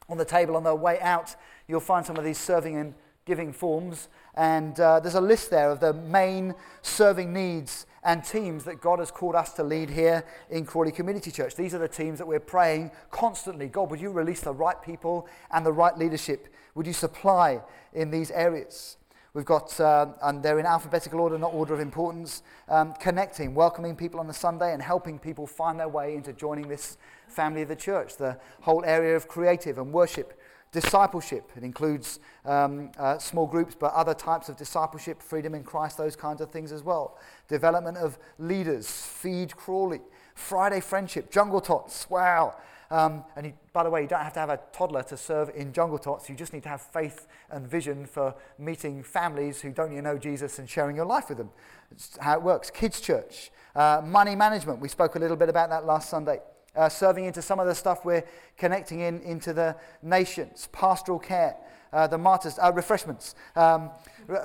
On 0.07 0.17
the 0.17 0.25
table 0.25 0.55
on 0.55 0.63
the 0.63 0.73
way 0.73 0.99
out, 1.01 1.35
you'll 1.67 1.79
find 1.79 2.05
some 2.05 2.17
of 2.17 2.23
these 2.23 2.37
serving 2.37 2.77
and 2.77 2.93
giving 3.29 3.53
forms. 3.53 4.09
And 4.33 4.77
uh, 4.79 4.99
there's 4.99 5.15
a 5.15 5.21
list 5.21 5.51
there 5.51 5.69
of 5.69 5.79
the 5.79 5.93
main 5.93 6.55
serving 6.81 7.31
needs 7.31 7.85
and 8.03 8.23
teams 8.23 8.63
that 8.63 8.81
God 8.81 8.97
has 8.97 9.11
called 9.11 9.35
us 9.35 9.53
to 9.53 9.63
lead 9.63 9.91
here 9.91 10.25
in 10.49 10.65
Crawley 10.65 10.91
Community 10.91 11.29
Church. 11.29 11.55
These 11.55 11.75
are 11.75 11.77
the 11.77 11.87
teams 11.87 12.17
that 12.17 12.27
we're 12.27 12.39
praying 12.39 12.89
constantly. 13.11 13.67
God, 13.67 13.91
would 13.91 14.01
you 14.01 14.09
release 14.09 14.41
the 14.41 14.53
right 14.53 14.81
people 14.81 15.27
and 15.51 15.63
the 15.63 15.71
right 15.71 15.95
leadership? 15.95 16.47
Would 16.73 16.87
you 16.87 16.93
supply 16.93 17.61
in 17.93 18.09
these 18.09 18.31
areas? 18.31 18.97
We've 19.35 19.45
got, 19.45 19.79
uh, 19.79 20.07
and 20.23 20.41
they're 20.41 20.57
in 20.57 20.65
alphabetical 20.65 21.19
order, 21.19 21.37
not 21.37 21.53
order 21.53 21.75
of 21.75 21.79
importance, 21.79 22.41
um, 22.67 22.93
connecting, 22.99 23.53
welcoming 23.53 23.95
people 23.95 24.19
on 24.19 24.25
the 24.25 24.33
Sunday 24.33 24.73
and 24.73 24.81
helping 24.81 25.19
people 25.19 25.45
find 25.45 25.79
their 25.79 25.87
way 25.87 26.15
into 26.15 26.33
joining 26.33 26.67
this 26.67 26.97
family 27.27 27.61
of 27.61 27.67
the 27.67 27.75
church. 27.75 28.17
The 28.17 28.39
whole 28.61 28.83
area 28.83 29.15
of 29.15 29.27
creative 29.27 29.77
and 29.77 29.93
worship, 29.93 30.38
discipleship. 30.71 31.49
It 31.55 31.63
includes 31.63 32.19
um, 32.45 32.91
uh, 32.97 33.17
small 33.17 33.47
groups, 33.47 33.75
but 33.75 33.93
other 33.93 34.13
types 34.13 34.49
of 34.49 34.57
discipleship, 34.57 35.21
freedom 35.21 35.55
in 35.55 35.63
Christ, 35.63 35.97
those 35.97 36.15
kinds 36.15 36.41
of 36.41 36.51
things 36.51 36.71
as 36.71 36.83
well. 36.83 37.17
Development 37.47 37.97
of 37.97 38.17
leaders, 38.37 38.89
feed 38.89 39.55
Crawley, 39.55 40.01
Friday 40.35 40.79
friendship, 40.79 41.31
jungle 41.31 41.61
tots, 41.61 42.09
wow. 42.09 42.55
Um, 42.91 43.23
and 43.35 43.45
you, 43.47 43.53
by 43.71 43.83
the 43.83 43.89
way, 43.89 44.01
you 44.01 44.07
don't 44.07 44.23
have 44.23 44.33
to 44.33 44.39
have 44.39 44.49
a 44.49 44.59
toddler 44.71 45.03
to 45.03 45.17
serve 45.17 45.51
in 45.53 45.73
Jungle 45.73 45.99
Tots. 45.99 46.27
You 46.27 46.35
just 46.35 46.53
need 46.53 46.63
to 46.63 46.69
have 46.69 46.81
faith 46.81 47.27
and 47.51 47.67
vision 47.67 48.05
for 48.05 48.33
meeting 48.57 49.03
families 49.03 49.61
who 49.61 49.71
don't 49.71 49.93
yet 49.93 50.03
know 50.03 50.17
Jesus 50.17 50.57
and 50.57 50.67
sharing 50.67 50.95
your 50.95 51.05
life 51.05 51.29
with 51.29 51.37
them. 51.37 51.51
It's 51.91 52.17
how 52.17 52.33
it 52.33 52.41
works. 52.41 52.71
Kids 52.71 52.99
Church, 52.99 53.51
uh, 53.75 54.01
money 54.03 54.35
management. 54.35 54.79
We 54.79 54.89
spoke 54.89 55.15
a 55.15 55.19
little 55.19 55.37
bit 55.37 55.49
about 55.49 55.69
that 55.69 55.85
last 55.85 56.09
Sunday. 56.09 56.39
Uh, 56.75 56.87
serving 56.87 57.25
into 57.25 57.41
some 57.41 57.59
of 57.59 57.65
the 57.65 57.73
stuff 57.73 58.05
we're 58.05 58.23
connecting 58.57 58.99
in 58.99 59.19
into 59.21 59.53
the 59.53 59.75
nations, 60.03 60.69
pastoral 60.71 61.17
care, 61.17 61.57
uh, 61.91 62.05
the 62.05 62.17
martyrs, 62.17 62.59
uh, 62.59 62.71
refreshments, 62.73 63.33
um, 63.55 63.89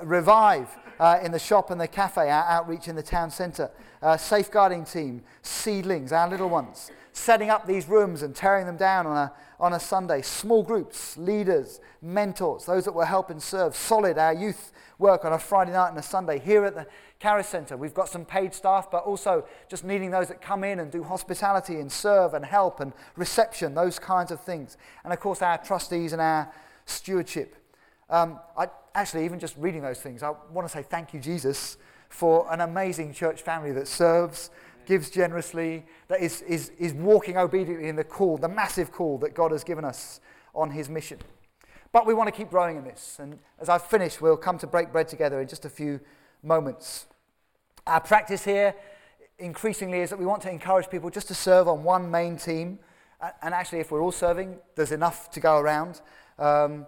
revive 0.03 0.67
uh, 0.99 1.19
in 1.23 1.31
the 1.31 1.39
shop 1.39 1.71
and 1.71 1.79
the 1.79 1.87
cafe, 1.87 2.29
our 2.29 2.43
outreach 2.45 2.87
in 2.87 2.95
the 2.95 3.03
town 3.03 3.29
centre, 3.29 3.71
uh, 4.01 4.17
safeguarding 4.17 4.85
team, 4.85 5.23
seedlings, 5.41 6.11
our 6.11 6.29
little 6.29 6.49
ones, 6.49 6.91
setting 7.13 7.49
up 7.49 7.65
these 7.65 7.87
rooms 7.87 8.21
and 8.21 8.35
tearing 8.35 8.65
them 8.65 8.77
down 8.77 9.07
on 9.07 9.17
a, 9.17 9.33
on 9.59 9.73
a 9.73 9.79
Sunday. 9.79 10.21
Small 10.21 10.63
groups, 10.63 11.17
leaders, 11.17 11.79
mentors, 12.01 12.65
those 12.65 12.85
that 12.85 12.93
will 12.93 13.05
help 13.05 13.29
and 13.29 13.41
serve. 13.41 13.75
Solid, 13.75 14.17
our 14.17 14.33
youth 14.33 14.71
work 14.97 15.25
on 15.25 15.33
a 15.33 15.39
Friday 15.39 15.71
night 15.71 15.89
and 15.89 15.97
a 15.97 16.03
Sunday. 16.03 16.39
Here 16.39 16.63
at 16.65 16.75
the 16.75 16.87
Charis 17.19 17.47
Centre, 17.47 17.77
we've 17.77 17.93
got 17.93 18.09
some 18.09 18.25
paid 18.25 18.53
staff, 18.53 18.89
but 18.91 19.03
also 19.03 19.45
just 19.69 19.83
needing 19.83 20.11
those 20.11 20.27
that 20.27 20.41
come 20.41 20.63
in 20.63 20.79
and 20.79 20.91
do 20.91 21.03
hospitality 21.03 21.79
and 21.79 21.91
serve 21.91 22.33
and 22.33 22.45
help 22.45 22.79
and 22.79 22.93
reception, 23.15 23.73
those 23.73 23.99
kinds 23.99 24.31
of 24.31 24.39
things. 24.39 24.77
And 25.03 25.11
of 25.11 25.19
course, 25.19 25.41
our 25.41 25.57
trustees 25.57 26.13
and 26.13 26.21
our 26.21 26.51
stewardship. 26.85 27.55
Um, 28.09 28.39
I, 28.57 28.67
actually, 28.93 29.25
even 29.25 29.39
just 29.39 29.55
reading 29.57 29.81
those 29.81 29.99
things, 29.99 30.23
I 30.23 30.33
want 30.51 30.67
to 30.67 30.71
say 30.71 30.83
thank 30.83 31.13
you, 31.13 31.19
Jesus, 31.19 31.77
for 32.09 32.51
an 32.51 32.61
amazing 32.61 33.13
church 33.13 33.41
family 33.41 33.71
that 33.73 33.87
serves 33.87 34.49
gives 34.85 35.09
generously, 35.09 35.85
that 36.07 36.21
is, 36.21 36.41
is, 36.43 36.71
is 36.77 36.93
walking 36.93 37.37
obediently 37.37 37.89
in 37.89 37.95
the 37.95 38.03
call, 38.03 38.37
the 38.37 38.47
massive 38.47 38.91
call 38.91 39.17
that 39.19 39.33
God 39.33 39.51
has 39.51 39.63
given 39.63 39.83
us 39.83 40.19
on 40.53 40.71
his 40.71 40.89
mission. 40.89 41.19
But 41.91 42.05
we 42.05 42.13
want 42.13 42.27
to 42.27 42.31
keep 42.31 42.49
growing 42.49 42.77
in 42.77 42.83
this. 42.83 43.17
And 43.19 43.39
as 43.59 43.69
I 43.69 43.77
finish, 43.77 44.21
we'll 44.21 44.37
come 44.37 44.57
to 44.59 44.67
break 44.67 44.91
bread 44.91 45.07
together 45.07 45.41
in 45.41 45.47
just 45.47 45.65
a 45.65 45.69
few 45.69 45.99
moments. 46.43 47.07
Our 47.87 48.01
practice 48.01 48.43
here 48.43 48.75
increasingly 49.39 49.99
is 49.99 50.09
that 50.09 50.19
we 50.19 50.25
want 50.25 50.41
to 50.43 50.49
encourage 50.49 50.89
people 50.89 51.09
just 51.09 51.27
to 51.27 51.35
serve 51.35 51.67
on 51.67 51.83
one 51.83 52.09
main 52.09 52.37
team. 52.37 52.79
And 53.41 53.53
actually, 53.53 53.79
if 53.79 53.91
we're 53.91 54.01
all 54.01 54.11
serving, 54.11 54.57
there's 54.75 54.91
enough 54.91 55.31
to 55.31 55.39
go 55.39 55.57
around. 55.57 56.01
Um, 56.37 56.85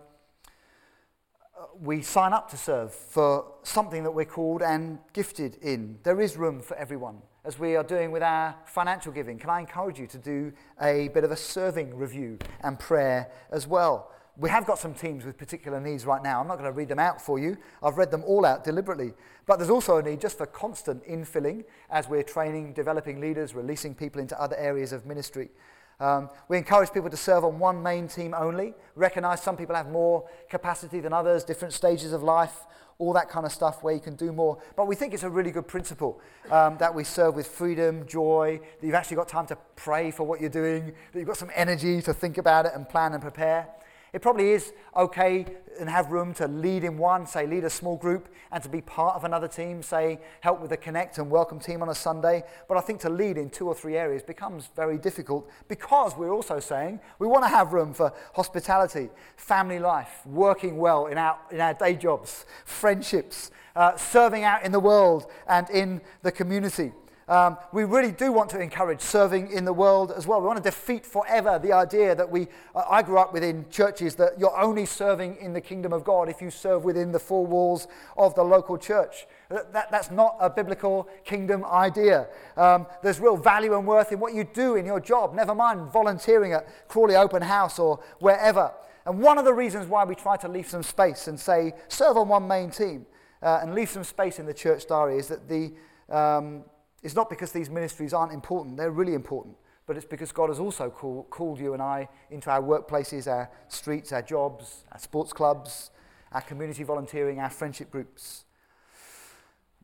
we 1.79 2.01
sign 2.01 2.33
up 2.33 2.49
to 2.51 2.57
serve 2.57 2.93
for 2.93 3.53
something 3.63 4.03
that 4.03 4.11
we're 4.11 4.25
called 4.25 4.61
and 4.61 4.99
gifted 5.13 5.57
in. 5.61 5.99
There 6.03 6.19
is 6.21 6.37
room 6.37 6.61
for 6.61 6.75
everyone 6.77 7.21
as 7.47 7.57
we 7.57 7.77
are 7.77 7.83
doing 7.83 8.11
with 8.11 8.21
our 8.21 8.53
financial 8.65 9.13
giving, 9.13 9.39
can 9.39 9.49
I 9.49 9.61
encourage 9.61 9.97
you 9.97 10.05
to 10.07 10.17
do 10.17 10.51
a 10.81 11.07
bit 11.13 11.23
of 11.23 11.31
a 11.31 11.37
serving 11.37 11.95
review 11.95 12.37
and 12.59 12.77
prayer 12.77 13.31
as 13.51 13.65
well? 13.65 14.11
We 14.35 14.49
have 14.49 14.67
got 14.67 14.79
some 14.79 14.93
teams 14.93 15.23
with 15.23 15.37
particular 15.37 15.79
needs 15.79 16.05
right 16.05 16.21
now. 16.21 16.41
I'm 16.41 16.47
not 16.47 16.57
going 16.57 16.69
to 16.69 16.77
read 16.77 16.89
them 16.89 16.99
out 16.99 17.21
for 17.21 17.39
you. 17.39 17.57
I've 17.81 17.97
read 17.97 18.11
them 18.11 18.25
all 18.25 18.45
out 18.45 18.65
deliberately. 18.65 19.13
But 19.45 19.59
there's 19.59 19.69
also 19.69 19.95
a 19.95 20.03
need 20.03 20.19
just 20.19 20.37
for 20.37 20.45
constant 20.45 21.05
infilling 21.05 21.63
as 21.89 22.09
we're 22.09 22.21
training, 22.21 22.73
developing 22.73 23.21
leaders, 23.21 23.55
releasing 23.55 23.95
people 23.95 24.19
into 24.19 24.39
other 24.39 24.57
areas 24.57 24.91
of 24.91 25.05
ministry. 25.05 25.49
Um, 25.99 26.29
we 26.47 26.57
encourage 26.57 26.91
people 26.91 27.09
to 27.09 27.17
serve 27.17 27.43
on 27.43 27.57
one 27.57 27.81
main 27.81 28.07
team 28.07 28.35
only. 28.37 28.73
Recognize 28.95 29.41
some 29.41 29.57
people 29.57 29.75
have 29.75 29.89
more 29.89 30.29
capacity 30.49 30.99
than 30.99 31.11
others, 31.11 31.43
different 31.43 31.73
stages 31.73 32.13
of 32.13 32.21
life, 32.21 32.65
all 32.99 33.13
that 33.13 33.29
kind 33.29 33.45
of 33.45 33.51
stuff 33.51 33.83
where 33.83 33.93
you 33.93 33.99
can 33.99 34.15
do 34.15 34.31
more. 34.31 34.59
But 34.75 34.87
we 34.87 34.95
think 34.95 35.13
it's 35.13 35.23
a 35.23 35.29
really 35.29 35.51
good 35.51 35.67
principle 35.67 36.21
um, 36.51 36.77
that 36.77 36.93
we 36.93 37.03
serve 37.03 37.35
with 37.35 37.47
freedom, 37.47 38.05
joy, 38.05 38.59
that 38.79 38.85
you've 38.85 38.95
actually 38.95 39.17
got 39.17 39.27
time 39.27 39.47
to 39.47 39.57
pray 39.75 40.11
for 40.11 40.23
what 40.23 40.39
you're 40.39 40.49
doing, 40.49 40.93
that 41.11 41.19
you've 41.19 41.27
got 41.27 41.37
some 41.37 41.51
energy 41.55 42.01
to 42.03 42.13
think 42.13 42.37
about 42.37 42.65
it 42.65 42.73
and 42.75 42.87
plan 42.87 43.13
and 43.13 43.21
prepare. 43.21 43.67
It 44.13 44.21
probably 44.21 44.51
is 44.51 44.73
okay 44.95 45.45
and 45.79 45.89
have 45.89 46.11
room 46.11 46.33
to 46.35 46.47
lead 46.47 46.83
in 46.83 46.97
one, 46.97 47.27
say 47.27 47.45
lead 47.45 47.63
a 47.63 47.69
small 47.69 47.97
group, 47.97 48.29
and 48.51 48.63
to 48.63 48.69
be 48.69 48.81
part 48.81 49.15
of 49.15 49.23
another 49.23 49.47
team, 49.47 49.83
say 49.83 50.19
help 50.41 50.61
with 50.61 50.69
the 50.69 50.77
connect 50.77 51.17
and 51.17 51.29
welcome 51.29 51.59
team 51.59 51.81
on 51.81 51.89
a 51.89 51.95
Sunday. 51.95 52.43
But 52.67 52.77
I 52.77 52.81
think 52.81 53.01
to 53.01 53.09
lead 53.09 53.37
in 53.37 53.49
two 53.49 53.67
or 53.67 53.75
three 53.75 53.97
areas 53.97 54.23
becomes 54.23 54.69
very 54.75 54.97
difficult 54.97 55.49
because 55.67 56.15
we're 56.15 56.31
also 56.31 56.59
saying 56.59 56.99
we 57.19 57.27
want 57.27 57.43
to 57.43 57.49
have 57.49 57.73
room 57.73 57.93
for 57.93 58.13
hospitality, 58.33 59.09
family 59.35 59.79
life, 59.79 60.21
working 60.25 60.77
well 60.77 61.07
in 61.07 61.17
our, 61.17 61.37
in 61.51 61.59
our 61.59 61.73
day 61.73 61.95
jobs, 61.95 62.45
friendships, 62.65 63.51
uh, 63.75 63.95
serving 63.97 64.43
out 64.43 64.63
in 64.63 64.71
the 64.71 64.79
world 64.79 65.27
and 65.47 65.69
in 65.69 66.01
the 66.23 66.31
community. 66.31 66.91
Um, 67.29 67.57
we 67.73 67.83
really 67.83 68.13
do 68.13 68.31
want 68.31 68.49
to 68.51 68.59
encourage 68.59 69.01
serving 69.01 69.51
in 69.51 69.65
the 69.65 69.73
world 69.73 70.13
as 70.15 70.25
well. 70.25 70.39
We 70.39 70.47
want 70.47 70.63
to 70.63 70.69
defeat 70.69 71.05
forever 71.05 71.59
the 71.61 71.73
idea 71.73 72.15
that 72.15 72.29
we, 72.29 72.47
uh, 72.73 72.83
I 72.89 73.01
grew 73.01 73.17
up 73.17 73.33
within 73.33 73.65
churches 73.69 74.15
that 74.15 74.39
you're 74.39 74.57
only 74.57 74.85
serving 74.85 75.35
in 75.41 75.51
the 75.51 75.59
kingdom 75.59 75.91
of 75.91 76.05
God 76.05 76.29
if 76.29 76.41
you 76.41 76.49
serve 76.49 76.85
within 76.85 77.11
the 77.11 77.19
four 77.19 77.45
walls 77.45 77.89
of 78.15 78.33
the 78.35 78.43
local 78.43 78.77
church. 78.77 79.27
That, 79.49 79.73
that, 79.73 79.91
that's 79.91 80.09
not 80.09 80.37
a 80.39 80.49
biblical 80.49 81.09
kingdom 81.25 81.65
idea. 81.65 82.27
Um, 82.55 82.87
there's 83.03 83.19
real 83.19 83.35
value 83.35 83.77
and 83.77 83.85
worth 83.85 84.13
in 84.13 84.21
what 84.21 84.33
you 84.33 84.45
do 84.45 84.75
in 84.75 84.85
your 84.85 85.01
job, 85.01 85.35
never 85.35 85.53
mind 85.53 85.91
volunteering 85.91 86.53
at 86.53 86.87
Crawley 86.87 87.17
Open 87.17 87.41
House 87.41 87.77
or 87.77 87.99
wherever. 88.19 88.71
And 89.05 89.19
one 89.19 89.37
of 89.37 89.43
the 89.43 89.53
reasons 89.53 89.87
why 89.87 90.05
we 90.05 90.15
try 90.15 90.37
to 90.37 90.47
leave 90.47 90.69
some 90.69 90.83
space 90.83 91.27
and 91.27 91.37
say, 91.37 91.73
serve 91.89 92.15
on 92.15 92.29
one 92.29 92.47
main 92.47 92.69
team 92.69 93.05
uh, 93.41 93.59
and 93.61 93.75
leave 93.75 93.89
some 93.89 94.05
space 94.05 94.39
in 94.39 94.45
the 94.45 94.53
church 94.53 94.87
diary 94.87 95.17
is 95.17 95.27
that 95.27 95.49
the. 95.49 95.73
Um, 96.09 96.63
it's 97.03 97.15
not 97.15 97.29
because 97.29 97.51
these 97.51 97.69
ministries 97.69 98.13
aren't 98.13 98.33
important, 98.33 98.77
they're 98.77 98.91
really 98.91 99.13
important, 99.13 99.55
but 99.85 99.97
it's 99.97 100.05
because 100.05 100.31
God 100.31 100.49
has 100.49 100.59
also 100.59 100.89
call, 100.89 101.27
called 101.29 101.59
you 101.59 101.73
and 101.73 101.81
I 101.81 102.09
into 102.29 102.49
our 102.49 102.61
workplaces, 102.61 103.27
our 103.27 103.49
streets, 103.67 104.11
our 104.11 104.21
jobs, 104.21 104.85
our 104.91 104.99
sports 104.99 105.33
clubs, 105.33 105.91
our 106.31 106.41
community 106.41 106.83
volunteering, 106.83 107.39
our 107.39 107.49
friendship 107.49 107.91
groups. 107.91 108.45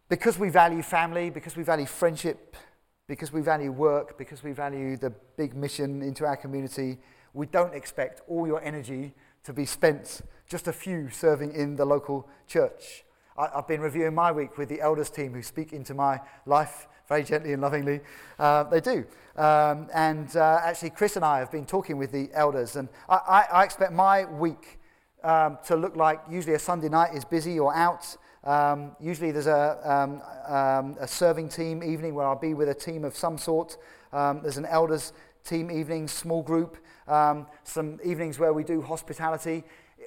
Because 0.09 0.37
we 0.37 0.49
value 0.49 0.81
family, 0.81 1.29
because 1.29 1.55
we 1.55 1.63
value 1.63 1.85
friendship, 1.85 2.55
because 3.07 3.31
we 3.31 3.41
value 3.41 3.71
work, 3.71 4.17
because 4.17 4.43
we 4.43 4.51
value 4.51 4.97
the 4.97 5.11
big 5.37 5.55
mission 5.55 6.01
into 6.01 6.25
our 6.25 6.35
community, 6.35 6.99
we 7.33 7.45
don't 7.45 7.73
expect 7.73 8.21
all 8.27 8.45
your 8.45 8.61
energy 8.63 9.13
to 9.43 9.53
be 9.53 9.65
spent 9.65 10.21
just 10.47 10.67
a 10.67 10.73
few 10.73 11.09
serving 11.09 11.53
in 11.53 11.75
the 11.75 11.85
local 11.85 12.27
church. 12.47 13.03
I, 13.37 13.49
have 13.55 13.67
been 13.67 13.81
reviewing 13.81 14.13
my 14.13 14.31
week 14.31 14.57
with 14.57 14.69
the 14.69 14.81
elders 14.81 15.09
team 15.09 15.33
who 15.33 15.41
speak 15.41 15.73
into 15.73 15.93
my 15.93 16.21
life 16.45 16.87
very 17.13 17.23
gently 17.23 17.53
and 17.53 17.61
lovingly. 17.61 17.99
Uh, 18.39 18.63
they 18.63 18.81
do. 18.81 19.05
Um, 19.37 19.87
and 19.93 20.35
uh, 20.35 20.61
actually, 20.63 20.89
Chris 20.89 21.15
and 21.15 21.23
I 21.23 21.37
have 21.37 21.51
been 21.51 21.65
talking 21.65 21.97
with 21.97 22.11
the 22.11 22.27
elders, 22.33 22.75
and 22.75 22.89
I, 23.07 23.15
I, 23.15 23.41
I 23.59 23.63
expect 23.63 23.91
my 23.91 24.25
week 24.25 24.79
um, 25.23 25.59
to 25.67 25.75
look 25.75 25.95
like 25.95 26.19
usually 26.27 26.55
a 26.55 26.59
Sunday 26.59 26.89
night 26.89 27.13
is 27.13 27.23
busy 27.23 27.59
or 27.59 27.71
out. 27.75 28.17
Um, 28.43 28.95
usually 28.99 29.29
there's 29.29 29.45
a, 29.45 29.77
um, 29.83 30.21
um, 30.51 30.97
a 30.99 31.07
serving 31.07 31.49
team 31.49 31.83
evening 31.83 32.15
where 32.15 32.25
I'll 32.25 32.35
be 32.35 32.55
with 32.55 32.69
a 32.69 32.73
team 32.73 33.05
of 33.05 33.15
some 33.15 33.37
sort. 33.37 33.77
Um, 34.11 34.41
there's 34.41 34.57
an 34.57 34.65
elders 34.65 35.13
team 35.45 35.69
evening, 35.69 36.07
small 36.07 36.41
group, 36.41 36.77
some 37.63 37.99
evenings 38.03 38.39
where 38.39 38.53
we 38.53 38.63
do 38.63 38.81
hospitality 38.81 39.63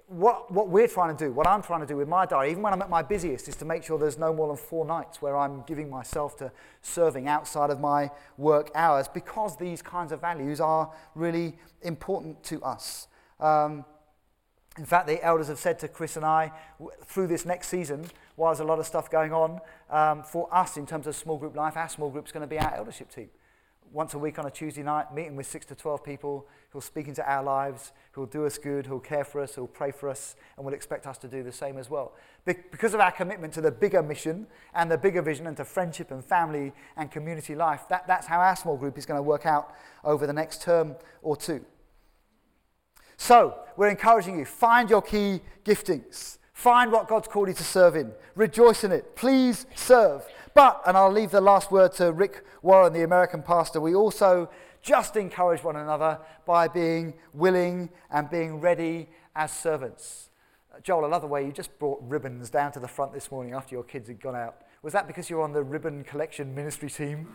what, 0.09 0.53
what 0.53 0.69
we're 0.69 0.87
trying 0.87 1.17
to 1.17 1.25
do, 1.25 1.33
what 1.33 1.47
I'm 1.47 1.63
trying 1.63 1.81
to 1.81 1.87
do 1.87 1.97
with 1.97 2.07
my 2.09 2.27
diary, 2.27 2.51
even 2.51 2.63
when 2.63 2.73
I'm 2.73 2.83
at 2.83 2.89
my 2.91 3.03
busiest, 3.03 3.49
is 3.49 3.57
to 3.57 3.65
make 3.65 3.83
sure 3.83 3.99
there's 3.99 4.19
no 4.19 4.33
more 4.33 4.47
than 4.49 4.57
four 4.57 4.85
nights 4.85 5.21
where 5.21 5.37
I'm 5.37 5.63
giving 5.63 5.91
myself 5.91 6.37
to 6.39 6.53
serving 6.81 7.27
outside 7.27 7.71
of 7.71 7.81
my 7.81 8.11
work 8.37 8.71
hours 8.75 9.09
because 9.09 9.57
these 9.57 9.83
kinds 9.83 10.13
of 10.13 10.21
values 10.21 10.61
are 10.61 10.93
really 11.15 11.59
important 11.83 12.43
to 12.45 12.63
us. 12.63 13.09
Um, 13.41 13.85
in 14.79 14.85
fact, 14.85 15.09
the 15.09 15.23
elders 15.25 15.49
have 15.49 15.59
said 15.59 15.79
to 15.81 15.89
Chris 15.89 16.17
and 16.17 16.25
I 16.25 16.53
through 17.07 17.27
this 17.27 17.45
next 17.45 17.69
season, 17.69 18.07
while 18.37 18.53
there's 18.53 18.61
a 18.61 18.65
lot 18.65 18.79
of 18.79 18.87
stuff 18.87 19.11
going 19.11 19.33
on, 19.33 19.61
um, 19.91 20.23
for 20.23 20.55
us 20.55 20.77
in 20.77 20.87
terms 20.87 21.07
of 21.07 21.17
small 21.17 21.39
group 21.39 21.57
life, 21.57 21.77
our 21.77 21.89
small 21.89 22.11
group 22.11 22.27
is 22.27 22.33
going 22.33 22.43
to 22.43 22.47
be 22.47 22.59
our 22.61 22.75
eldership 22.75 23.11
team 23.11 23.31
once 23.93 24.15
a 24.15 24.19
week 24.19 24.39
on 24.39 24.47
a 24.47 24.51
Tuesday 24.51 24.83
night, 24.83 25.15
meeting 25.15 25.37
with 25.37 25.47
six 25.47 25.65
to 25.67 25.75
12 25.75 26.05
people 26.05 26.47
who'll 26.71 26.81
speak 26.81 27.09
into 27.09 27.27
our 27.29 27.43
lives, 27.43 27.93
who'll 28.13 28.27
do 28.27 28.45
us 28.45 28.59
good, 28.59 28.87
who'll 28.87 29.01
care 29.01 29.25
for 29.25 29.41
us, 29.41 29.55
who'll 29.55 29.67
pray 29.67 29.91
for 29.91 30.09
us, 30.09 30.37
and 30.57 30.67
will 30.67 30.75
expect 30.75 31.07
us 31.07 31.17
to 31.19 31.29
do 31.29 31.43
the 31.43 31.53
same 31.53 31.79
as 31.79 31.89
well. 31.89 32.15
Be- 32.45 32.55
because 32.71 32.95
of 32.95 33.01
our 33.01 33.11
commitment 33.11 33.53
to 33.55 33.61
the 33.61 33.71
bigger 33.71 34.03
mission 34.03 34.47
and 34.75 34.91
the 34.91 34.99
bigger 34.99 35.23
vision 35.23 35.47
and 35.47 35.57
to 35.57 35.65
friendship 35.65 36.11
and 36.11 36.25
family 36.25 36.73
and 36.97 37.11
community 37.11 37.55
life, 37.55 37.83
that, 37.89 38.07
that's 38.07 38.27
how 38.27 38.41
our 38.41 38.57
small 38.57 38.77
group 38.77 38.99
is 38.99 39.07
going 39.07 39.19
to 39.19 39.23
work 39.23 39.47
out 39.47 39.75
over 40.05 40.27
the 40.27 40.33
next 40.33 40.63
term 40.63 40.97
or 41.23 41.37
two. 41.37 41.65
So, 43.17 43.59
we're 43.77 43.89
encouraging 43.89 44.39
you 44.39 44.45
find 44.45 44.91
your 44.91 45.03
key 45.03 45.41
giftings. 45.65 46.39
Find 46.53 46.91
what 46.91 47.09
God's 47.09 47.29
called 47.29 47.49
you 47.49 47.55
to 47.55 47.65
serve 47.65 47.97
in. 47.97 48.13
Rejoice 48.35 48.85
in 48.85 48.93
it. 48.93 49.15
Please 49.15 49.67
serve. 49.75 50.23
But, 50.57 50.81
and 50.87 50.97
I'll 50.97 51.13
leave 51.13 51.33
the 51.33 51.43
last 51.43 51.71
word 51.71 51.93
to 51.97 52.13
Rick 52.13 52.43
Warren, 52.63 52.95
the 52.95 53.03
American 53.03 53.43
pastor, 53.43 53.79
we 53.79 53.95
also 53.95 54.49
just 54.81 55.15
encourage 55.17 55.63
one 55.63 55.77
another 55.77 56.19
by 56.47 56.67
being 56.67 57.13
willing 57.35 57.91
and 58.11 58.31
being 58.31 58.59
ready 58.59 59.11
as 59.35 59.53
servants. 59.53 60.31
Joel, 60.83 61.05
I 61.05 61.09
love 61.09 61.21
the 61.21 61.29
way 61.29 61.45
you 61.45 61.53
just 61.53 61.79
brought 61.79 62.01
ribbons 62.03 62.49
down 62.49 62.73
to 62.73 62.81
the 62.81 62.89
front 62.89 63.13
this 63.13 63.31
morning 63.31 63.53
after 63.53 63.75
your 63.75 63.85
kids 63.85 64.09
had 64.09 64.19
gone 64.19 64.35
out. 64.35 64.63
Was 64.81 64.95
that 64.95 65.07
because 65.07 65.29
you're 65.29 65.43
on 65.43 65.53
the 65.53 65.63
ribbon 65.63 66.05
collection 66.05 66.55
ministry 66.55 66.89
team? 66.89 67.29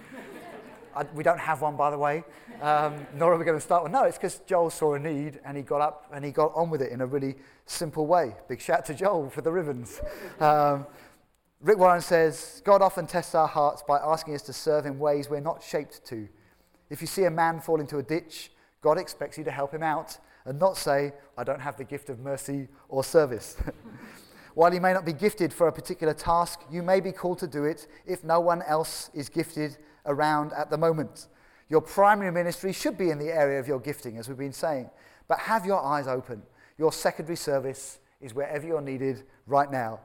I, 0.95 1.03
we 1.13 1.24
don't 1.24 1.39
have 1.39 1.61
one, 1.61 1.76
by 1.76 1.91
the 1.91 1.99
way, 1.99 2.24
um, 2.59 3.05
nor 3.13 3.34
are 3.34 3.38
we 3.38 3.45
going 3.45 3.55
to 3.55 3.63
start 3.63 3.84
one. 3.84 3.91
No, 3.91 4.03
it's 4.05 4.17
because 4.17 4.39
Joel 4.47 4.72
saw 4.72 4.95
a 4.95 4.99
need 4.99 5.39
and 5.45 5.55
he 5.55 5.61
got 5.61 5.80
up 5.80 6.07
and 6.11 6.26
he 6.26 6.32
got 6.32 6.53
on 6.55 6.72
with 6.72 6.82
it 6.82 6.91
in 6.91 7.01
a 7.01 7.05
really 7.05 7.36
simple 7.67 8.07
way. 8.07 8.36
Big 8.49 8.59
shout 8.59 8.84
to 8.86 8.95
Joel 8.95 9.30
for 9.30 9.41
the 9.41 9.51
ribbons. 9.51 10.01
Um, 10.39 10.88
Rick 11.64 11.78
Warren 11.78 12.01
says, 12.01 12.59
God 12.66 12.82
often 12.82 13.05
tests 13.05 13.36
our 13.36 13.47
hearts 13.47 13.84
by 13.88 13.99
asking 13.99 14.34
us 14.34 14.41
to 14.43 14.53
serve 14.53 14.88
in 14.88 14.97
ways 14.97 15.30
we're 15.30 15.39
not 15.39 15.62
shaped 15.62 16.03
to. 16.07 16.28
If 16.89 17.01
you 17.01 17.07
see 17.07 17.26
a 17.26 17.32
man 17.32 17.59
fall 17.59 17.80
into 17.80 17.99
a 17.99 18.03
ditch, 18.03 18.51
God 18.82 18.97
expects 18.97 19.38
you 19.38 19.43
to 19.43 19.51
help 19.51 19.72
him 19.72 19.84
out 19.84 20.18
and 20.45 20.57
not 20.57 20.76
say, 20.76 21.14
I 21.38 21.43
don't 21.43 21.62
have 21.62 21.78
the 21.78 21.84
gift 21.84 22.09
of 22.09 22.20
mercy 22.20 22.68
or 22.89 23.03
service. 23.03 23.57
While 24.55 24.74
you 24.74 24.82
may 24.82 24.91
not 24.91 25.05
be 25.05 25.14
gifted 25.14 25.53
for 25.53 25.68
a 25.68 25.72
particular 25.72 26.16
task, 26.16 26.62
you 26.72 26.82
may 26.82 26.99
be 26.99 27.12
called 27.12 27.38
to 27.39 27.47
do 27.47 27.66
it 27.66 27.88
if 28.07 28.24
no 28.24 28.39
one 28.39 28.64
else 28.64 29.12
is 29.14 29.30
gifted 29.30 29.78
around 30.07 30.53
at 30.53 30.72
the 30.72 30.80
moment. 30.80 31.28
Your 31.70 31.82
primary 31.82 32.32
ministry 32.32 32.74
should 32.74 32.97
be 32.97 33.12
in 33.12 33.20
the 33.20 33.32
area 33.32 33.59
of 33.59 33.68
your 33.68 33.80
gifting, 33.80 34.18
as 34.18 34.28
we've 34.28 34.36
been 34.36 34.51
saying, 34.51 34.89
but 35.28 35.38
have 35.38 35.68
your 35.68 35.82
eyes 35.82 36.07
open. 36.07 36.41
Your 36.80 36.91
secondary 36.91 37.38
service 37.38 37.99
is 38.20 38.34
wherever 38.34 38.66
you're 38.66 38.82
needed 38.82 39.24
right 39.45 39.72
now. 39.72 39.99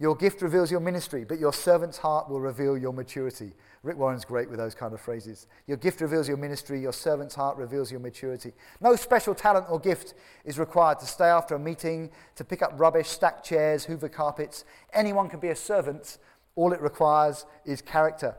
Your 0.00 0.16
gift 0.16 0.40
reveals 0.40 0.70
your 0.70 0.80
ministry, 0.80 1.24
but 1.28 1.38
your 1.38 1.52
servant's 1.52 1.98
heart 1.98 2.30
will 2.30 2.40
reveal 2.40 2.76
your 2.78 2.92
maturity. 2.92 3.52
Rick 3.82 3.98
Warren's 3.98 4.24
great 4.24 4.48
with 4.48 4.58
those 4.58 4.74
kind 4.74 4.94
of 4.94 5.00
phrases. 5.00 5.46
Your 5.66 5.76
gift 5.76 6.00
reveals 6.00 6.26
your 6.26 6.38
ministry, 6.38 6.80
your 6.80 6.94
servant's 6.94 7.34
heart 7.34 7.58
reveals 7.58 7.90
your 7.90 8.00
maturity. 8.00 8.54
No 8.80 8.96
special 8.96 9.34
talent 9.34 9.66
or 9.68 9.78
gift 9.78 10.14
is 10.46 10.58
required 10.58 11.00
to 11.00 11.06
stay 11.06 11.26
after 11.26 11.54
a 11.54 11.58
meeting, 11.58 12.10
to 12.36 12.44
pick 12.44 12.62
up 12.62 12.72
rubbish, 12.80 13.08
stack 13.08 13.44
chairs, 13.44 13.84
hoover 13.84 14.08
carpets. 14.08 14.64
Anyone 14.94 15.28
can 15.28 15.38
be 15.38 15.48
a 15.48 15.56
servant. 15.56 16.16
All 16.56 16.72
it 16.72 16.80
requires 16.80 17.44
is 17.66 17.82
character. 17.82 18.34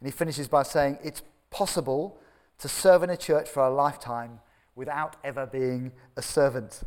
And 0.00 0.08
he 0.08 0.10
finishes 0.10 0.48
by 0.48 0.64
saying, 0.64 0.98
It's 1.04 1.22
possible 1.50 2.18
to 2.58 2.66
serve 2.66 3.04
in 3.04 3.10
a 3.10 3.16
church 3.16 3.48
for 3.48 3.62
a 3.62 3.70
lifetime 3.70 4.40
without 4.74 5.14
ever 5.22 5.46
being 5.46 5.92
a 6.16 6.22
servant. 6.22 6.82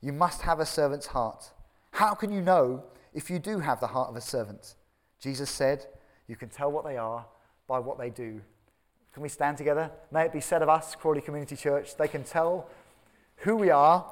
You 0.00 0.14
must 0.14 0.40
have 0.42 0.60
a 0.60 0.66
servant's 0.66 1.08
heart. 1.08 1.50
How 1.92 2.14
can 2.14 2.32
you 2.32 2.40
know 2.40 2.84
if 3.12 3.30
you 3.30 3.38
do 3.38 3.58
have 3.60 3.80
the 3.80 3.88
heart 3.88 4.10
of 4.10 4.16
a 4.16 4.20
servant. 4.20 4.74
Jesus 5.20 5.50
said, 5.50 5.86
You 6.26 6.36
can 6.36 6.48
tell 6.48 6.70
what 6.70 6.84
they 6.84 6.96
are 6.96 7.26
by 7.66 7.78
what 7.78 7.98
they 7.98 8.10
do. 8.10 8.40
Can 9.12 9.22
we 9.22 9.28
stand 9.28 9.56
together? 9.56 9.90
May 10.10 10.24
it 10.24 10.32
be 10.32 10.40
said 10.40 10.62
of 10.62 10.68
us, 10.68 10.94
Crawley 10.94 11.20
Community 11.20 11.56
Church, 11.56 11.96
they 11.96 12.08
can 12.08 12.22
tell 12.22 12.68
who 13.38 13.56
we 13.56 13.70
are 13.70 14.06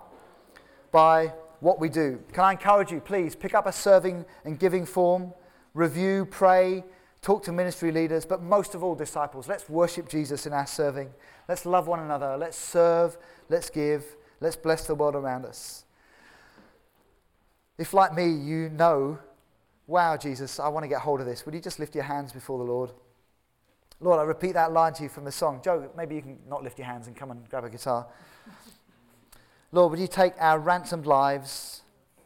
by 0.91 1.33
what 1.61 1.81
we 1.81 1.89
do. 1.89 2.21
Can 2.33 2.45
I 2.45 2.53
encourage 2.53 2.91
you, 2.91 3.01
please, 3.01 3.35
pick 3.35 3.55
up 3.55 3.67
a 3.67 3.73
serving 3.73 4.25
and 4.45 4.59
giving 4.59 4.85
form, 4.85 5.33
review, 5.75 6.25
pray, 6.25 6.85
talk 7.21 7.43
to 7.45 7.53
ministry 7.53 7.93
leaders, 7.93 8.25
but 8.25 8.43
most 8.43 8.75
of 8.75 8.83
all, 8.83 8.95
disciples. 8.95 9.49
Let's 9.49 9.69
worship 9.69 10.09
Jesus 10.09 10.47
in 10.47 10.53
our 10.53 10.67
serving. 10.67 11.11
Let's 11.49 11.67
love 11.67 11.87
one 11.87 12.01
another. 12.01 12.37
Let's 12.37 12.57
serve. 12.57 13.17
Let's 13.49 13.71
give. 13.71 14.05
Let's 14.41 14.57
bless 14.57 14.87
the 14.87 14.95
world 14.95 15.15
around 15.15 15.47
us. 15.47 15.85
If, 17.79 17.95
like 17.95 18.13
me, 18.13 18.29
you 18.29 18.71
know, 18.71 19.19
wow, 19.87 20.17
Jesus, 20.17 20.59
I 20.59 20.69
want 20.69 20.85
to 20.85 20.89
get 20.89 21.01
hold 21.01 21.21
of 21.21 21.27
this, 21.27 21.47
would 21.47 21.55
you 21.55 21.61
just 21.61 21.79
lift 21.79 21.95
your 21.95 22.05
hands 22.05 22.33
before 22.33 22.59
the 22.59 22.65
Lord? 22.65 22.91
Lord, 24.01 24.21
I 24.21 24.23
repeat 24.23 24.53
that 24.53 24.73
line 24.73 24.93
to 24.95 25.05
you 25.05 25.09
from 25.09 25.25
the 25.25 25.33
song. 25.33 25.61
Joe, 25.65 25.91
maybe 25.97 26.15
you 26.15 26.23
can 26.23 26.39
not 26.49 26.63
lift 26.63 26.79
your 26.79 26.87
hands 26.87 27.07
and 27.07 27.17
come 27.17 27.31
and 27.31 27.49
grab 27.49 27.65
a 27.65 27.71
guitar. 27.71 28.07
Lord, 29.73 29.91
would 29.91 30.01
you 30.01 30.07
take 30.07 30.35
our 30.39 30.59
ransomed 30.59 31.07
lives 31.07 31.83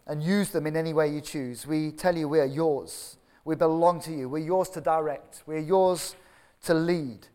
and 0.07 0.23
use 0.23 0.51
them 0.51 0.67
in 0.67 0.77
any 0.77 0.93
way 0.93 1.09
you 1.09 1.21
choose? 1.21 1.67
We 1.67 1.93
tell 1.93 2.17
you 2.17 2.29
we 2.29 2.41
are 2.41 2.47
yours. 2.47 3.17
We 3.45 3.55
belong 3.55 4.01
to 4.03 4.13
you. 4.13 4.29
We're 4.29 4.45
yours 4.45 4.69
to 4.71 4.81
direct. 4.81 5.43
We're 5.47 5.59
yours 5.59 6.15
to 6.65 6.75
lead. 6.75 7.27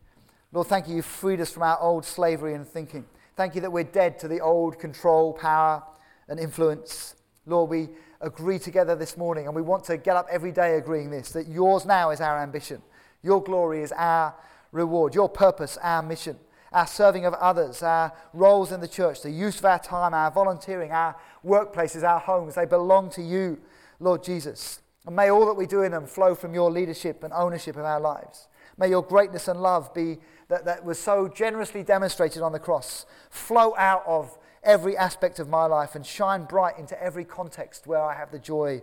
Lord, 0.52 0.68
thank 0.68 0.88
you. 0.88 0.96
You've 0.96 1.04
freed 1.04 1.40
us 1.40 1.50
from 1.50 1.64
our 1.64 1.78
old 1.80 2.04
slavery 2.04 2.54
and 2.54 2.66
thinking. 2.66 3.04
Thank 3.36 3.54
you 3.54 3.60
that 3.60 3.70
we're 3.70 3.84
dead 3.84 4.18
to 4.20 4.28
the 4.28 4.40
old 4.40 4.78
control, 4.78 5.32
power, 5.32 5.82
and 6.28 6.40
influence. 6.40 7.14
Lord, 7.44 7.70
we 7.70 7.88
agree 8.20 8.58
together 8.58 8.96
this 8.96 9.16
morning, 9.16 9.46
and 9.46 9.54
we 9.54 9.62
want 9.62 9.84
to 9.84 9.96
get 9.96 10.16
up 10.16 10.26
every 10.30 10.52
day 10.52 10.76
agreeing 10.76 11.10
this 11.10 11.30
that 11.32 11.48
yours 11.48 11.86
now 11.86 12.10
is 12.10 12.20
our 12.20 12.38
ambition, 12.42 12.82
your 13.22 13.42
glory 13.42 13.82
is 13.82 13.92
our 13.92 14.34
reward, 14.72 15.14
your 15.14 15.28
purpose, 15.28 15.78
our 15.82 16.02
mission, 16.02 16.36
our 16.72 16.86
serving 16.86 17.24
of 17.24 17.34
others, 17.34 17.82
our 17.82 18.12
roles 18.32 18.72
in 18.72 18.80
the 18.80 18.88
church, 18.88 19.22
the 19.22 19.30
use 19.30 19.58
of 19.58 19.64
our 19.64 19.78
time, 19.78 20.14
our 20.14 20.30
volunteering, 20.30 20.90
our 20.90 21.16
workplaces, 21.44 22.02
our 22.02 22.20
homes, 22.20 22.54
they 22.54 22.66
belong 22.66 23.10
to 23.10 23.22
you, 23.22 23.58
Lord 24.00 24.22
Jesus. 24.22 24.80
And 25.06 25.16
may 25.16 25.30
all 25.30 25.46
that 25.46 25.54
we 25.54 25.66
do 25.66 25.82
in 25.82 25.92
them 25.92 26.06
flow 26.06 26.34
from 26.34 26.52
your 26.52 26.70
leadership 26.70 27.24
and 27.24 27.32
ownership 27.32 27.76
of 27.76 27.84
our 27.84 28.00
lives. 28.00 28.48
May 28.76 28.90
your 28.90 29.02
greatness 29.02 29.48
and 29.48 29.60
love 29.60 29.92
be 29.94 30.18
that, 30.48 30.64
that 30.66 30.84
was 30.84 30.98
so 30.98 31.28
generously 31.28 31.82
demonstrated 31.82 32.42
on 32.42 32.52
the 32.52 32.58
cross 32.58 33.06
flow 33.30 33.74
out 33.76 34.02
of 34.06 34.38
every 34.62 34.96
aspect 34.96 35.38
of 35.38 35.48
my 35.48 35.66
life 35.66 35.94
and 35.94 36.04
shine 36.04 36.44
bright 36.44 36.78
into 36.78 37.00
every 37.02 37.24
context 37.24 37.86
where 37.86 38.02
I 38.02 38.14
have 38.14 38.30
the 38.30 38.38
joy 38.38 38.82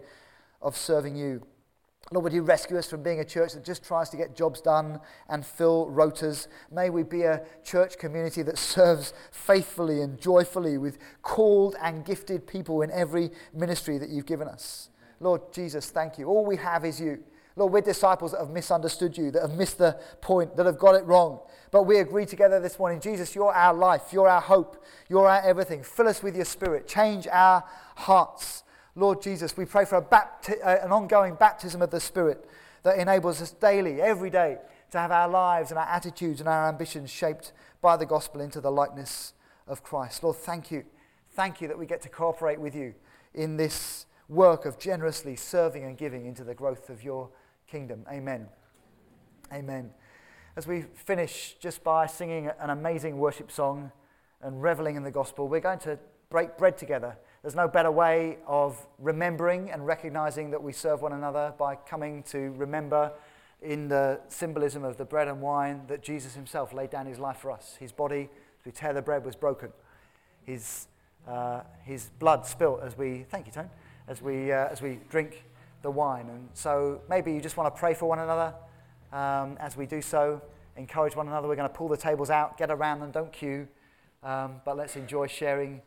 of 0.62 0.76
serving 0.76 1.16
you. 1.16 1.42
Lord, 2.12 2.26
would 2.26 2.34
you 2.34 2.44
rescue 2.44 2.78
us 2.78 2.88
from 2.88 3.02
being 3.02 3.20
a 3.20 3.26
church 3.26 3.54
that 3.54 3.66
just 3.66 3.84
tries 3.84 4.10
to 4.10 4.18
get 4.18 4.36
jobs 4.36 4.62
done 4.62 5.00
and 5.28 5.44
fill 5.44 5.88
rotas? 5.88 6.48
May 6.72 6.92
we 6.92 7.02
be 7.02 7.24
a 7.24 7.42
church 7.64 7.98
community 7.98 8.44
that 8.44 8.60
serves 8.60 9.14
faithfully 9.32 10.02
and 10.02 10.20
joyfully 10.22 10.78
with 10.78 11.00
called 11.24 11.76
and 11.82 12.06
gifted 12.06 12.46
people 12.46 12.84
in 12.84 12.92
every 12.92 13.32
ministry 13.54 13.98
that 13.98 14.10
you've 14.10 14.28
given 14.28 14.48
us. 14.48 14.90
Lord 15.20 15.52
Jesus, 15.52 15.90
thank 15.90 16.20
you. 16.20 16.28
All 16.28 16.46
we 16.46 16.58
have 16.58 16.86
is 16.86 17.00
you. 17.00 17.24
Lord, 17.56 17.72
we're 17.72 17.82
disciples 17.82 18.32
that 18.32 18.40
have 18.40 18.50
misunderstood 18.50 19.18
you, 19.18 19.32
that 19.32 19.42
have 19.42 19.54
missed 19.54 19.78
the 19.78 19.98
point, 20.20 20.58
that 20.58 20.66
have 20.66 20.78
got 20.78 20.96
it 20.96 21.06
wrong. 21.06 21.40
But 21.72 21.84
we 21.84 22.00
agree 22.00 22.26
together 22.26 22.60
this 22.60 22.78
morning 22.78 23.00
Jesus, 23.00 23.34
you're 23.34 23.54
our 23.54 23.74
life, 23.74 24.12
you're 24.12 24.28
our 24.28 24.42
hope, 24.42 24.84
you're 25.08 25.28
our 25.28 25.42
everything. 25.42 25.84
Fill 25.84 26.08
us 26.08 26.22
with 26.22 26.36
your 26.36 26.46
spirit, 26.46 26.88
change 26.88 27.28
our 27.32 27.64
hearts. 27.96 28.64
Lord 28.96 29.22
Jesus, 29.22 29.58
we 29.58 29.66
pray 29.66 29.86
for 29.86 30.02
bapti- 30.02 30.64
uh, 30.64 30.80
an 30.82 30.92
ongoing 30.92 31.36
baptism 31.36 31.82
of 31.82 31.92
the 31.92 32.00
Spirit 32.00 32.50
that 32.84 32.98
enables 32.98 33.42
us 33.42 33.52
daily, 33.52 34.02
every 34.02 34.30
day, 34.30 34.58
to 34.92 34.98
have 34.98 35.12
our 35.12 35.28
lives 35.28 35.72
and 35.72 35.78
our 35.78 35.88
attitudes 35.88 36.40
and 36.40 36.48
our 36.48 36.70
ambitions 36.70 37.10
shaped 37.10 37.52
by 37.82 37.98
the 37.98 38.06
gospel 38.06 38.40
into 38.40 38.62
the 38.62 38.72
likeness 38.72 39.34
of 39.68 39.84
Christ. 39.84 40.24
Lord, 40.24 40.38
thank 40.38 40.72
you. 40.72 40.86
Thank 41.32 41.60
you 41.60 41.68
that 41.68 41.78
we 41.78 41.86
get 41.86 42.02
to 42.04 42.10
cooperate 42.10 42.62
with 42.62 42.74
you 42.74 42.94
in 43.34 43.58
this 43.58 44.06
work 44.30 44.66
of 44.66 44.80
generously 44.80 45.36
serving 45.36 45.84
and 45.84 45.98
giving 45.98 46.26
into 46.26 46.44
the 46.44 46.56
growth 46.56 46.90
of 46.90 47.04
your 47.04 47.30
kingdom. 47.68 48.06
Amen. 48.12 48.48
Amen. 49.54 49.92
As 50.56 50.68
we 50.68 50.84
finish 50.94 51.56
just 51.60 51.84
by 51.84 52.06
singing 52.08 52.50
an 52.60 52.70
amazing 52.70 53.18
worship 53.18 53.52
song 53.52 53.92
and 54.42 54.62
reveling 54.62 54.96
in 54.96 55.04
the 55.04 55.12
gospel, 55.12 55.48
we're 55.48 55.60
going 55.60 55.80
to 55.80 56.00
break 56.30 56.58
bread 56.58 56.78
together. 56.78 57.18
There's 57.42 57.56
no 57.56 57.68
better 57.68 57.92
way 57.92 58.38
of 58.48 58.88
remembering 58.98 59.70
and 59.70 59.86
recognizing 59.86 60.52
that 60.52 60.64
we 60.64 60.74
serve 60.74 61.02
one 61.02 61.14
another 61.14 61.54
by 61.58 61.76
coming 61.76 62.24
to 62.24 62.52
remember 62.58 63.12
in 63.62 63.88
the 63.88 64.20
symbolism 64.30 64.84
of 64.84 64.98
the 64.98 65.06
bread 65.06 65.28
and 65.28 65.42
wine 65.42 65.84
that 65.88 66.02
Jesus 66.02 66.36
himself 66.36 66.74
laid 66.74 66.90
down 66.90 67.06
his 67.06 67.20
life 67.20 67.38
for 67.38 67.52
us. 67.52 67.76
His 67.80 67.92
body, 67.92 68.30
as 68.60 68.66
we 68.66 68.72
tear 68.72 68.94
the 68.94 69.02
bread, 69.02 69.26
was 69.26 69.36
broken. 69.36 69.72
His, 70.44 70.88
uh, 71.28 71.62
his 71.84 72.10
blood 72.20 72.46
spilt 72.46 72.82
as 72.84 72.98
we, 72.98 73.26
thank 73.30 73.46
you, 73.48 73.52
Tone, 73.52 73.70
as 74.08 74.22
we, 74.22 74.52
uh, 74.52 74.68
as 74.70 74.82
we 74.82 75.00
drink 75.10 75.44
the 75.86 75.92
wine. 75.92 76.28
And 76.30 76.50
so 76.54 77.02
maybe 77.10 77.32
you 77.32 77.40
just 77.40 77.56
want 77.56 77.74
to 77.74 77.80
pray 77.80 77.94
for 77.94 78.08
one 78.10 78.20
another 78.20 78.54
um, 79.14 79.56
as 79.62 79.78
we 79.78 79.86
do 79.86 80.02
so. 80.02 80.42
Encourage 80.76 81.16
one 81.16 81.28
another. 81.28 81.48
We're 81.48 81.56
going 81.56 81.70
to 81.70 81.74
pull 81.74 81.88
the 81.88 81.96
tables 81.96 82.30
out, 82.30 82.58
get 82.58 82.70
around 82.70 83.00
them, 83.00 83.12
don't 83.12 83.32
queue. 83.32 83.68
Um, 84.22 84.56
but 84.66 84.76
let's 84.76 84.98
enjoy 84.98 85.28
sharing 85.28 85.82